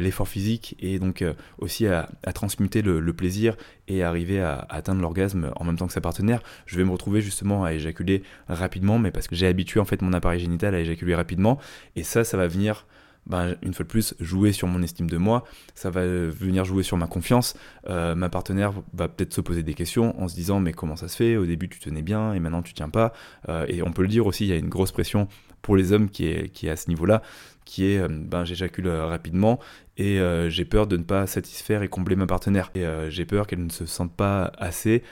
l'effort 0.01 0.27
physique 0.27 0.75
et 0.81 0.99
donc 0.99 1.25
aussi 1.59 1.87
à, 1.87 2.09
transmuter 2.35 2.83
le, 2.83 3.13
plaisir 3.13 3.57
et 3.87 4.03
arriver 4.03 4.41
à 4.41 4.67
atteindre 4.69 5.01
l'orgasme 5.01 5.53
en 5.55 5.65
même 5.65 5.77
temps 5.77 5.87
que 5.87 5.93
sa 5.93 6.01
partenaire. 6.01 6.43
Je 6.67 6.77
vais 6.77 6.85
me 6.85 6.91
retrouver 6.91 7.21
justement 7.21 7.65
à 7.65 7.73
éjaculer 7.73 8.23
rapidement, 8.49 8.99
mais 8.99 9.13
parce 9.13 9.29
que 9.29 9.37
j'ai 9.37 9.47
habitué 9.47 9.79
en 9.79 9.85
fait 9.85 10.03
mon 10.03 10.13
appareil 10.13 10.41
génital 10.41 10.75
à 10.75 10.81
éjaculer 10.81 11.15
rapidement 11.15 11.59
et 11.95 12.03
ça, 12.03 12.25
ça 12.25 12.37
va 12.37 12.49
venir 12.49 12.87
ben, 13.29 13.57
une 13.63 13.75
fois 13.75 13.85
de 13.85 13.89
plus, 13.89 14.15
jouer 14.21 14.53
sur 14.53 14.67
mon 14.69 14.83
estime 14.83 15.09
de 15.09 15.19
moi, 15.19 15.45
ça 15.75 15.91
va 15.91 16.05
venir 16.07 16.65
jouer 16.65 16.83
sur 16.83 16.97
ma 16.97 17.07
confiance. 17.07 17.55
Euh, 17.89 18.15
ma 18.15 18.29
partenaire 18.29 18.73
va 18.95 19.09
peut-être 19.09 19.35
se 19.35 19.41
poser 19.41 19.63
des 19.63 19.75
questions 19.75 20.21
en 20.21 20.29
se 20.29 20.35
disant 20.35 20.61
mais 20.61 20.73
comment 20.73 20.97
ça 20.97 21.09
se 21.09 21.17
fait? 21.17 21.37
Au 21.37 21.47
début 21.47 21.69
tu 21.69 21.79
tenais 21.79 22.03
bien 22.03 22.33
et 22.33 22.41
maintenant 22.41 22.63
tu 22.63 22.73
tiens 22.73 22.89
pas. 22.89 23.13
Euh, 23.49 23.67
et 23.69 23.83
on 23.83 23.93
peut 23.93 24.03
le 24.03 24.09
dire 24.09 24.27
aussi, 24.27 24.45
il 24.45 24.49
y 24.49 24.53
a 24.53 24.57
une 24.57 24.69
grosse 24.69 24.93
pression 24.93 25.29
pour 25.61 25.77
les 25.77 25.93
hommes 25.93 26.09
qui 26.09 26.27
est, 26.27 26.49
qui 26.49 26.69
est 26.69 26.71
à 26.71 26.77
ce 26.77 26.89
niveau-là, 26.89 27.23
qui 27.65 27.85
est 27.87 27.99
euh, 27.99 28.09
ben, 28.09 28.45
j'éjacule 28.45 28.89
rapidement 28.89 29.59
et 29.99 30.21
j'ai 30.49 30.65
peur 30.65 30.87
de 30.87 30.97
ne 30.97 31.03
pas 31.03 31.27
satisfaire 31.27 31.83
et 31.83 31.89
combler 31.89 32.15
ma 32.15 32.27
partenaire. 32.27 32.71
Et 32.77 32.85
j'ai 33.09 33.25
peur 33.25 33.49
qu'elle 33.49 33.65
ne 33.65 33.71
se 33.71 33.85
sente 33.85 34.13
pas 34.13 34.53
assez 34.57 35.03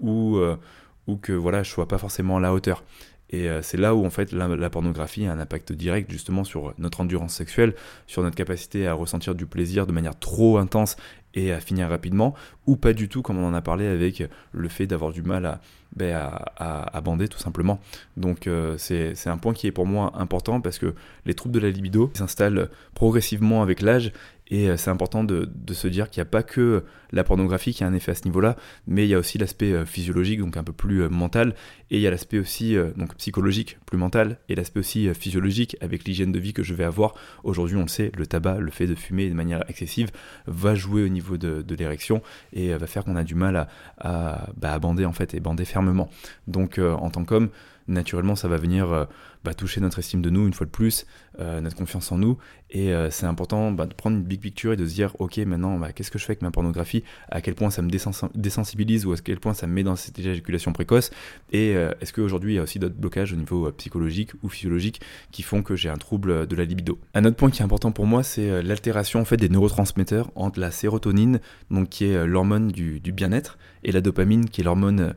ou, 0.00 0.38
ou 1.08 1.16
que 1.16 1.32
voilà, 1.32 1.64
je 1.64 1.70
sois 1.70 1.88
pas 1.88 1.98
forcément 1.98 2.36
à 2.36 2.40
la 2.40 2.54
hauteur. 2.54 2.84
Et 3.30 3.48
euh, 3.48 3.62
c'est 3.62 3.76
là 3.76 3.94
où 3.94 4.04
en 4.04 4.10
fait 4.10 4.32
la, 4.32 4.70
pornographie 4.70 5.26
a 5.26 5.32
un 5.32 5.38
impact 5.38 5.72
direct 5.72 6.10
justement 6.10 6.44
sur 6.44 6.74
notre 6.78 7.00
endurance 7.00 7.34
sexuelle, 7.34 7.74
sur 8.06 8.22
notre 8.22 8.36
capacité 8.36 8.86
à 8.86 8.94
ressentir 8.94 9.34
du 9.34 9.46
plaisir 9.46 9.86
de 9.86 9.92
manière 9.92 10.18
trop 10.18 10.58
intense 10.58 10.96
et 11.34 11.52
à 11.52 11.60
finir 11.60 11.88
rapidement, 11.88 12.34
ou 12.66 12.76
pas 12.76 12.92
du 12.92 13.08
tout 13.08 13.22
comme 13.22 13.38
on 13.38 13.46
en 13.46 13.54
a 13.54 13.60
parlé 13.60 13.86
avec 13.86 14.22
le 14.52 14.68
fait 14.68 14.86
d'avoir 14.86 15.12
du 15.12 15.22
mal 15.22 15.46
à, 15.46 15.60
ben, 15.96 16.30
à, 16.56 17.00
bander 17.00 17.28
tout 17.28 17.38
simplement. 17.38 17.80
Donc 18.16 18.46
euh, 18.46 18.76
c'est 18.78 19.28
un 19.28 19.36
point 19.36 19.52
qui 19.52 19.66
est 19.66 19.72
pour 19.72 19.86
moi 19.86 20.12
important 20.16 20.60
parce 20.60 20.78
que 20.78 20.94
les 21.26 21.34
troubles 21.34 21.54
de 21.54 21.60
la 21.60 21.70
libido 21.70 22.10
s'installent 22.14 22.68
progressivement 22.94 23.62
avec 23.62 23.80
l'âge 23.80 24.12
et 24.48 24.68
euh, 24.68 24.76
c'est 24.76 24.90
important 24.90 25.24
de, 25.24 25.48
se 25.72 25.88
dire 25.88 26.10
qu'il 26.10 26.20
n'y 26.20 26.26
a 26.26 26.30
pas 26.30 26.42
que 26.42 26.84
la 27.12 27.24
pornographie 27.24 27.72
qui 27.72 27.84
a 27.84 27.86
un 27.86 27.94
effet 27.94 28.12
à 28.12 28.14
ce 28.14 28.24
niveau-là, 28.24 28.56
mais 28.86 29.04
il 29.04 29.08
y 29.08 29.14
a 29.14 29.18
aussi 29.18 29.38
l'aspect 29.38 29.72
euh, 29.72 29.86
physiologique, 29.86 30.40
donc 30.40 30.56
un 30.56 30.64
peu 30.64 30.72
plus 30.72 31.02
euh, 31.02 31.08
mental, 31.08 31.54
et 31.90 31.96
il 31.96 32.00
y 32.00 32.06
a 32.06 32.10
l'aspect 32.10 32.38
aussi 32.38 32.76
donc 32.96 33.14
psychologique, 33.16 33.78
plus 33.86 33.98
mental, 33.98 34.38
et 34.48 34.54
l'aspect 34.54 34.80
aussi 34.80 35.12
physiologique 35.14 35.76
avec 35.80 36.04
l'hygiène 36.04 36.32
de 36.32 36.38
vie 36.40 36.52
que 36.52 36.62
je 36.62 36.74
vais 36.74 36.82
avoir. 36.82 37.14
Aujourd'hui, 37.44 37.76
on 37.76 37.82
le 37.82 37.88
sait, 37.88 38.10
le 38.16 38.26
tabac, 38.26 38.58
le 38.58 38.70
fait 38.70 38.86
de 38.86 38.94
fumer 38.94 39.28
de 39.28 39.34
manière 39.34 39.62
excessive, 39.68 40.10
va 40.46 40.74
jouer 40.74 41.04
au 41.04 41.08
niveau 41.08 41.23
de, 41.32 41.74
l'érection 41.74 42.22
et 42.52 42.74
va 42.74 42.86
faire 42.86 43.04
qu'on 43.04 43.16
a 43.16 43.24
du 43.24 43.34
mal 43.34 43.68
à, 43.98 44.46
bah, 44.56 44.78
bander 44.78 45.04
en 45.04 45.12
fait 45.12 45.34
et 45.34 45.40
bander 45.40 45.64
fermement. 45.64 46.08
Donc 46.46 46.78
en 46.78 47.10
tant 47.10 47.24
qu'homme, 47.24 47.48
naturellement, 47.88 48.36
ça 48.36 48.48
va 48.48 48.56
venir 48.56 49.06
bah, 49.44 49.54
toucher 49.54 49.80
notre 49.80 49.98
estime 49.98 50.22
de 50.22 50.30
nous 50.30 50.46
une 50.46 50.54
fois 50.54 50.66
de 50.66 50.70
plus, 50.70 51.06
euh, 51.40 51.60
notre 51.60 51.76
confiance 51.76 52.12
en 52.12 52.18
nous. 52.18 52.38
Et 52.70 52.92
euh, 52.92 53.10
c'est 53.10 53.26
important 53.26 53.72
bah, 53.72 53.86
de 53.86 53.94
prendre 53.94 54.16
une 54.16 54.22
big 54.22 54.40
picture 54.40 54.72
et 54.72 54.76
de 54.76 54.86
se 54.86 54.94
dire, 54.94 55.14
ok, 55.18 55.36
maintenant, 55.38 55.78
bah, 55.78 55.92
qu'est-ce 55.92 56.10
que 56.10 56.18
je 56.18 56.24
fais 56.24 56.32
avec 56.32 56.42
ma 56.42 56.50
pornographie? 56.50 57.02
À 57.28 57.40
quel 57.40 57.54
point 57.54 57.70
ça 57.70 57.82
me 57.82 57.90
désensibilise 58.34 59.04
ou 59.04 59.12
à 59.12 59.16
quel 59.16 59.40
point 59.40 59.52
ça 59.52 59.66
me 59.66 59.72
met 59.72 59.82
dans 59.82 59.96
cette 59.96 60.18
éjaculation 60.18 60.72
précoce? 60.72 61.10
Et 61.52 61.74
euh, 61.76 61.92
est-ce 62.00 62.12
qu'aujourd'hui, 62.12 62.54
il 62.54 62.56
y 62.56 62.58
a 62.58 62.62
aussi 62.62 62.78
d'autres 62.78 62.94
blocages 62.94 63.32
au 63.32 63.36
niveau 63.36 63.70
psychologique 63.72 64.30
ou 64.42 64.48
physiologique 64.48 65.00
qui 65.30 65.42
font 65.42 65.62
que 65.62 65.76
j'ai 65.76 65.88
un 65.88 65.96
trouble 65.96 66.46
de 66.46 66.56
la 66.56 66.64
libido? 66.64 66.98
Un 67.14 67.24
autre 67.24 67.36
point 67.36 67.50
qui 67.50 67.62
est 67.62 67.64
important 67.64 67.92
pour 67.92 68.06
moi, 68.06 68.22
c'est 68.22 68.62
l'altération 68.62 69.20
en 69.20 69.24
fait, 69.24 69.36
des 69.36 69.48
neurotransmetteurs 69.48 70.30
entre 70.36 70.60
la 70.60 70.70
sérotonine, 70.70 71.40
donc, 71.70 71.88
qui 71.88 72.06
est 72.06 72.26
l'hormone 72.26 72.68
du, 72.68 73.00
bien-être, 73.12 73.58
et 73.82 73.92
la 73.92 74.00
dopamine, 74.00 74.48
qui 74.48 74.60
est 74.60 74.64
l'hormone 74.64 75.14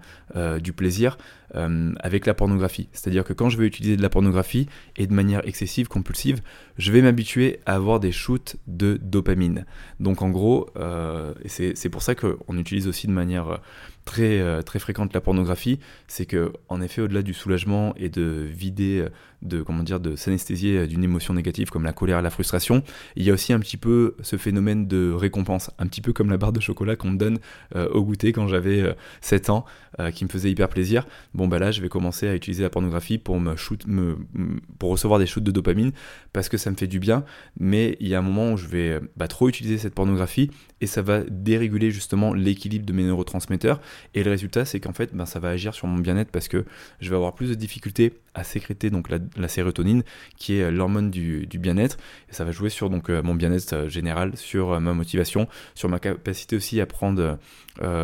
du 0.62 0.74
plaisir. 0.74 1.18
Avec 1.54 2.26
la 2.26 2.34
pornographie. 2.34 2.90
C'est-à-dire 2.92 3.24
que 3.24 3.34
quand 3.34 3.50
je 3.50 3.58
vais 3.58 3.66
utiliser 3.66 3.96
de 3.96 4.02
la 4.02 4.10
pornographie 4.18 4.68
et 4.96 5.06
de 5.06 5.14
manière 5.14 5.48
excessive, 5.48 5.88
compulsive, 5.88 6.42
je 6.80 6.92
vais 6.92 7.04
m'habituer 7.04 7.60
à 7.68 7.76
avoir 7.76 8.00
des 8.00 8.12
shoots 8.12 8.56
de 8.66 8.98
dopamine. 9.00 9.66
Donc 10.00 10.24
en 10.24 10.30
gros, 10.30 10.72
euh, 10.76 11.36
c'est 11.46 11.90
pour 11.90 12.02
ça 12.02 12.16
qu'on 12.16 12.58
utilise 12.58 12.88
aussi 12.88 13.06
de 13.06 13.12
manière 13.12 13.48
euh, 13.48 13.58
très, 14.08 14.39
euh, 14.39 14.63
très 14.63 14.80
fréquente 14.80 15.13
la 15.13 15.22
pornographie, 15.22 15.80
c'est 16.08 16.26
que 16.26 16.52
en 16.70 16.82
effet, 16.82 17.02
au-delà 17.02 17.22
du 17.22 17.36
soulagement 17.36 17.93
et 17.98 18.10
de 18.10 18.48
vider, 18.50 19.02
euh, 19.02 19.10
de 19.43 19.62
comment 19.62 19.84
dire, 19.84 20.00
de 20.00 20.15
s'anesthésier 20.15 20.78
euh, 20.78 20.88
d'une 20.88 21.04
émotion 21.04 21.36
négative 21.36 21.70
comme 21.70 21.84
la 21.84 21.93
colère 21.93 22.24
la 22.24 22.32
frustration, 22.32 22.82
il 23.15 23.24
y 23.24 23.30
a 23.30 23.34
aussi 23.34 23.54
un 23.54 23.60
petit 23.60 23.78
peu 23.78 24.15
ce 24.22 24.38
phénomène 24.38 24.88
de 24.88 25.12
récompense, 25.12 25.70
un 25.78 25.86
petit 25.86 26.02
peu 26.02 26.13
comme 26.13 26.32
la 26.32 26.38
barre 26.38 26.54
de 26.54 26.60
chocolat 26.60 26.96
qu'on 26.96 27.12
me 27.12 27.17
donne 27.17 27.39
au 27.76 28.04
goûter 28.04 28.32
quand 28.32 28.48
j'avais 28.48 28.96
7 29.22 29.50
ans, 29.50 29.65
qui 30.13 30.24
me 30.24 30.30
faisait 30.30 30.50
hyper 30.50 30.70
plaisir. 30.70 31.06
Bon 31.34 31.48
bah 31.48 31.60
là, 31.60 31.72
je 31.72 31.82
vais 31.82 31.89
commencer 31.89 32.28
à 32.28 32.34
utiliser 32.36 32.63
la 32.63 32.70
pornographie 32.70 33.17
pour 33.17 33.39
me 33.39 33.56
shoot, 33.56 33.86
me, 33.86 34.17
pour 34.80 34.91
recevoir 34.91 35.20
des 35.20 35.26
shoots 35.26 35.43
de 35.43 35.52
dopamine 35.52 35.91
parce 36.32 36.50
que 36.50 36.58
ça 36.58 36.72
me 36.72 36.76
fait 36.76 36.88
du 36.88 37.00
bien, 37.00 37.26
mais 37.60 37.98
il 38.00 38.08
y 38.08 38.15
a 38.15 38.20
un 38.20 38.22
moment 38.22 38.54
où 38.54 38.58
je 38.58 38.67
vais 38.67 39.00
bah, 39.17 39.28
trop 39.28 39.50
utiliser 39.50 39.78
cette 39.78 39.93
pornographie 39.93 40.50
et 40.82 40.88
ça 40.88 41.02
va 41.02 41.22
déréguler 41.22 41.91
justement 41.91 42.34
l'équilibre 42.34 42.86
de 42.86 42.93
mes 42.93 43.04
neurotransmetteurs 43.04 43.82
et 44.14 44.24
le 44.24 44.32
résultat, 44.32 44.66
c'est 44.66 44.80
qu'en 44.80 44.94
fait, 44.94 45.16
ben, 45.16 45.26
ça 45.26 45.40
va 45.40 45.50
agir 45.50 45.74
sur 45.74 45.88
mon 45.88 46.00
bien-être 46.00 46.32
parce 46.32 46.48
que 46.48 46.66
je 47.00 47.10
vais 47.10 47.16
avoir 47.16 47.34
plus 47.34 47.50
de 47.50 47.56
difficultés 47.56 48.14
à 48.38 48.44
sécréter 48.44 48.90
donc 48.90 49.10
la, 49.10 49.48
sérotonine, 49.48 50.04
qui 50.38 50.58
est 50.58 50.64
euh, 50.64 50.72
l'hormone 50.72 51.10
du, 51.10 51.48
bien-être. 51.54 51.98
Et 52.30 52.34
ça 52.34 52.46
va 52.46 52.52
jouer 52.52 52.70
sur 52.70 52.90
donc 52.90 53.10
euh, 53.10 53.24
mon 53.24 53.36
bien-être 53.36 53.74
euh, 53.74 53.90
général, 53.90 54.38
sur 54.38 54.80
ma 54.80 54.94
motivation, 54.94 55.48
sur 55.74 55.90
ma 55.90 56.00
capacité 56.00 56.56
aussi 56.56 56.80
à 56.80 56.86
prendre 56.86 57.38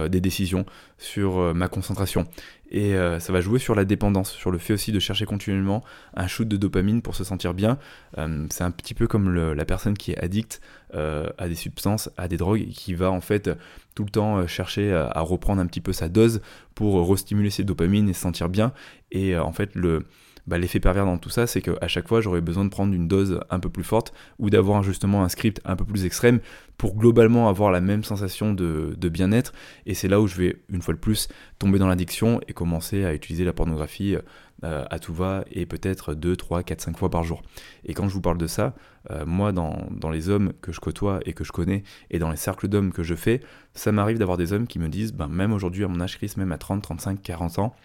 des 0.10 0.22
décisions, 0.22 0.66
sur 1.00 1.54
ma 1.56 1.68
concentration. 1.68 2.28
Et 2.70 2.94
ça 3.20 3.34
va 3.34 3.42
jouer 3.42 3.60
sur 3.60 3.74
la 3.76 3.86
dépendance, 3.86 4.32
sur 4.32 4.52
le 4.52 4.60
fait 4.60 4.74
aussi 4.74 4.92
de 4.92 5.00
chercher 5.00 5.26
continuellement 5.26 5.84
un 6.16 6.28
shoot 6.28 6.48
de 6.48 6.58
dopamine 6.58 7.02
pour 7.02 7.16
se 7.16 7.24
sentir 7.24 7.54
bien. 7.54 7.80
c'est 8.16 8.64
un 8.64 8.72
petit 8.72 8.94
peu 8.94 9.08
comme 9.08 9.34
la 9.34 9.66
personne 9.66 9.98
qui 9.98 10.12
est 10.12 10.18
addict 10.20 10.62
à 10.94 11.48
des 11.48 11.56
substances, 11.56 12.10
à 12.18 12.28
des 12.28 12.38
drogues, 12.38 12.68
qui 12.70 12.94
va 12.94 13.12
en 13.12 13.22
fait 13.22 13.50
tout 13.96 14.04
le 14.04 14.10
temps 14.10 14.48
chercher 14.48 14.94
à, 14.94 15.22
reprendre 15.22 15.62
un 15.62 15.66
petit 15.66 15.82
peu 15.82 15.94
sa 15.94 16.10
dose 16.10 16.42
pour 16.76 17.10
restimuler 17.10 17.50
ses 17.50 17.64
dopamines 17.64 18.10
et 18.10 18.14
se 18.14 18.22
sentir 18.22 18.50
bien. 18.50 18.74
Et 19.12 19.38
en 19.38 19.52
fait, 19.52 19.76
le, 19.76 20.06
bah, 20.48 20.58
l'effet 20.58 20.80
pervers 20.80 21.06
dans 21.06 21.18
tout 21.18 21.30
ça, 21.30 21.48
c'est 21.48 21.62
qu'à 21.62 21.88
chaque 21.88 22.08
fois, 22.08 22.20
j'aurais 22.20 22.42
besoin 22.42 22.66
de 22.66 22.70
prendre 22.70 22.94
une 22.94 23.08
dose 23.08 23.40
un 23.50 23.60
peu 23.60 23.70
plus 23.70 23.84
forte 23.84 24.14
ou 24.40 24.50
d'avoir 24.50 24.84
justement 24.84 25.24
un 25.24 25.30
script 25.30 25.62
un 25.64 25.76
peu 25.76 25.86
plus 25.86 26.06
extrême 26.06 26.40
pour 26.78 26.96
globalement 26.96 27.48
avoir 27.48 27.72
la 27.72 27.82
même 27.82 28.04
sensation 28.04 28.54
de, 28.54 29.10
bien-être. 29.10 29.54
Et 29.86 29.94
c'est 29.94 30.08
là 30.08 30.20
où 30.20 30.28
je 30.28 30.36
vais, 30.36 30.62
une 30.70 30.82
fois 30.82 30.94
de 30.94 31.00
plus, 31.00 31.30
tomber 31.60 31.80
dans 31.80 31.88
l'addiction 31.88 32.42
et 32.48 32.54
commencer 32.54 33.06
à 33.06 33.14
utiliser 33.14 33.46
la 33.46 33.54
pornographie 33.54 34.18
euh, 34.64 34.86
à 34.90 35.00
tout 35.00 35.14
va 35.14 35.46
et 35.52 35.66
peut-être 35.66 36.14
2, 36.14 36.36
3, 36.36 36.64
4, 36.64 36.82
5 36.82 36.98
fois 36.98 37.10
par 37.10 37.24
jour. 37.24 37.42
Et 37.86 37.94
quand 37.94 38.08
je 38.10 38.14
vous 38.14 38.22
parle 38.22 38.38
de 38.38 38.48
ça, 38.48 38.74
euh, 39.12 39.26
moi, 39.26 39.52
dans, 39.52 40.10
les 40.12 40.30
hommes 40.30 40.54
que 40.62 40.72
je 40.72 40.80
côtoie 40.80 41.20
et 41.26 41.34
que 41.34 41.44
je 41.44 41.52
connais 41.52 41.84
et 42.12 42.20
dans 42.20 42.30
les 42.30 42.38
cercles 42.38 42.68
d'hommes 42.68 42.92
que 42.92 43.04
je 43.04 43.16
fais, 43.16 43.42
ça 43.74 43.92
m'arrive 43.92 44.18
d'avoir 44.18 44.38
des 44.38 44.52
hommes 44.52 44.68
qui 44.68 44.80
me 44.80 44.90
disent, 44.90 45.14
ben, 45.14 45.28
même 45.28 45.54
aujourd'hui 45.54 45.84
à 45.84 45.88
mon 45.88 46.02
âge, 46.02 46.18
Chris, 46.18 46.34
même 46.38 46.52
à 46.52 46.58
30, 46.58 46.82
35, 46.82 47.22
40 47.22 47.60
ans, 47.60 47.76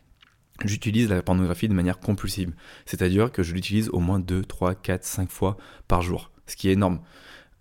j'utilise 0.65 1.09
la 1.09 1.23
pornographie 1.23 1.69
de 1.69 1.75
manière 1.75 1.99
compulsive. 1.99 2.53
C'est-à-dire 2.87 3.31
que 3.31 3.43
je 3.43 3.55
l'utilise 3.55 3.89
au 3.91 4.01
moins 4.01 4.19
2, 4.19 4.45
3, 4.45 4.75
4, 4.75 5.05
5 5.05 5.31
fois 5.31 5.57
par 5.87 6.03
jour, 6.03 6.31
ce 6.47 6.57
qui 6.57 6.69
est 6.69 6.73
énorme. 6.73 7.01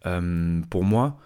Euh, 0.06 0.62
pour 0.70 0.84
moi, 0.84 1.20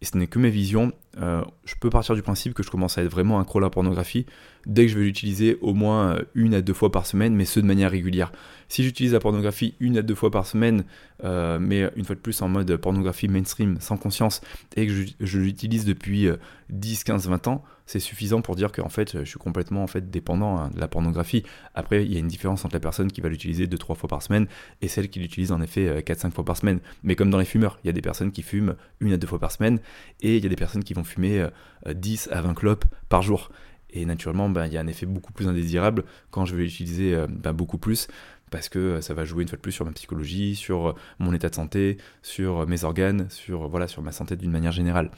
et 0.00 0.04
ce 0.04 0.16
n'est 0.16 0.26
que 0.26 0.38
mes 0.38 0.50
visions, 0.50 0.92
euh, 1.18 1.42
je 1.64 1.74
peux 1.74 1.90
partir 1.90 2.14
du 2.14 2.22
principe 2.22 2.54
que 2.54 2.62
je 2.62 2.70
commence 2.70 2.96
à 2.96 3.02
être 3.02 3.10
vraiment 3.10 3.40
un 3.40 3.42
à 3.42 3.60
la 3.60 3.70
pornographie 3.70 4.26
dès 4.66 4.82
que 4.86 4.92
je 4.92 4.98
vais 4.98 5.04
l'utiliser 5.04 5.58
au 5.60 5.74
moins 5.74 6.14
euh, 6.14 6.22
une 6.34 6.54
à 6.54 6.60
deux 6.60 6.74
fois 6.74 6.92
par 6.92 7.06
semaine, 7.06 7.34
mais 7.34 7.44
ce 7.44 7.58
de 7.58 7.66
manière 7.66 7.90
régulière. 7.90 8.30
Si 8.68 8.84
j'utilise 8.84 9.12
la 9.12 9.18
pornographie 9.18 9.74
une 9.80 9.98
à 9.98 10.02
deux 10.02 10.14
fois 10.14 10.30
par 10.30 10.46
semaine, 10.46 10.84
euh, 11.24 11.58
mais 11.58 11.90
une 11.96 12.04
fois 12.04 12.14
de 12.14 12.20
plus 12.20 12.40
en 12.42 12.48
mode 12.48 12.74
pornographie 12.76 13.26
mainstream, 13.26 13.78
sans 13.80 13.96
conscience, 13.96 14.40
et 14.76 14.86
que 14.86 14.92
je, 15.18 15.38
l'utilise 15.38 15.84
depuis 15.84 16.28
10, 16.68 17.04
15, 17.04 17.28
20 17.28 17.48
ans, 17.48 17.64
c'est 17.86 17.98
suffisant 17.98 18.40
pour 18.40 18.54
dire 18.54 18.70
qu'en 18.70 18.88
fait, 18.88 19.18
je 19.18 19.24
suis 19.24 19.38
complètement 19.38 19.82
en 19.82 19.88
fait, 19.88 20.10
dépendant 20.10 20.58
hein, 20.58 20.70
de 20.72 20.78
la 20.78 20.86
pornographie. 20.86 21.42
Après, 21.74 22.04
il 22.04 22.12
y 22.12 22.16
a 22.16 22.20
une 22.20 22.28
différence 22.28 22.64
entre 22.64 22.76
la 22.76 22.80
personne 22.80 23.10
qui 23.10 23.20
va 23.20 23.28
l'utiliser 23.28 23.66
deux, 23.66 23.78
trois 23.78 23.96
fois 23.96 24.08
par 24.08 24.22
semaine 24.22 24.46
et 24.82 24.86
celle 24.86 25.08
qui 25.08 25.18
l'utilise 25.18 25.50
en 25.50 25.60
effet 25.60 26.00
4-5 26.02 26.30
fois 26.30 26.44
par 26.44 26.56
semaine. 26.56 26.78
Mais 27.02 27.16
comme 27.16 27.30
dans 27.30 27.38
les 27.38 27.44
fumeurs, 27.44 27.80
il 27.82 27.88
y 27.88 27.90
a 27.90 27.92
des 27.92 28.02
personnes 28.02 28.30
qui 28.30 28.42
fument 28.42 28.76
une 29.00 29.12
à 29.12 29.16
deux 29.16 29.26
fois 29.26 29.40
par 29.40 29.50
semaine 29.50 29.80
et 30.20 30.36
il 30.36 30.42
y 30.44 30.46
a 30.46 30.48
des 30.48 30.54
personnes 30.54 30.84
qui 30.84 30.94
vont 30.94 30.99
fumer 31.04 31.46
10 31.86 32.28
euh, 32.30 32.36
à 32.36 32.42
20 32.42 32.54
clopes 32.54 32.84
par 33.08 33.22
jour. 33.22 33.50
Et 33.92 34.04
naturellement, 34.06 34.48
ben, 34.48 34.66
il 34.66 34.72
y 34.72 34.78
a 34.78 34.80
un 34.80 34.86
effet 34.86 35.06
beaucoup 35.06 35.32
plus 35.32 35.48
indésirable 35.48 36.04
quand 36.30 36.44
je 36.44 36.54
vais 36.54 36.62
l'utiliser 36.62 37.14
euh, 37.14 37.26
ben, 37.28 37.52
beaucoup 37.52 37.78
plus, 37.78 38.06
parce 38.50 38.68
que 38.68 38.78
euh, 38.78 39.00
ça 39.00 39.14
va 39.14 39.24
jouer 39.24 39.42
une 39.42 39.48
fois 39.48 39.56
de 39.56 39.62
plus 39.62 39.72
sur 39.72 39.84
ma 39.84 39.92
psychologie, 39.92 40.54
sur 40.54 40.94
mon 41.18 41.32
état 41.32 41.48
de 41.48 41.54
santé, 41.54 41.98
sur 42.22 42.66
mes 42.66 42.84
organes, 42.84 43.26
sur, 43.30 43.68
voilà, 43.68 43.88
sur 43.88 44.02
ma 44.02 44.12
santé 44.12 44.36
d'une 44.36 44.52
manière 44.52 44.72
générale. 44.72 45.10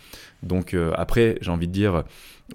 Donc 0.43 0.75
après, 0.95 1.39
j'ai 1.41 1.51
envie 1.51 1.69
de 1.69 1.73
dire, 1.73 2.05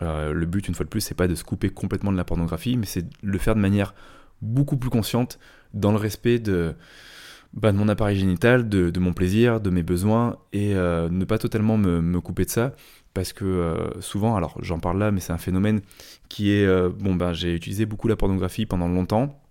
le 0.02 0.46
but 0.46 0.68
une 0.68 0.76
fois 0.76 0.84
de 0.84 0.90
plus, 0.90 1.02
c'est 1.02 1.16
pas 1.16 1.28
de 1.28 1.36
se 1.36 1.44
couper 1.44 1.70
complètement 1.70 2.12
de 2.12 2.18
la 2.18 2.24
pornographie, 2.24 2.78
mais 2.78 2.86
c'est 2.86 3.04
de 3.04 3.10
le 3.22 3.38
faire 3.38 3.56
de 3.56 3.62
manière 3.62 3.94
beaucoup 4.42 4.78
plus 4.78 4.90
consciente, 4.90 5.40
dans 5.74 5.92
le 5.92 5.98
respect 5.98 6.40
de, 6.40 6.76
ben, 7.54 7.74
de 7.74 7.78
mon 7.78 7.90
appareil 7.90 8.18
génital, 8.18 8.70
de, 8.70 9.00
mon 9.00 9.14
plaisir, 9.14 9.60
de 9.60 9.70
mes 9.70 9.84
besoins, 9.84 10.38
et 10.54 10.74
ne 10.74 11.26
pas 11.26 11.38
totalement 11.38 11.78
me, 11.78 12.20
couper 12.22 12.46
de 12.46 12.50
ça, 12.50 12.74
parce 13.18 13.34
que 13.34 13.46
euh, 13.46 14.00
souvent, 14.00 14.36
alors 14.36 14.60
j'en 14.62 14.78
parle 14.78 15.00
là, 15.00 15.10
mais 15.10 15.20
c'est 15.22 15.34
un 15.34 15.40
phénomène 15.40 15.82
qui 16.30 16.52
est, 16.52 16.68
euh, 16.68 16.90
bon 16.90 17.16
ben 17.16 17.34
j'ai 17.34 17.56
utilisé 17.56 17.88
beaucoup 17.88 18.08
la 18.08 18.16
pornographie 18.16 18.68
pendant 18.68 18.88
longtemps, 18.88 19.42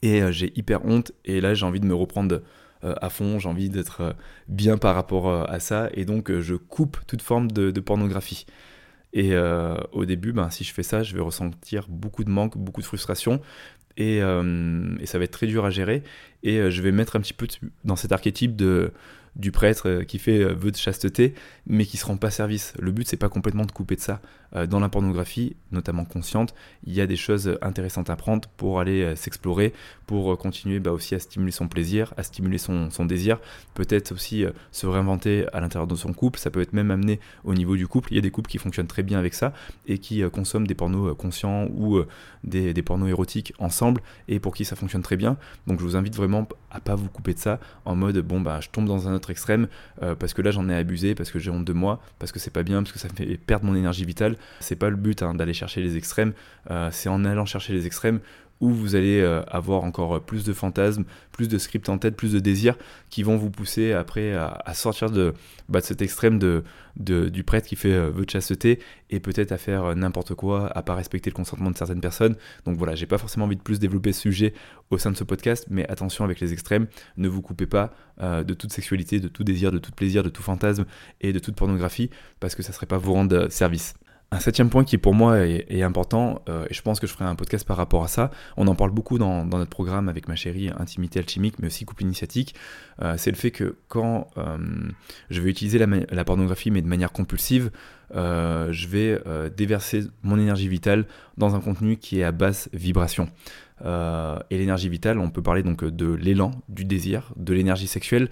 et 0.00 0.22
euh, 0.22 0.32
j'ai 0.32 0.58
hyper 0.58 0.86
honte, 0.86 1.12
et 1.26 1.42
là 1.42 1.52
j'ai 1.52 1.66
envie 1.66 1.80
de 1.80 1.86
me 1.86 1.94
reprendre 1.94 2.40
à 2.82 3.10
fond, 3.10 3.38
j'ai 3.38 3.46
envie 3.46 3.68
d'être 3.68 4.16
bien 4.48 4.78
par 4.78 4.94
rapport 4.94 5.30
à 5.50 5.60
ça, 5.60 5.90
et 5.92 6.06
donc 6.06 6.32
je 6.32 6.54
coupe 6.54 6.96
toute 7.06 7.20
forme 7.20 7.50
de, 7.50 7.78
pornographie. 7.78 8.46
Et 9.12 9.36
au 9.92 10.06
début, 10.06 10.32
ben, 10.32 10.48
si 10.48 10.64
je 10.64 10.72
fais 10.72 10.82
ça, 10.82 11.02
je 11.02 11.14
vais 11.14 11.20
ressentir 11.20 11.88
beaucoup 11.90 12.24
de 12.24 12.30
manque, 12.30 12.56
beaucoup 12.56 12.80
de 12.80 12.86
frustration, 12.86 13.42
et, 13.96 14.18
et 14.18 15.06
ça 15.06 15.18
va 15.18 15.24
être 15.24 15.30
très 15.30 15.46
dur 15.46 15.64
à 15.64 15.70
gérer, 15.70 16.02
et 16.42 16.70
je 16.70 16.82
vais 16.82 16.92
mettre 16.92 17.16
un 17.16 17.20
petit 17.20 17.34
peu 17.34 17.46
dans 17.84 17.96
cet 17.96 18.12
archétype 18.12 18.56
de 18.56 18.92
du 19.40 19.50
prêtre 19.52 19.88
euh, 19.88 20.04
qui 20.04 20.18
fait 20.18 20.38
euh, 20.38 20.52
vœu 20.52 20.70
de 20.70 20.76
chasteté, 20.76 21.34
mais 21.66 21.84
qui 21.84 21.96
se 21.96 22.06
rend 22.06 22.16
pas 22.16 22.30
service. 22.30 22.74
Le 22.78 22.92
but, 22.92 23.08
c'est 23.08 23.16
pas 23.16 23.28
complètement 23.28 23.64
de 23.64 23.72
couper 23.72 23.96
de 23.96 24.00
ça. 24.00 24.20
Euh, 24.54 24.66
dans 24.66 24.80
la 24.80 24.88
pornographie, 24.88 25.56
notamment 25.72 26.04
consciente, 26.04 26.54
il 26.84 26.92
y 26.92 27.00
a 27.00 27.06
des 27.06 27.16
choses 27.16 27.58
intéressantes 27.62 28.10
à 28.10 28.16
prendre 28.16 28.48
pour 28.56 28.80
aller 28.80 29.16
s'explorer, 29.16 29.72
pour 30.06 30.36
continuer 30.38 30.80
bah, 30.80 30.92
aussi 30.92 31.14
à 31.14 31.18
stimuler 31.18 31.52
son 31.52 31.68
plaisir, 31.68 32.12
à 32.16 32.22
stimuler 32.22 32.58
son, 32.58 32.90
désir, 33.04 33.38
peut-être 33.74 34.12
aussi 34.12 34.44
se 34.72 34.86
réinventer 34.86 35.46
à 35.52 35.60
l'intérieur 35.60 35.86
de 35.86 35.94
son 35.94 36.12
couple, 36.12 36.38
ça 36.38 36.50
peut 36.50 36.60
être 36.60 36.72
même 36.72 36.90
amené 36.90 37.20
au 37.44 37.54
niveau 37.54 37.76
du 37.76 37.86
couple. 37.86 38.12
Il 38.12 38.16
y 38.16 38.18
a 38.18 38.22
des 38.22 38.30
couples 38.30 38.50
qui 38.50 38.58
fonctionnent 38.58 38.88
très 38.88 39.02
bien 39.02 39.18
avec 39.18 39.34
ça 39.34 39.54
et 39.86 39.98
qui 39.98 40.22
consomment 40.30 40.66
des 40.66 40.74
pornos 40.74 41.16
conscients 41.16 41.68
ou 41.68 42.00
des, 42.44 42.74
des 42.74 42.82
pornos 42.82 43.08
érotiques 43.08 43.54
ensemble 43.58 44.02
et 44.28 44.40
pour 44.40 44.54
qui 44.54 44.64
ça 44.64 44.76
fonctionne 44.76 45.02
très 45.02 45.16
bien. 45.16 45.36
Donc 45.66 45.78
je 45.78 45.84
vous 45.84 45.96
invite 45.96 46.14
vraiment 46.14 46.46
à 46.70 46.80
pas 46.80 46.94
vous 46.94 47.08
couper 47.08 47.34
de 47.34 47.38
ça 47.38 47.58
en 47.84 47.96
mode 47.96 48.18
bon 48.18 48.40
bah 48.40 48.60
je 48.60 48.68
tombe 48.68 48.86
dans 48.86 49.08
un 49.08 49.14
autre 49.14 49.29
extrême 49.30 49.68
euh, 50.02 50.14
parce 50.14 50.34
que 50.34 50.42
là 50.42 50.50
j'en 50.50 50.68
ai 50.68 50.74
abusé, 50.74 51.14
parce 51.14 51.30
que 51.30 51.38
j'ai 51.38 51.50
honte 51.50 51.64
de 51.64 51.72
moi, 51.72 52.00
parce 52.18 52.32
que 52.32 52.38
c'est 52.38 52.52
pas 52.52 52.62
bien, 52.62 52.82
parce 52.82 52.92
que 52.92 52.98
ça 52.98 53.08
me 53.08 53.14
fait 53.14 53.36
perdre 53.36 53.64
mon 53.66 53.74
énergie 53.74 54.04
vitale. 54.04 54.36
C'est 54.60 54.76
pas 54.76 54.90
le 54.90 54.96
but 54.96 55.22
hein, 55.22 55.34
d'aller 55.34 55.54
chercher 55.54 55.80
les 55.80 55.96
extrêmes, 55.96 56.32
euh, 56.70 56.90
c'est 56.92 57.08
en 57.08 57.24
allant 57.24 57.46
chercher 57.46 57.72
les 57.72 57.86
extrêmes 57.86 58.20
où 58.60 58.70
vous 58.70 58.94
allez 58.94 59.20
euh, 59.20 59.42
avoir 59.48 59.84
encore 59.84 60.20
plus 60.20 60.44
de 60.44 60.52
fantasmes, 60.52 61.04
plus 61.32 61.48
de 61.48 61.58
scripts 61.58 61.88
en 61.88 61.98
tête, 61.98 62.16
plus 62.16 62.32
de 62.32 62.38
désirs 62.38 62.76
qui 63.08 63.22
vont 63.22 63.36
vous 63.36 63.50
pousser 63.50 63.92
après 63.92 64.34
à, 64.34 64.74
sortir 64.74 65.10
de, 65.10 65.34
bah, 65.68 65.80
de, 65.80 65.84
cet 65.84 66.02
extrême 66.02 66.38
du 66.96 67.44
prêtre 67.44 67.66
qui 67.66 67.76
fait 67.76 67.92
euh, 67.92 68.10
vœu 68.10 68.24
de 68.24 68.30
chasteté 68.30 68.78
et 69.08 69.18
peut-être 69.18 69.52
à 69.52 69.58
faire 69.58 69.84
euh, 69.84 69.94
n'importe 69.94 70.34
quoi, 70.34 70.70
à 70.76 70.82
pas 70.82 70.94
respecter 70.94 71.30
le 71.30 71.34
consentement 71.34 71.70
de 71.70 71.76
certaines 71.76 72.00
personnes. 72.00 72.36
Donc 72.66 72.76
voilà, 72.76 72.94
j'ai 72.94 73.06
pas 73.06 73.18
forcément 73.18 73.46
envie 73.46 73.56
de 73.56 73.62
plus 73.62 73.78
développer 73.78 74.12
ce 74.12 74.20
sujet 74.20 74.52
au 74.90 74.98
sein 74.98 75.10
de 75.10 75.16
ce 75.16 75.24
podcast, 75.24 75.66
mais 75.70 75.88
attention 75.88 76.24
avec 76.24 76.40
les 76.40 76.52
extrêmes, 76.52 76.86
ne 77.16 77.28
vous 77.28 77.42
coupez 77.42 77.66
pas 77.66 77.92
de 78.20 78.52
toute 78.52 78.70
sexualité, 78.70 79.18
de 79.18 79.28
tout 79.28 79.44
désir, 79.44 79.72
de 79.72 79.78
tout 79.78 79.92
plaisir, 79.92 80.22
de 80.22 80.28
tout 80.28 80.42
fantasme 80.42 80.84
et 81.22 81.32
de 81.32 81.38
toute 81.38 81.54
pornographie 81.54 82.10
parce 82.38 82.54
que 82.54 82.62
ça 82.62 82.72
serait 82.72 82.86
pas 82.86 82.98
vous 82.98 83.14
rendre 83.14 83.48
service. 83.50 83.94
Un 84.32 84.38
septième 84.38 84.70
point 84.70 84.84
qui 84.84 84.96
pour 84.96 85.12
moi 85.12 85.40
est, 85.40 85.82
important, 85.82 86.44
euh, 86.48 86.64
et 86.70 86.74
je 86.74 86.82
pense 86.82 87.00
que 87.00 87.08
je 87.08 87.12
ferai 87.12 87.24
un 87.24 87.34
podcast 87.34 87.66
par 87.66 87.76
rapport 87.76 88.04
à 88.04 88.08
ça, 88.08 88.30
on 88.56 88.68
en 88.68 88.76
parle 88.76 88.92
beaucoup 88.92 89.18
dans, 89.18 89.44
notre 89.44 89.70
programme 89.70 90.08
avec 90.08 90.28
ma 90.28 90.36
chérie 90.36 90.70
Intimité 90.78 91.18
Alchimique, 91.18 91.58
mais 91.58 91.66
aussi 91.66 91.84
Couple 91.84 92.04
Initiatique, 92.04 92.54
euh, 93.02 93.14
c'est 93.16 93.32
le 93.32 93.36
fait 93.36 93.50
que 93.50 93.78
quand 93.88 94.28
euh, 94.38 94.56
je 95.30 95.40
vais 95.40 95.50
utiliser 95.50 95.78
la, 95.78 96.24
pornographie 96.24 96.70
mais 96.70 96.80
de 96.80 96.86
manière 96.86 97.10
compulsive, 97.10 97.72
je 98.14 98.86
vais 98.86 99.20
déverser 99.56 100.04
mon 100.22 100.38
énergie 100.38 100.68
vitale 100.68 101.06
dans 101.36 101.56
un 101.56 101.60
contenu 101.60 101.96
qui 101.96 102.20
est 102.20 102.24
à 102.24 102.30
basse 102.30 102.68
vibration. 102.72 103.28
et 103.84 104.58
l'énergie 104.58 104.88
vitale, 104.88 105.18
on 105.18 105.30
peut 105.30 105.42
parler 105.42 105.64
donc 105.64 105.84
de 105.84 106.12
l'élan, 106.12 106.52
du 106.68 106.84
désir, 106.84 107.32
de 107.34 107.52
l'énergie 107.52 107.88
sexuelle, 107.88 108.28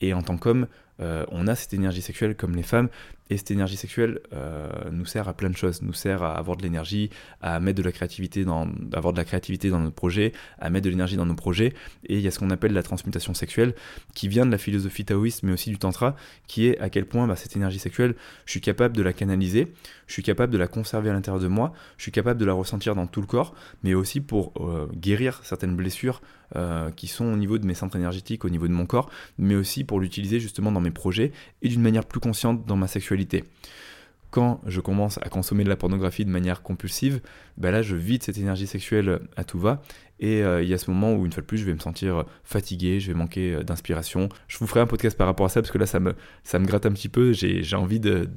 et 0.00 0.14
en 0.14 0.22
tant 0.22 0.38
qu'homme, 0.38 0.66
on 0.98 1.46
a 1.46 1.54
cette 1.54 1.74
énergie 1.74 2.02
sexuelle 2.02 2.36
comme 2.36 2.56
les 2.56 2.62
femmes, 2.62 2.88
et 3.32 3.38
cette 3.38 3.50
énergie 3.50 3.78
sexuelle 3.78 4.20
euh, 4.34 4.68
nous 4.90 5.06
sert 5.06 5.26
à 5.26 5.32
plein 5.32 5.48
de 5.48 5.56
choses, 5.56 5.80
nous 5.80 5.94
sert 5.94 6.22
à 6.22 6.36
avoir 6.36 6.58
de 6.58 6.62
l'énergie, 6.62 7.08
à 7.40 7.60
mettre 7.60 7.78
de 7.78 7.82
la 7.82 7.92
créativité 7.92 8.44
dans, 8.44 8.68
avoir 8.92 9.14
de 9.14 9.18
la 9.18 9.24
créativité 9.24 9.70
dans 9.70 9.80
notre 9.80 9.94
projet, 9.94 10.32
à 10.58 10.68
mettre 10.68 10.84
de 10.84 10.90
l'énergie 10.90 11.16
dans 11.16 11.24
nos 11.24 11.34
projets. 11.34 11.72
Et 12.06 12.16
il 12.16 12.20
y 12.20 12.28
a 12.28 12.30
ce 12.30 12.38
qu'on 12.38 12.50
appelle 12.50 12.74
la 12.74 12.82
transmutation 12.82 13.32
sexuelle, 13.32 13.74
qui 14.14 14.28
vient 14.28 14.44
de 14.44 14.50
la 14.50 14.58
philosophie 14.58 15.06
taoïste, 15.06 15.44
mais 15.44 15.52
aussi 15.52 15.70
du 15.70 15.78
tantra, 15.78 16.14
qui 16.46 16.66
est 16.66 16.78
à 16.78 16.90
quel 16.90 17.06
point 17.06 17.26
bah, 17.26 17.36
cette 17.36 17.56
énergie 17.56 17.78
sexuelle, 17.78 18.14
je 18.44 18.50
suis 18.50 18.60
capable 18.60 18.94
de 18.94 19.02
la 19.02 19.14
canaliser, 19.14 19.72
je 20.06 20.12
suis 20.12 20.22
capable 20.22 20.52
de 20.52 20.58
la 20.58 20.66
conserver 20.66 21.08
à 21.08 21.14
l'intérieur 21.14 21.42
de 21.42 21.48
moi, 21.48 21.72
je 21.96 22.02
suis 22.02 22.12
capable 22.12 22.38
de 22.38 22.44
la 22.44 22.52
ressentir 22.52 22.94
dans 22.94 23.06
tout 23.06 23.22
le 23.22 23.26
corps, 23.26 23.54
mais 23.82 23.94
aussi 23.94 24.20
pour 24.20 24.52
euh, 24.60 24.88
guérir 24.94 25.40
certaines 25.42 25.74
blessures 25.74 26.20
euh, 26.54 26.90
qui 26.90 27.06
sont 27.06 27.24
au 27.24 27.36
niveau 27.36 27.56
de 27.56 27.64
mes 27.64 27.72
centres 27.72 27.96
énergétiques, 27.96 28.44
au 28.44 28.50
niveau 28.50 28.68
de 28.68 28.74
mon 28.74 28.84
corps, 28.84 29.08
mais 29.38 29.54
aussi 29.54 29.84
pour 29.84 30.00
l'utiliser 30.00 30.38
justement 30.38 30.70
dans 30.70 30.82
mes 30.82 30.90
projets 30.90 31.32
et 31.62 31.68
d'une 31.68 31.80
manière 31.80 32.04
plus 32.04 32.20
consciente 32.20 32.66
dans 32.66 32.76
ma 32.76 32.88
sexualité 32.88 33.21
quand 34.30 34.60
je 34.66 34.80
commence 34.80 35.18
à 35.18 35.28
consommer 35.28 35.62
de 35.62 35.68
la 35.68 35.76
pornographie 35.76 36.24
de 36.24 36.30
manière 36.30 36.62
compulsive, 36.62 37.20
ben 37.58 37.70
là 37.70 37.82
je 37.82 37.96
vide 37.96 38.22
cette 38.22 38.38
énergie 38.38 38.66
sexuelle 38.66 39.20
à 39.36 39.44
tout 39.44 39.58
va 39.58 39.82
et 40.22 40.44
euh, 40.44 40.62
il 40.62 40.68
y 40.68 40.72
a 40.72 40.78
ce 40.78 40.88
moment 40.88 41.12
où, 41.14 41.26
une 41.26 41.32
fois 41.32 41.40
de 41.40 41.46
plus, 41.46 41.58
je 41.58 41.64
vais 41.64 41.74
me 41.74 41.80
sentir 41.80 42.24
fatigué, 42.44 43.00
je 43.00 43.08
vais 43.08 43.18
manquer 43.18 43.54
euh, 43.54 43.64
d'inspiration. 43.64 44.28
Je 44.46 44.56
vous 44.56 44.68
ferai 44.68 44.78
un 44.78 44.86
podcast 44.86 45.18
par 45.18 45.26
rapport 45.26 45.46
à 45.46 45.48
ça, 45.48 45.60
parce 45.60 45.72
que 45.72 45.78
là, 45.78 45.86
ça 45.86 45.98
me, 45.98 46.14
gratte 46.64 46.86
un 46.86 46.92
petit 46.92 47.08
peu. 47.08 47.32
J'ai 47.32 47.74
envie 47.74 47.98
de, 47.98 48.28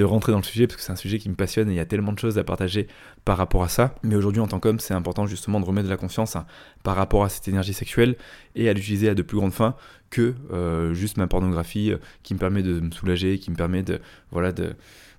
rentrer 0.00 0.32
dans 0.32 0.38
le 0.38 0.44
sujet, 0.44 0.66
parce 0.66 0.76
que 0.76 0.82
c'est 0.82 0.90
un 0.90 0.96
sujet 0.96 1.20
qui 1.20 1.28
me 1.30 1.36
passionne 1.36 1.68
et 1.70 1.74
il 1.74 1.76
y 1.76 1.80
a 1.80 1.86
tellement 1.86 2.12
de 2.12 2.18
choses 2.18 2.38
à 2.38 2.44
partager 2.44 2.88
par 3.24 3.36
rapport 3.36 3.62
à 3.62 3.68
ça. 3.68 3.94
Mais 4.02 4.16
aujourd'hui, 4.16 4.42
en 4.42 4.48
tant 4.48 4.58
qu'homme, 4.58 4.80
c'est 4.80 4.94
important 4.94 5.28
justement 5.28 5.60
de 5.60 5.64
remettre 5.64 5.86
de 5.86 5.92
la 5.92 5.96
conscience 5.96 6.34
hein, 6.34 6.44
par 6.82 6.96
rapport 6.96 7.22
à 7.22 7.28
cette 7.28 7.46
énergie 7.46 7.72
sexuelle 7.72 8.16
et 8.56 8.68
à 8.68 8.72
l'utiliser 8.72 9.08
à 9.08 9.14
de 9.14 9.22
plus 9.22 9.36
grandes 9.36 9.52
fins 9.52 9.76
que 10.10 10.34
euh, 10.52 10.92
juste 10.92 11.18
ma 11.18 11.28
pornographie 11.28 11.92
qui 12.24 12.34
me 12.34 12.40
permet 12.40 12.64
de 12.64 12.80
me 12.80 12.90
soulager, 12.90 13.38
qui 13.38 13.52
me 13.52 13.56
permet 13.56 13.84
de, 13.84 14.00
voilà, 14.32 14.52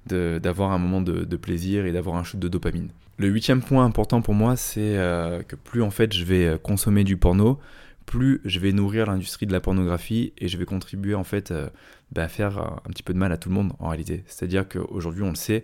d'avoir 0.06 0.72
un 0.74 0.78
moment 0.80 1.00
de, 1.00 1.24
de 1.24 1.38
plaisir 1.38 1.86
et 1.86 1.94
d'avoir 1.94 2.18
un 2.18 2.26
shoot 2.26 2.42
de 2.42 2.50
dopamine. 2.50 2.90
Le 3.18 3.28
huitième 3.28 3.62
point 3.62 3.86
important 3.86 4.22
pour 4.22 4.34
moi, 4.34 4.56
c'est 4.56 4.98
euh, 4.98 5.44
que 5.44 5.56
plus 5.56 5.84
en 5.84 5.92
fait 5.92 6.14
je 6.14 6.26
vais 6.26 6.48
euh, 6.48 6.58
consommer 6.58 7.04
du 7.04 7.16
porno, 7.16 7.60
plus 8.08 8.42
je 8.44 8.60
vais 8.60 8.72
nourrir 8.72 9.06
l'industrie 9.06 9.46
de 9.46 9.52
la 9.52 9.62
pornographie 9.62 10.34
et 10.40 10.48
je 10.48 10.58
vais 10.58 10.66
contribuer 10.66 11.14
en 11.14 11.24
fait 11.24 11.52
euh, 11.52 11.70
bah, 12.12 12.24
à 12.24 12.28
faire 12.28 12.58
un 12.60 12.90
petit 12.90 13.04
peu 13.04 13.14
de 13.14 13.20
mal 13.20 13.32
à 13.32 13.38
tout 13.38 13.50
le 13.50 13.56
monde 13.56 13.74
en 13.78 13.90
réalité. 13.90 14.24
C'est-à-dire 14.26 14.68
qu'aujourd'hui 14.68 15.22
on 15.22 15.30
le 15.30 15.36
sait, 15.36 15.64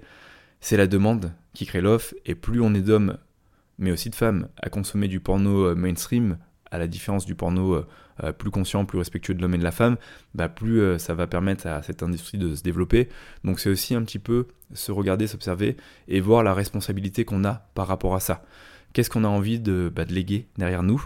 c'est 0.61 0.77
la 0.77 0.85
demande 0.85 1.33
qui 1.53 1.65
crée 1.65 1.81
l'offre 1.81 2.13
et 2.25 2.35
plus 2.35 2.61
on 2.61 2.75
est 2.75 2.81
d'hommes, 2.81 3.17
mais 3.79 3.91
aussi 3.91 4.11
de 4.11 4.15
femmes, 4.15 4.47
à 4.61 4.69
consommer 4.69 5.07
du 5.07 5.19
porno 5.19 5.73
mainstream, 5.75 6.37
à 6.71 6.77
la 6.77 6.87
différence 6.87 7.25
du 7.25 7.35
porno 7.35 7.83
plus 8.37 8.51
conscient, 8.51 8.85
plus 8.85 8.97
respectueux 8.97 9.33
de 9.33 9.41
l'homme 9.41 9.55
et 9.55 9.57
de 9.57 9.63
la 9.63 9.71
femme, 9.71 9.97
bah, 10.35 10.49
plus 10.49 10.99
ça 10.99 11.13
va 11.13 11.25
permettre 11.25 11.67
à 11.67 11.81
cette 11.83 12.03
industrie 12.03 12.37
de 12.37 12.53
se 12.53 12.63
développer. 12.63 13.09
Donc 13.43 13.59
c'est 13.59 13.69
aussi 13.69 13.95
un 13.95 14.03
petit 14.03 14.19
peu 14.19 14.47
se 14.73 14.91
regarder, 14.91 15.25
s'observer 15.25 15.77
et 16.07 16.19
voir 16.19 16.43
la 16.43 16.53
responsabilité 16.53 17.25
qu'on 17.25 17.45
a 17.45 17.65
par 17.75 17.87
rapport 17.87 18.15
à 18.15 18.19
ça. 18.19 18.43
Qu'est-ce 18.93 19.09
qu'on 19.09 19.23
a 19.23 19.27
envie 19.27 19.59
de, 19.59 19.91
bah, 19.95 20.03
léguer 20.05 20.47
derrière 20.57 20.83
nous? 20.83 21.05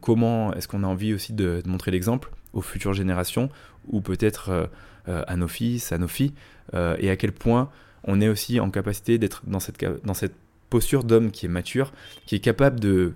Comment 0.00 0.52
est-ce 0.54 0.68
qu'on 0.68 0.82
a 0.82 0.86
envie 0.86 1.14
aussi 1.14 1.32
de 1.32 1.62
montrer 1.66 1.90
l'exemple 1.90 2.30
aux 2.52 2.62
futures 2.62 2.94
générations 2.94 3.48
ou 3.86 4.00
peut-être 4.00 4.68
à 5.06 5.36
nos 5.36 5.48
fils, 5.48 5.92
à 5.92 5.98
nos 5.98 6.08
filles? 6.08 6.34
Et 6.74 7.10
à 7.10 7.16
quel 7.16 7.32
point 7.32 7.70
on 8.04 8.20
est 8.20 8.28
aussi 8.28 8.60
en 8.60 8.70
capacité 8.70 9.18
d'être 9.18 9.42
dans 9.46 9.60
cette 9.60 10.34
posture 10.68 11.04
d'homme 11.04 11.30
qui 11.30 11.46
est 11.46 11.48
mature, 11.48 11.92
qui 12.26 12.34
est 12.34 12.40
capable 12.40 12.80
de 12.80 13.14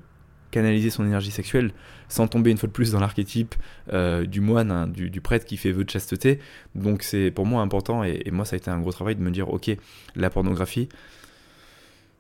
canaliser 0.53 0.91
son 0.91 1.05
énergie 1.05 1.33
sexuelle 1.33 1.73
sans 2.09 2.29
tomber 2.29 2.53
une 2.53 2.59
fois 2.59 2.69
de 2.69 2.73
plus 2.73 2.93
dans 2.93 3.01
l'archétype 3.01 3.57
euh, 3.93 4.25
du 4.25 4.41
moine, 4.41 4.71
hein, 4.71 4.87
du, 4.87 5.21
prêtre 5.21 5.45
qui 5.45 5.57
fait 5.57 5.73
vœu 5.73 5.83
de 5.83 5.91
chasteté. 5.91 6.39
Donc 6.77 7.03
c'est 7.03 7.33
pour 7.33 7.47
moi 7.47 7.63
important 7.63 8.05
et, 8.05 8.31
moi 8.31 8.45
ça 8.45 8.55
a 8.55 8.59
été 8.59 8.71
un 8.71 8.79
gros 8.79 8.93
travail 8.93 9.17
de 9.17 9.23
me 9.23 9.31
dire 9.31 9.49
ok, 9.49 9.73
la 10.15 10.31
pornographie, 10.31 10.89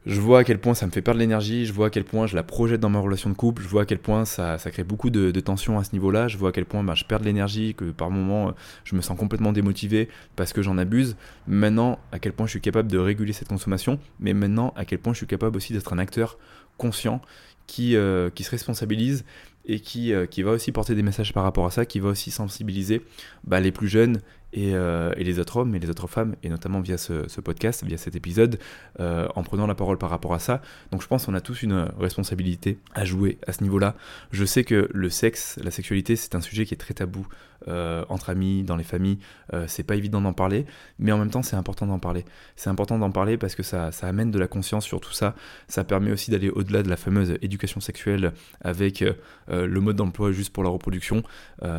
je 0.05 0.21
vois 0.21 0.41
à 0.41 0.45
quel 0.45 0.59
point 0.59 0.75
ça 0.75 0.87
me 0.87 0.91
fait 0.91 1.03
perdre 1.03 1.21
l'énergie, 1.21 1.65
je 1.65 1.73
vois 1.73 1.87
à 1.87 1.91
quel 1.91 2.03
point 2.03 2.27
je 2.27 2.35
la 2.35 2.43
projette 2.43 2.81
dans 2.81 2.91
ma 2.91 2.99
relation 2.99 3.31
de 3.31 3.35
couple, 3.35 3.63
je 3.63 3.69
vois 3.69 3.83
à 3.83 3.85
quel 3.85 3.99
point 4.01 4.25
ça, 4.25 4.59
crée 4.59 4.83
beaucoup 4.83 5.11
de, 5.11 5.31
tensions 5.41 5.79
à 5.79 5.85
ce 5.85 5.93
niveau-là, 5.93 6.27
je 6.27 6.39
vois 6.39 6.49
à 6.49 6.53
quel 6.53 6.65
point 6.65 6.83
bah, 6.83 6.95
je 6.97 7.05
perds 7.05 7.21
de 7.21 7.25
l'énergie, 7.25 7.75
que 7.75 7.85
par 7.85 8.11
moments 8.11 8.53
je 8.85 8.97
me 8.97 9.01
sens 9.01 9.17
complètement 9.17 9.53
démotivé 9.53 10.09
parce 10.35 10.53
que 10.53 10.61
j'en 10.61 10.77
abuse. 10.77 11.17
Maintenant, 11.47 12.01
à 12.11 12.19
quel 12.19 12.33
point 12.33 12.47
je 12.47 12.51
suis 12.51 12.61
capable 12.61 12.91
de 12.91 12.99
réguler 12.99 13.33
cette 13.33 13.49
consommation, 13.49 14.01
mais 14.19 14.33
maintenant, 14.35 14.73
à 14.77 14.85
quel 14.85 14.99
point 14.99 15.13
je 15.13 15.19
suis 15.19 15.27
capable 15.27 15.57
aussi 15.57 15.73
d'être 15.73 15.93
un 15.93 15.99
acteur 15.99 16.37
conscient 16.77 17.21
qui, 17.67 17.97
euh, 17.97 18.31
qui 18.31 18.45
se 18.45 18.51
responsabilise 18.51 19.25
et 19.65 19.81
qui, 19.81 20.13
euh, 20.13 20.27
qui 20.27 20.43
va 20.43 20.51
aussi 20.53 20.73
porter 20.73 20.95
des 20.95 21.03
messages 21.03 21.33
par 21.33 21.45
rapport 21.45 21.67
à 21.67 21.71
ça, 21.71 21.87
qui 21.87 22.01
va 22.01 22.09
aussi 22.09 22.31
sensibiliser 22.31 23.03
bah, 23.45 23.61
les 23.61 23.73
plus 23.73 23.89
jeunes 23.89 24.21
euh, 24.57 25.13
et, 25.17 25.25
les 25.25 25.39
autres 25.39 25.57
hommes 25.57 25.75
et 25.75 25.79
les 25.79 25.89
autres 25.89 26.07
femmes, 26.07 26.37
et 26.43 26.49
notamment 26.49 26.81
via 26.81 26.99
ce, 26.99 27.41
podcast, 27.41 27.85
via 27.85 27.97
cet 27.97 28.17
épisode, 28.17 28.59
euh, 29.01 29.27
en 29.35 29.43
prenant 29.43 29.67
la 29.67 29.75
parole 29.75 29.99
par 29.99 30.11
rapport 30.11 30.35
à 30.35 30.39
ça. 30.39 30.61
Donc 30.91 31.03
je 31.03 31.07
pense 31.07 31.27
qu'on 31.27 31.35
a 31.35 31.41
tous 31.41 31.63
une 31.63 31.91
responsabilité 31.99 32.79
à 32.95 33.05
jouer 33.05 33.39
à 33.47 33.53
ce 33.53 33.63
niveau-là. 33.63 33.95
Je 34.31 34.45
sais 34.45 34.65
que 34.65 34.89
le 34.93 35.11
sexe, 35.11 35.59
la 35.63 35.71
sexualité, 35.71 36.17
c'est 36.17 36.35
un 36.35 36.41
sujet 36.41 36.67
qui 36.67 36.75
est 36.75 36.79
très 36.79 36.95
tabou 36.95 37.27
euh, 37.69 38.05
entre 38.09 38.31
amis, 38.31 38.65
dans 38.65 38.77
les 38.77 38.85
familles. 38.85 39.19
c'est 39.67 39.85
pas 39.85 39.95
évident 39.95 40.21
d'en 40.21 40.33
parler, 40.33 40.67
mais 40.99 41.13
en 41.13 41.19
même 41.19 41.31
temps 41.31 41.43
c'est 41.43 41.57
important 41.57 41.87
d'en 41.87 41.99
parler. 41.99 42.25
C'est 42.57 42.71
important 42.71 42.99
d'en 42.99 43.11
parler 43.11 43.37
parce 43.37 43.55
que 43.55 43.63
ça, 43.63 43.91
amène 44.03 44.31
de 44.31 44.39
la 44.39 44.49
conscience 44.49 44.85
sur 44.85 45.01
tout 45.01 45.13
ça. 45.13 45.35
Ça 45.69 45.85
permet 45.85 46.11
aussi 46.11 46.31
d'aller 46.31 46.51
au-delà 46.51 46.83
de 46.83 46.89
la 46.89 46.97
fameuse 46.97 47.37
éducation 47.41 47.81
sexuelle 47.81 48.33
avec 48.63 49.05
le 49.49 49.81
mode 49.81 49.97
d'emploi 49.97 50.33
juste 50.33 50.53
pour 50.53 50.65
la 50.65 50.71
reproduction. 50.71 51.23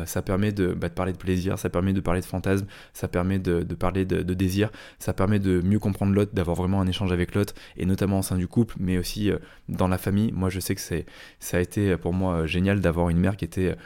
ça 0.06 0.22
permet 0.22 0.52
de, 0.52 0.72
bah, 0.72 0.88
de 0.88 0.94
parler 0.94 1.12
de 1.12 1.18
plaisir, 1.18 1.58
ça 1.58 1.68
permet 1.68 1.92
de 1.92 2.00
parler 2.00 2.20
de 2.20 2.26
fantasmes 2.26 2.63
ça 2.92 3.08
permet 3.08 3.38
de, 3.38 3.62
parler 3.74 4.04
de, 4.04 4.34
désir, 4.34 4.70
ça 4.98 5.12
permet 5.12 5.38
de 5.38 5.60
mieux 5.60 5.78
comprendre 5.78 6.12
l'autre, 6.12 6.34
d'avoir 6.34 6.56
vraiment 6.56 6.80
un 6.80 6.86
échange 6.86 7.12
avec 7.12 7.34
l'autre, 7.34 7.54
et 7.76 7.86
notamment 7.86 8.20
au 8.20 8.22
sein 8.22 8.36
du 8.36 8.48
couple, 8.48 8.76
mais 8.78 8.98
aussi 8.98 9.30
euh, 9.30 9.38
dans 9.68 9.88
la 9.88 9.98
famille. 9.98 10.32
Moi, 10.32 10.50
je 10.50 10.60
sais 10.60 10.74
que 10.74 10.80
ça 10.80 11.56
a 11.56 11.60
été 11.60 11.96
pour 11.96 12.12
moi 12.12 12.34
euh, 12.34 12.46
génial 12.46 12.80
d'avoir 12.80 13.08
une 13.08 13.18
mère 13.18 13.36
qui 13.36 13.44
était 13.44 13.76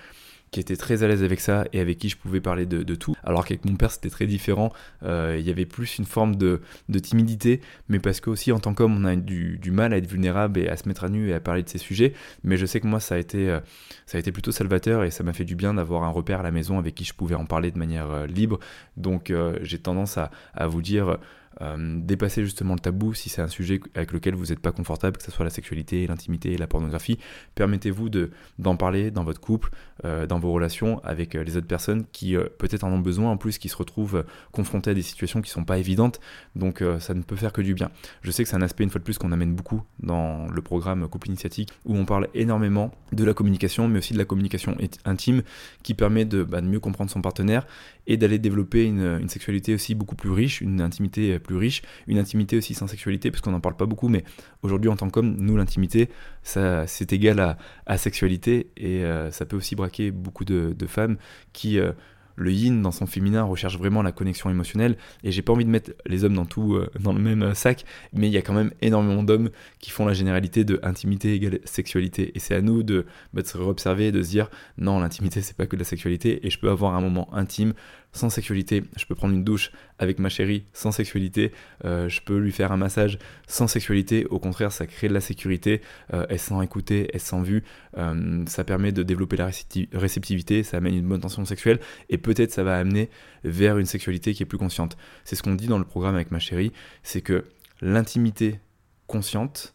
qui 0.51 0.61
était 0.61 0.77
très 0.77 1.03
à 1.03 1.09
l'aise 1.09 1.23
avec 1.23 1.41
ça 1.41 1.65
et 1.73 1.81
avec 1.81 1.99
qui 1.99 2.09
je 2.09 2.17
pouvais 2.17 2.41
parler 2.41 2.67
de, 2.67 2.95
tout. 2.95 3.15
Alors 3.25 3.45
qu'avec 3.45 3.65
mon 3.65 3.77
père, 3.77 3.91
c'était 3.91 4.11
très 4.11 4.27
différent. 4.27 4.73
Euh, 5.03 5.37
il 5.39 5.47
y 5.47 5.51
avait 5.51 5.67
plus 5.67 5.99
une 5.99 6.05
forme 6.05 6.37
de, 6.37 6.61
timidité, 7.03 7.61
mais 7.89 7.99
parce 7.99 8.21
que 8.21 8.31
aussi 8.31 8.53
en 8.53 8.59
tant 8.59 8.75
qu'homme, 8.75 8.97
on 8.97 9.05
a 9.05 9.17
du, 9.17 9.71
mal 9.71 9.93
à 9.93 9.99
être 9.99 10.09
vulnérable 10.09 10.61
et 10.61 10.69
à 10.69 10.77
se 10.77 10.89
mettre 10.89 11.05
à 11.05 11.09
nu 11.09 11.29
et 11.29 11.35
à 11.35 11.41
parler 11.41 11.63
de 11.63 11.69
ces 11.69 11.79
sujets. 11.79 12.15
Mais 12.45 12.57
je 12.57 12.67
sais 12.67 12.81
que 12.81 12.87
moi, 12.87 13.01
ça 13.01 13.15
a 13.15 13.19
été, 13.19 13.51
euh, 13.51 13.61
ça 14.07 14.17
a 14.17 14.21
été 14.21 14.33
plutôt 14.33 14.53
salvateur 14.53 15.05
et 15.05 15.11
ça 15.11 15.23
m'a 15.23 15.33
fait 15.33 15.45
du 15.45 15.55
bien 15.55 15.75
d'avoir 15.75 16.05
un 16.05 16.11
repère 16.11 16.41
à 16.41 16.43
la 16.43 16.51
maison 16.51 16.79
avec 16.79 16.95
qui 16.95 17.05
je 17.05 17.15
pouvais 17.15 17.35
en 17.35 17.45
parler 17.45 17.71
de 17.71 17.79
manière 17.79 18.11
euh, 18.11 18.27
libre. 18.27 18.59
Donc 18.97 19.33
j'ai 19.63 19.79
tendance 19.79 20.19
à 20.19 20.67
vous 20.67 20.83
dire 20.83 21.19
euh, 21.61 21.99
dépasser 22.01 22.45
justement 22.45 22.75
le 22.75 22.81
tabou 22.81 23.15
si 23.15 23.29
c'est 23.29 23.43
un 23.43 23.49
sujet 23.49 23.81
avec 23.95 24.13
lequel 24.13 24.35
vous 24.35 24.47
n'êtes 24.47 24.61
pas 24.61 24.73
confortable, 24.73 25.17
que 25.17 25.23
ce 25.23 25.31
soit 25.31 25.45
la 25.45 25.51
sexualité, 25.51 26.07
l'intimité, 26.07 26.57
la 26.57 26.67
pornographie. 26.67 27.19
Permettez-vous 27.55 28.11
d'en 28.59 28.77
parler 28.77 29.11
dans 29.11 29.25
votre 29.25 29.41
couple, 29.41 29.71
euh, 30.05 30.27
dans 30.27 30.39
vos 30.39 30.53
relations 30.53 31.01
avec 31.05 31.35
euh, 31.35 31.43
les 31.43 31.57
autres 31.57 31.67
personnes 31.67 32.05
qui 32.13 32.37
peut-être 32.59 32.85
en 32.85 32.93
ont 32.93 32.99
besoin 32.99 33.31
en 33.31 33.37
plus, 33.37 33.59
qui 33.59 33.69
se 33.69 33.77
retrouvent 33.77 34.25
confrontés 34.53 34.91
à 34.91 34.95
des 34.95 35.03
situations 35.03 35.43
qui 35.43 35.51
sont 35.51 35.65
pas 35.65 35.79
évidentes. 35.79 36.21
Donc 36.55 36.83
ça 37.01 37.15
ne 37.15 37.23
peut 37.23 37.37
faire 37.37 37.53
que 37.53 37.63
du 37.63 37.75
bien. 37.75 37.91
Je 38.23 38.31
sais 38.31 38.43
que 38.43 38.49
c'est 38.49 38.57
un 38.57 38.63
aspect 38.63 38.85
une 38.85 38.91
fois 38.91 38.99
de 38.99 39.05
plus 39.05 39.19
qu'on 39.19 39.33
amène 39.33 39.55
beaucoup 39.55 39.83
dans 40.01 40.47
le 40.49 40.63
programme 40.63 41.09
Couple 41.09 41.29
Initiatique 41.29 41.71
où 41.85 41.97
on 41.97 42.05
parle 42.05 42.29
énormément 42.35 42.93
de 43.13 43.25
la 43.25 43.35
communication, 43.35 43.89
mais 43.89 43.99
aussi 43.99 44.13
de 44.13 44.19
la 44.19 44.25
communication 44.25 44.77
intime 45.05 45.43
qui 45.83 45.95
permet 45.95 46.25
de, 46.25 46.43
bah, 46.43 46.61
mieux 46.61 46.81
comprendre 46.81 47.11
son 47.11 47.23
partenaire 47.23 47.67
et 48.09 48.17
d'aller 48.17 48.39
développer 48.39 48.85
une, 48.85 49.29
sexualité 49.29 49.75
aussi 49.75 49.95
beaucoup 49.95 50.17
plus 50.17 50.31
riche, 50.31 50.63
une 50.63 50.81
intimité 50.81 51.39
plus 51.39 51.57
riche, 51.57 51.83
une 52.07 52.19
intimité 52.19 52.57
aussi 52.57 52.75
sans 52.75 52.87
sexualité, 52.87 53.31
parce 53.31 53.43
qu'on 53.43 53.53
n'en 53.53 53.61
parle 53.61 53.77
pas 53.77 53.87
beaucoup, 53.87 54.09
mais 54.09 54.25
aujourd'hui 54.63 54.91
en 54.91 54.97
tant 54.97 55.11
qu'homme, 55.11 55.37
nous 55.39 55.57
l'intimité, 55.57 56.09
c'est 56.43 57.13
égal 57.13 57.57
à, 57.87 57.99
sexualité, 57.99 58.71
et 58.79 59.05
euh, 59.05 59.31
ça 59.31 59.45
peut 59.45 59.57
aussi 59.57 59.77
braquer 59.77 60.11
beaucoup 60.11 60.47
de, 60.47 60.75
de 60.77 60.87
femmes 60.87 61.19
qui 61.53 61.79
euh, 61.79 61.93
le 62.39 62.53
yin 62.53 62.81
dans 62.81 62.93
son 62.93 63.07
féminin 63.07 63.43
recherche 63.43 63.77
vraiment 63.77 64.03
la 64.03 64.13
connexion 64.13 64.49
émotionnelle 64.49 64.97
et 65.25 65.33
j'ai 65.33 65.43
pas 65.43 65.53
envie 65.53 65.65
de 65.65 65.71
mettre 65.71 65.93
les 66.07 66.25
hommes 66.25 66.35
dans 66.35 66.47
tout 66.47 66.75
euh, 66.75 66.89
dans 67.01 67.13
le 67.13 67.21
même 67.21 67.55
sac 67.55 67.85
mais 68.13 68.29
il 68.29 68.33
y 68.33 68.37
a 68.37 68.43
quand 68.43 68.55
même 68.55 68.73
énormément 68.81 69.23
d'hommes 69.23 69.51
qui 69.81 69.91
font 69.91 70.07
la 70.07 70.15
généralité 70.15 70.65
de 70.65 70.81
intimité 70.83 71.35
égale 71.35 71.59
sexualité 71.65 72.33
et 72.35 72.39
c'est 72.39 72.55
à 72.55 72.63
nous 72.63 72.83
de, 72.83 73.07
bah, 73.35 73.43
de 73.43 73.47
se 73.47 73.59
réobserver 73.59 74.13
de 74.13 74.23
se 74.23 74.31
dire 74.31 74.51
non 74.79 75.01
l'intimité 75.01 75.43
c'est 75.43 75.57
pas 75.57 75.67
que 75.67 75.77
de 75.77 75.81
la 75.81 75.87
sexualité 75.87 76.47
et 76.47 76.51
je 76.51 76.59
peux 76.59 76.71
avoir 76.71 76.95
un 76.95 77.01
moment 77.01 77.33
intime 77.35 77.75
sans 78.13 78.31
sexualité. 78.31 78.85
Je 78.97 79.05
peux 79.05 79.15
prendre 79.15 79.35
une 79.35 79.45
douche 79.45 79.71
avec 79.99 80.19
ma 80.19 80.29
chérie 80.29 80.65
sans 80.73 80.93
sexualité. 80.93 81.53
Euh, 81.85 82.09
je 82.09 82.21
peux 82.21 82.39
lui 82.39 82.53
faire 82.53 82.73
un 82.73 82.77
massage 82.77 83.19
sans 83.47 83.67
sexualité. 83.67 84.27
Au 84.27 84.39
contraire, 84.39 84.73
ça 84.73 84.87
crée 84.87 85.09
de 85.09 85.15
la 85.15 85.21
sécurité. 85.21 85.83
Euh, 86.15 86.27
elle 86.29 86.39
se 86.39 86.47
sent 86.47 86.63
écoutée, 86.63 87.11
elle 87.13 87.21
se 87.21 87.29
sent 87.29 87.43
vue. 87.43 87.65
Euh, 87.97 88.45
ça 88.47 88.65
permet 88.65 88.93
de 88.93 89.03
développer 89.03 89.37
la 89.37 89.51
réceptivité. 89.93 90.63
Ça 90.63 90.79
amène 90.79 90.95
une 90.95 91.09
bonne 91.09 91.21
tension 91.21 91.45
sexuelle. 91.45 91.81
Et 92.09 92.19
peut-être 92.19 92.53
ça 92.53 92.63
va 92.63 92.79
amener 92.79 93.11
vers 93.45 93.79
une 93.79 93.87
sexualité 93.87 94.35
qui 94.35 94.43
est 94.43 94.47
plus 94.47 94.59
consciente. 94.59 94.97
C'est 95.25 95.37
ce 95.37 95.43
qu'on 95.43 95.55
dit 95.55 95.69
dans 95.69 95.79
le 95.79 95.85
programme 95.85 96.15
avec 96.15 96.31
ma 96.31 96.39
chérie. 96.39 96.73
C'est 97.03 97.23
que 97.23 97.45
l'intimité 97.81 98.61
consciente 99.07 99.75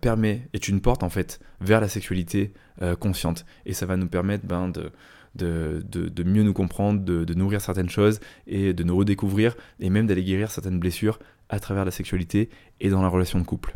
permet, 0.00 0.48
est 0.54 0.68
une 0.68 0.80
porte 0.80 1.02
en 1.02 1.10
fait 1.10 1.40
vers 1.60 1.80
la 1.80 1.88
sexualité 1.88 2.52
consciente. 3.00 3.44
Et 3.66 3.74
ça 3.74 3.84
va 3.84 3.96
nous 3.96 4.06
permettre 4.06 4.46
ben, 4.46 4.68
de 4.68 4.90
de, 5.36 6.22
mieux 6.24 6.42
nous 6.42 6.52
comprendre, 6.52 7.00
de, 7.00 7.34
nourrir 7.34 7.60
certaines 7.60 7.90
choses 7.90 8.20
et 8.46 8.72
de 8.72 8.82
nous 8.82 8.96
redécouvrir 8.96 9.56
et 9.80 9.90
même 9.90 10.06
d'aller 10.06 10.24
guérir 10.24 10.50
certaines 10.50 10.78
blessures 10.78 11.18
à 11.48 11.60
travers 11.60 11.84
la 11.84 11.90
sexualité 11.92 12.50
et 12.80 12.90
dans 12.90 13.02
la 13.02 13.08
relation 13.08 13.38
de 13.38 13.44
couple. 13.44 13.74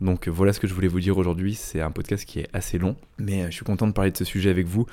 Donc 0.00 0.28
voilà 0.28 0.52
ce 0.52 0.60
que 0.60 0.66
je 0.66 0.72
voulais 0.72 0.88
vous 0.88 1.00
dire 1.00 1.18
aujourd'hui. 1.18 1.54
C'est 1.54 1.82
un 1.82 1.90
podcast 1.90 2.24
qui 2.24 2.40
est 2.40 2.48
assez 2.54 2.78
long, 2.78 2.96
mais 3.18 3.44
je 3.46 3.50
suis 3.50 3.64
content 3.64 3.86
de 3.86 3.92
parler 3.92 4.10
de 4.10 4.16
ce 4.16 4.24
sujet 4.24 4.48
avec 4.48 4.66
vous. 4.66 4.86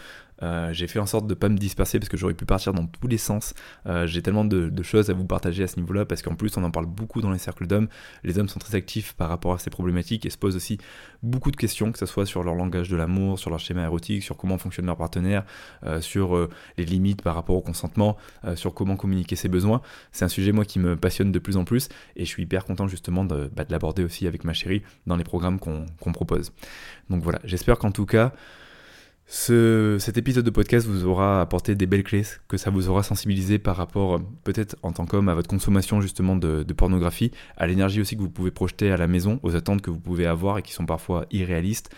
Euh, 0.43 0.71
j'ai 0.73 0.87
fait 0.87 0.99
en 0.99 1.05
sorte 1.05 1.25
de 1.25 1.33
ne 1.33 1.39
pas 1.39 1.49
me 1.49 1.57
disperser 1.57 1.99
parce 1.99 2.09
que 2.09 2.17
j'aurais 2.17 2.33
pu 2.33 2.45
partir 2.45 2.73
dans 2.73 2.85
tous 2.85 3.07
les 3.07 3.17
sens. 3.17 3.53
Euh, 3.85 4.05
j'ai 4.07 4.21
tellement 4.21 4.45
de, 4.45 4.71
choses 4.83 5.09
à 5.09 5.13
vous 5.13 5.25
partager 5.25 5.63
à 5.63 5.67
ce 5.67 5.79
niveau-là 5.79 6.05
parce 6.05 6.21
qu'en 6.21 6.35
plus 6.35 6.55
on 6.57 6.63
en 6.63 6.71
parle 6.71 6.85
beaucoup 6.85 7.21
dans 7.21 7.31
les 7.31 7.37
cercles 7.37 7.67
d'hommes. 7.67 7.87
Les 8.23 8.39
hommes 8.39 8.47
sont 8.47 8.59
très 8.59 8.75
actifs 8.75 9.13
par 9.13 9.29
rapport 9.29 9.53
à 9.53 9.59
ces 9.59 9.69
problématiques 9.69 10.25
et 10.25 10.29
se 10.29 10.37
posent 10.37 10.55
aussi 10.55 10.77
beaucoup 11.23 11.51
de 11.51 11.57
questions, 11.57 11.91
que 11.91 11.99
ce 11.99 12.05
soit 12.05 12.25
sur 12.25 12.43
leur 12.43 12.55
langage 12.55 12.89
de 12.89 12.95
l'amour, 12.95 13.39
sur 13.39 13.49
leur 13.49 13.59
schéma 13.59 13.83
érotique, 13.83 14.23
sur 14.23 14.37
comment 14.37 14.57
fonctionne 14.57 14.85
leur 14.85 14.97
partenaire, 14.97 15.43
euh, 15.83 15.99
sur 15.99 16.47
les 16.77 16.85
limites 16.85 17.21
par 17.21 17.35
rapport 17.35 17.55
au 17.55 17.61
consentement, 17.61 18.17
sur 18.55 18.73
comment 18.73 18.95
communiquer 18.95 19.35
ses 19.35 19.49
besoins. 19.49 19.81
C'est 20.11 20.25
un 20.25 20.29
sujet 20.29 20.51
moi 20.51 20.65
qui 20.65 20.79
me 20.79 20.95
passionne 20.95 21.31
de 21.31 21.39
plus 21.39 21.57
en 21.57 21.65
plus 21.65 21.89
et 22.15 22.25
je 22.25 22.29
suis 22.29 22.43
hyper 22.43 22.65
content 22.65 22.87
justement 22.87 23.25
de, 23.25 23.49
bah, 23.55 23.63
l'aborder 23.69 24.03
aussi 24.03 24.27
avec 24.27 24.43
ma 24.43 24.53
chérie 24.53 24.83
dans 25.05 25.15
les 25.15 25.23
programmes 25.23 25.59
qu'on 25.59 26.11
propose. 26.13 26.51
Donc 27.09 27.23
voilà, 27.23 27.39
j'espère 27.43 27.77
qu'en 27.77 27.91
tout 27.91 28.05
cas 28.05 28.33
ce, 29.29 29.97
cet 29.99 30.17
épisode 30.17 30.45
de 30.45 30.49
podcast 30.49 30.87
vous 30.87 31.05
aura 31.05 31.41
apporté 31.41 31.75
des 31.75 31.85
belles 31.85 32.05
clés, 32.05 32.23
que 32.47 32.55
ça 32.55 32.69
vous 32.69 32.87
aura 32.87 33.03
sensibilisé 33.03 33.59
par 33.59 33.75
rapport, 33.75 34.15
euh, 34.15 34.19
peut-être 34.45 34.77
en 34.83 34.93
tant 34.93 35.05
qu'homme, 35.05 35.27
à 35.27 35.35
votre 35.35 35.49
consommation 35.49 35.99
justement 35.99 36.37
de, 36.37 36.63
pornographie, 36.71 37.31
à 37.57 37.67
l'énergie 37.67 37.99
aussi 37.99 38.15
que 38.15 38.21
vous 38.21 38.29
pouvez 38.29 38.51
projeter 38.51 38.89
à 38.89 38.95
la 38.95 39.07
maison, 39.07 39.41
aux 39.43 39.53
attentes 39.57 39.81
que 39.81 39.91
vous 39.91 39.99
pouvez 39.99 40.25
avoir 40.25 40.59
et 40.59 40.61
qui 40.61 40.71
sont 40.71 40.85
parfois 40.85 41.25
irréalistes 41.29 41.93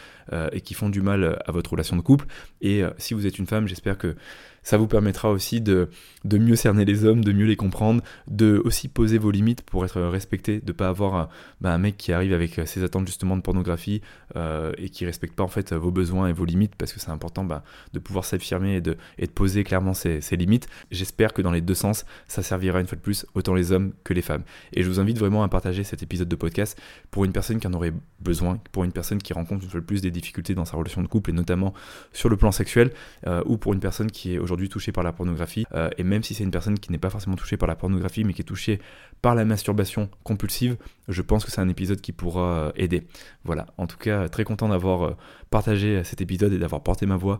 et 0.52 0.62
qui 0.62 0.74
font 0.74 0.89
du 0.89 1.02
mal 1.02 1.42
à 1.46 1.52
votre 1.52 1.72
relation 1.72 1.96
de 1.96 2.02
couple. 2.02 2.26
Et 2.62 2.84
euh, 2.84 2.89
si 2.98 3.13
vous 3.13 3.26
êtes 3.26 3.39
une 3.39 3.48
femme, 3.48 3.68
j'espère 3.68 3.98
que 3.98 4.15
Ça 4.62 4.78
vous 4.78 4.88
permettra 4.88 5.32
aussi 5.32 5.62
de, 5.62 5.89
de 6.26 6.38
mieux 6.38 6.56
cerner 6.56 6.86
les 6.86 7.06
hommes, 7.06 7.24
de 7.24 7.32
mieux 7.32 7.46
les 7.46 7.56
comprendre, 7.56 8.04
de 8.28 8.62
aussi 8.63 8.88
poser 8.88 9.18
vos 9.18 9.32
limites 9.32 9.62
pour 9.62 9.86
être 9.86 10.02
respecté, 10.02 10.60
de 10.60 10.72
pas 10.72 10.89
avoir 10.89 11.30
bah, 11.62 11.74
un 11.74 11.78
mec 11.78 11.98
qui 11.98 12.12
arrive 12.12 12.34
avec 12.34 12.62
ses 12.65 12.84
attentes 12.84 13.08
justement 13.08 13.38
de 13.38 13.42
pornographie 13.42 14.02
euh, 14.36 14.72
et 14.78 14.89
qui 14.89 15.06
respecte 15.06 15.36
pas 15.36 15.44
en 15.44 15.48
fait 15.48 15.74
vos 15.74 15.92
besoins 15.92 16.28
et 16.28 16.34
vos 16.34 16.46
limites 16.46 16.76
parce 16.76 16.94
que 16.94 17.00
c'est 17.00 17.12
important 17.12 17.44
bah, 17.44 17.63
de 17.94 18.00
pouvoir 18.00 18.26
s'affirmer 18.26 18.76
et 18.76 18.82
de, 18.82 18.98
et 19.18 19.28
de 19.28 19.32
poser 19.32 19.63
clairement 19.63 19.94
ses, 19.94 20.22
ses 20.22 20.36
limites. 20.36 20.68
J'espère 20.92 21.34
que 21.34 21.42
dans 21.42 21.52
les 21.52 21.62
deux 21.62 21.74
sens, 21.74 22.06
ça 22.28 22.44
servira 22.44 22.82
une 22.82 22.88
fois 22.88 22.98
de 22.98 23.02
plus 23.02 23.26
autant 23.36 23.54
les 23.54 23.72
hommes 23.72 23.94
que 24.04 24.13
les 24.13 24.22
femmes. 24.22 24.44
Et 24.74 24.84
je 24.84 24.89
vous 24.89 25.00
invite 25.00 25.18
vraiment 25.18 25.44
à 25.44 25.50
partager 25.50 25.84
cet 25.84 26.04
épisode 26.04 26.28
de 26.28 26.36
podcast 26.36 26.80
pour 27.12 27.26
une 27.26 27.32
personne 27.32 27.60
qui 27.60 27.68
en 27.68 27.74
aurait 27.74 27.94
besoin, 28.20 28.60
pour 28.72 28.84
une 28.84 28.92
personne 28.92 29.20
qui 29.20 29.34
rencontre 29.34 29.63
une 29.63 29.70
fois 29.70 29.80
de 29.80 29.86
plus 29.86 30.02
des 30.02 30.12
difficultés 30.19 30.55
dans 30.55 30.65
sa 30.65 30.77
relation 30.77 31.01
de 31.01 31.08
couple 31.08 31.32
et 31.32 31.34
notamment 31.34 31.73
sur 32.13 32.29
le 32.29 32.38
plan 32.38 32.51
sexuel, 32.51 32.91
euh, 33.27 33.43
ou 33.45 33.58
pour 33.58 33.73
une 33.73 33.79
personne 33.79 34.12
qui 34.12 34.36
est 34.36 34.38
aujourd'hui 34.38 34.69
touchée 34.69 34.91
par 34.91 35.03
la 35.03 35.12
pornographie. 35.12 35.65
Euh, 35.73 35.89
et 35.97 36.03
même 36.03 36.23
si 36.23 36.34
c'est 36.34 36.43
une 36.43 36.51
personne 36.51 36.79
qui 36.79 36.91
n'est 36.91 36.97
pas 36.97 37.10
forcément 37.10 37.36
touchée 37.36 37.58
par 37.58 37.67
la 37.67 37.75
pornographie, 37.75 38.23
mais 38.23 38.34
qui 38.34 38.41
est 38.41 38.45
touchée 38.45 38.79
par 39.21 39.36
la 39.36 39.45
masturbation 39.45 40.10
compulsive, 40.23 40.77
je 41.08 41.21
pense 41.21 41.43
que 41.43 41.51
c'est 41.51 41.62
un 41.62 41.69
épisode 41.69 42.01
qui 42.01 42.12
pourra 42.12 42.41
euh, 42.41 42.71
aider. 42.75 43.08
Voilà, 43.43 43.67
en 43.77 43.88
tout 43.88 43.97
cas, 43.97 44.29
très 44.29 44.43
content 44.43 44.69
d'avoir 44.69 45.17
partagé 45.49 46.03
cet 46.03 46.21
épisode 46.21 46.53
et 46.53 46.58
d'avoir 46.58 46.84
porté 46.84 47.05
ma 47.05 47.15
voix 47.15 47.39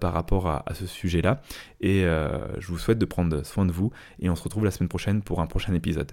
par 0.00 0.12
rapport 0.12 0.46
à, 0.46 0.62
à 0.66 0.74
ce 0.74 0.86
sujet-là. 0.86 1.40
Et 1.80 2.02
je 2.02 2.66
vous 2.68 2.78
souhaite 2.78 2.98
de 2.98 3.04
prendre 3.04 3.44
soin 3.44 3.66
de 3.66 3.72
vous 3.72 3.90
et 4.20 4.30
on 4.30 4.36
se 4.36 4.42
retrouve 4.42 4.64
la 4.64 4.70
semaine 4.70 4.88
prochaine 4.88 5.22
pour 5.22 5.40
un 5.40 5.46
prochain 5.46 5.74
épisode. 5.74 6.12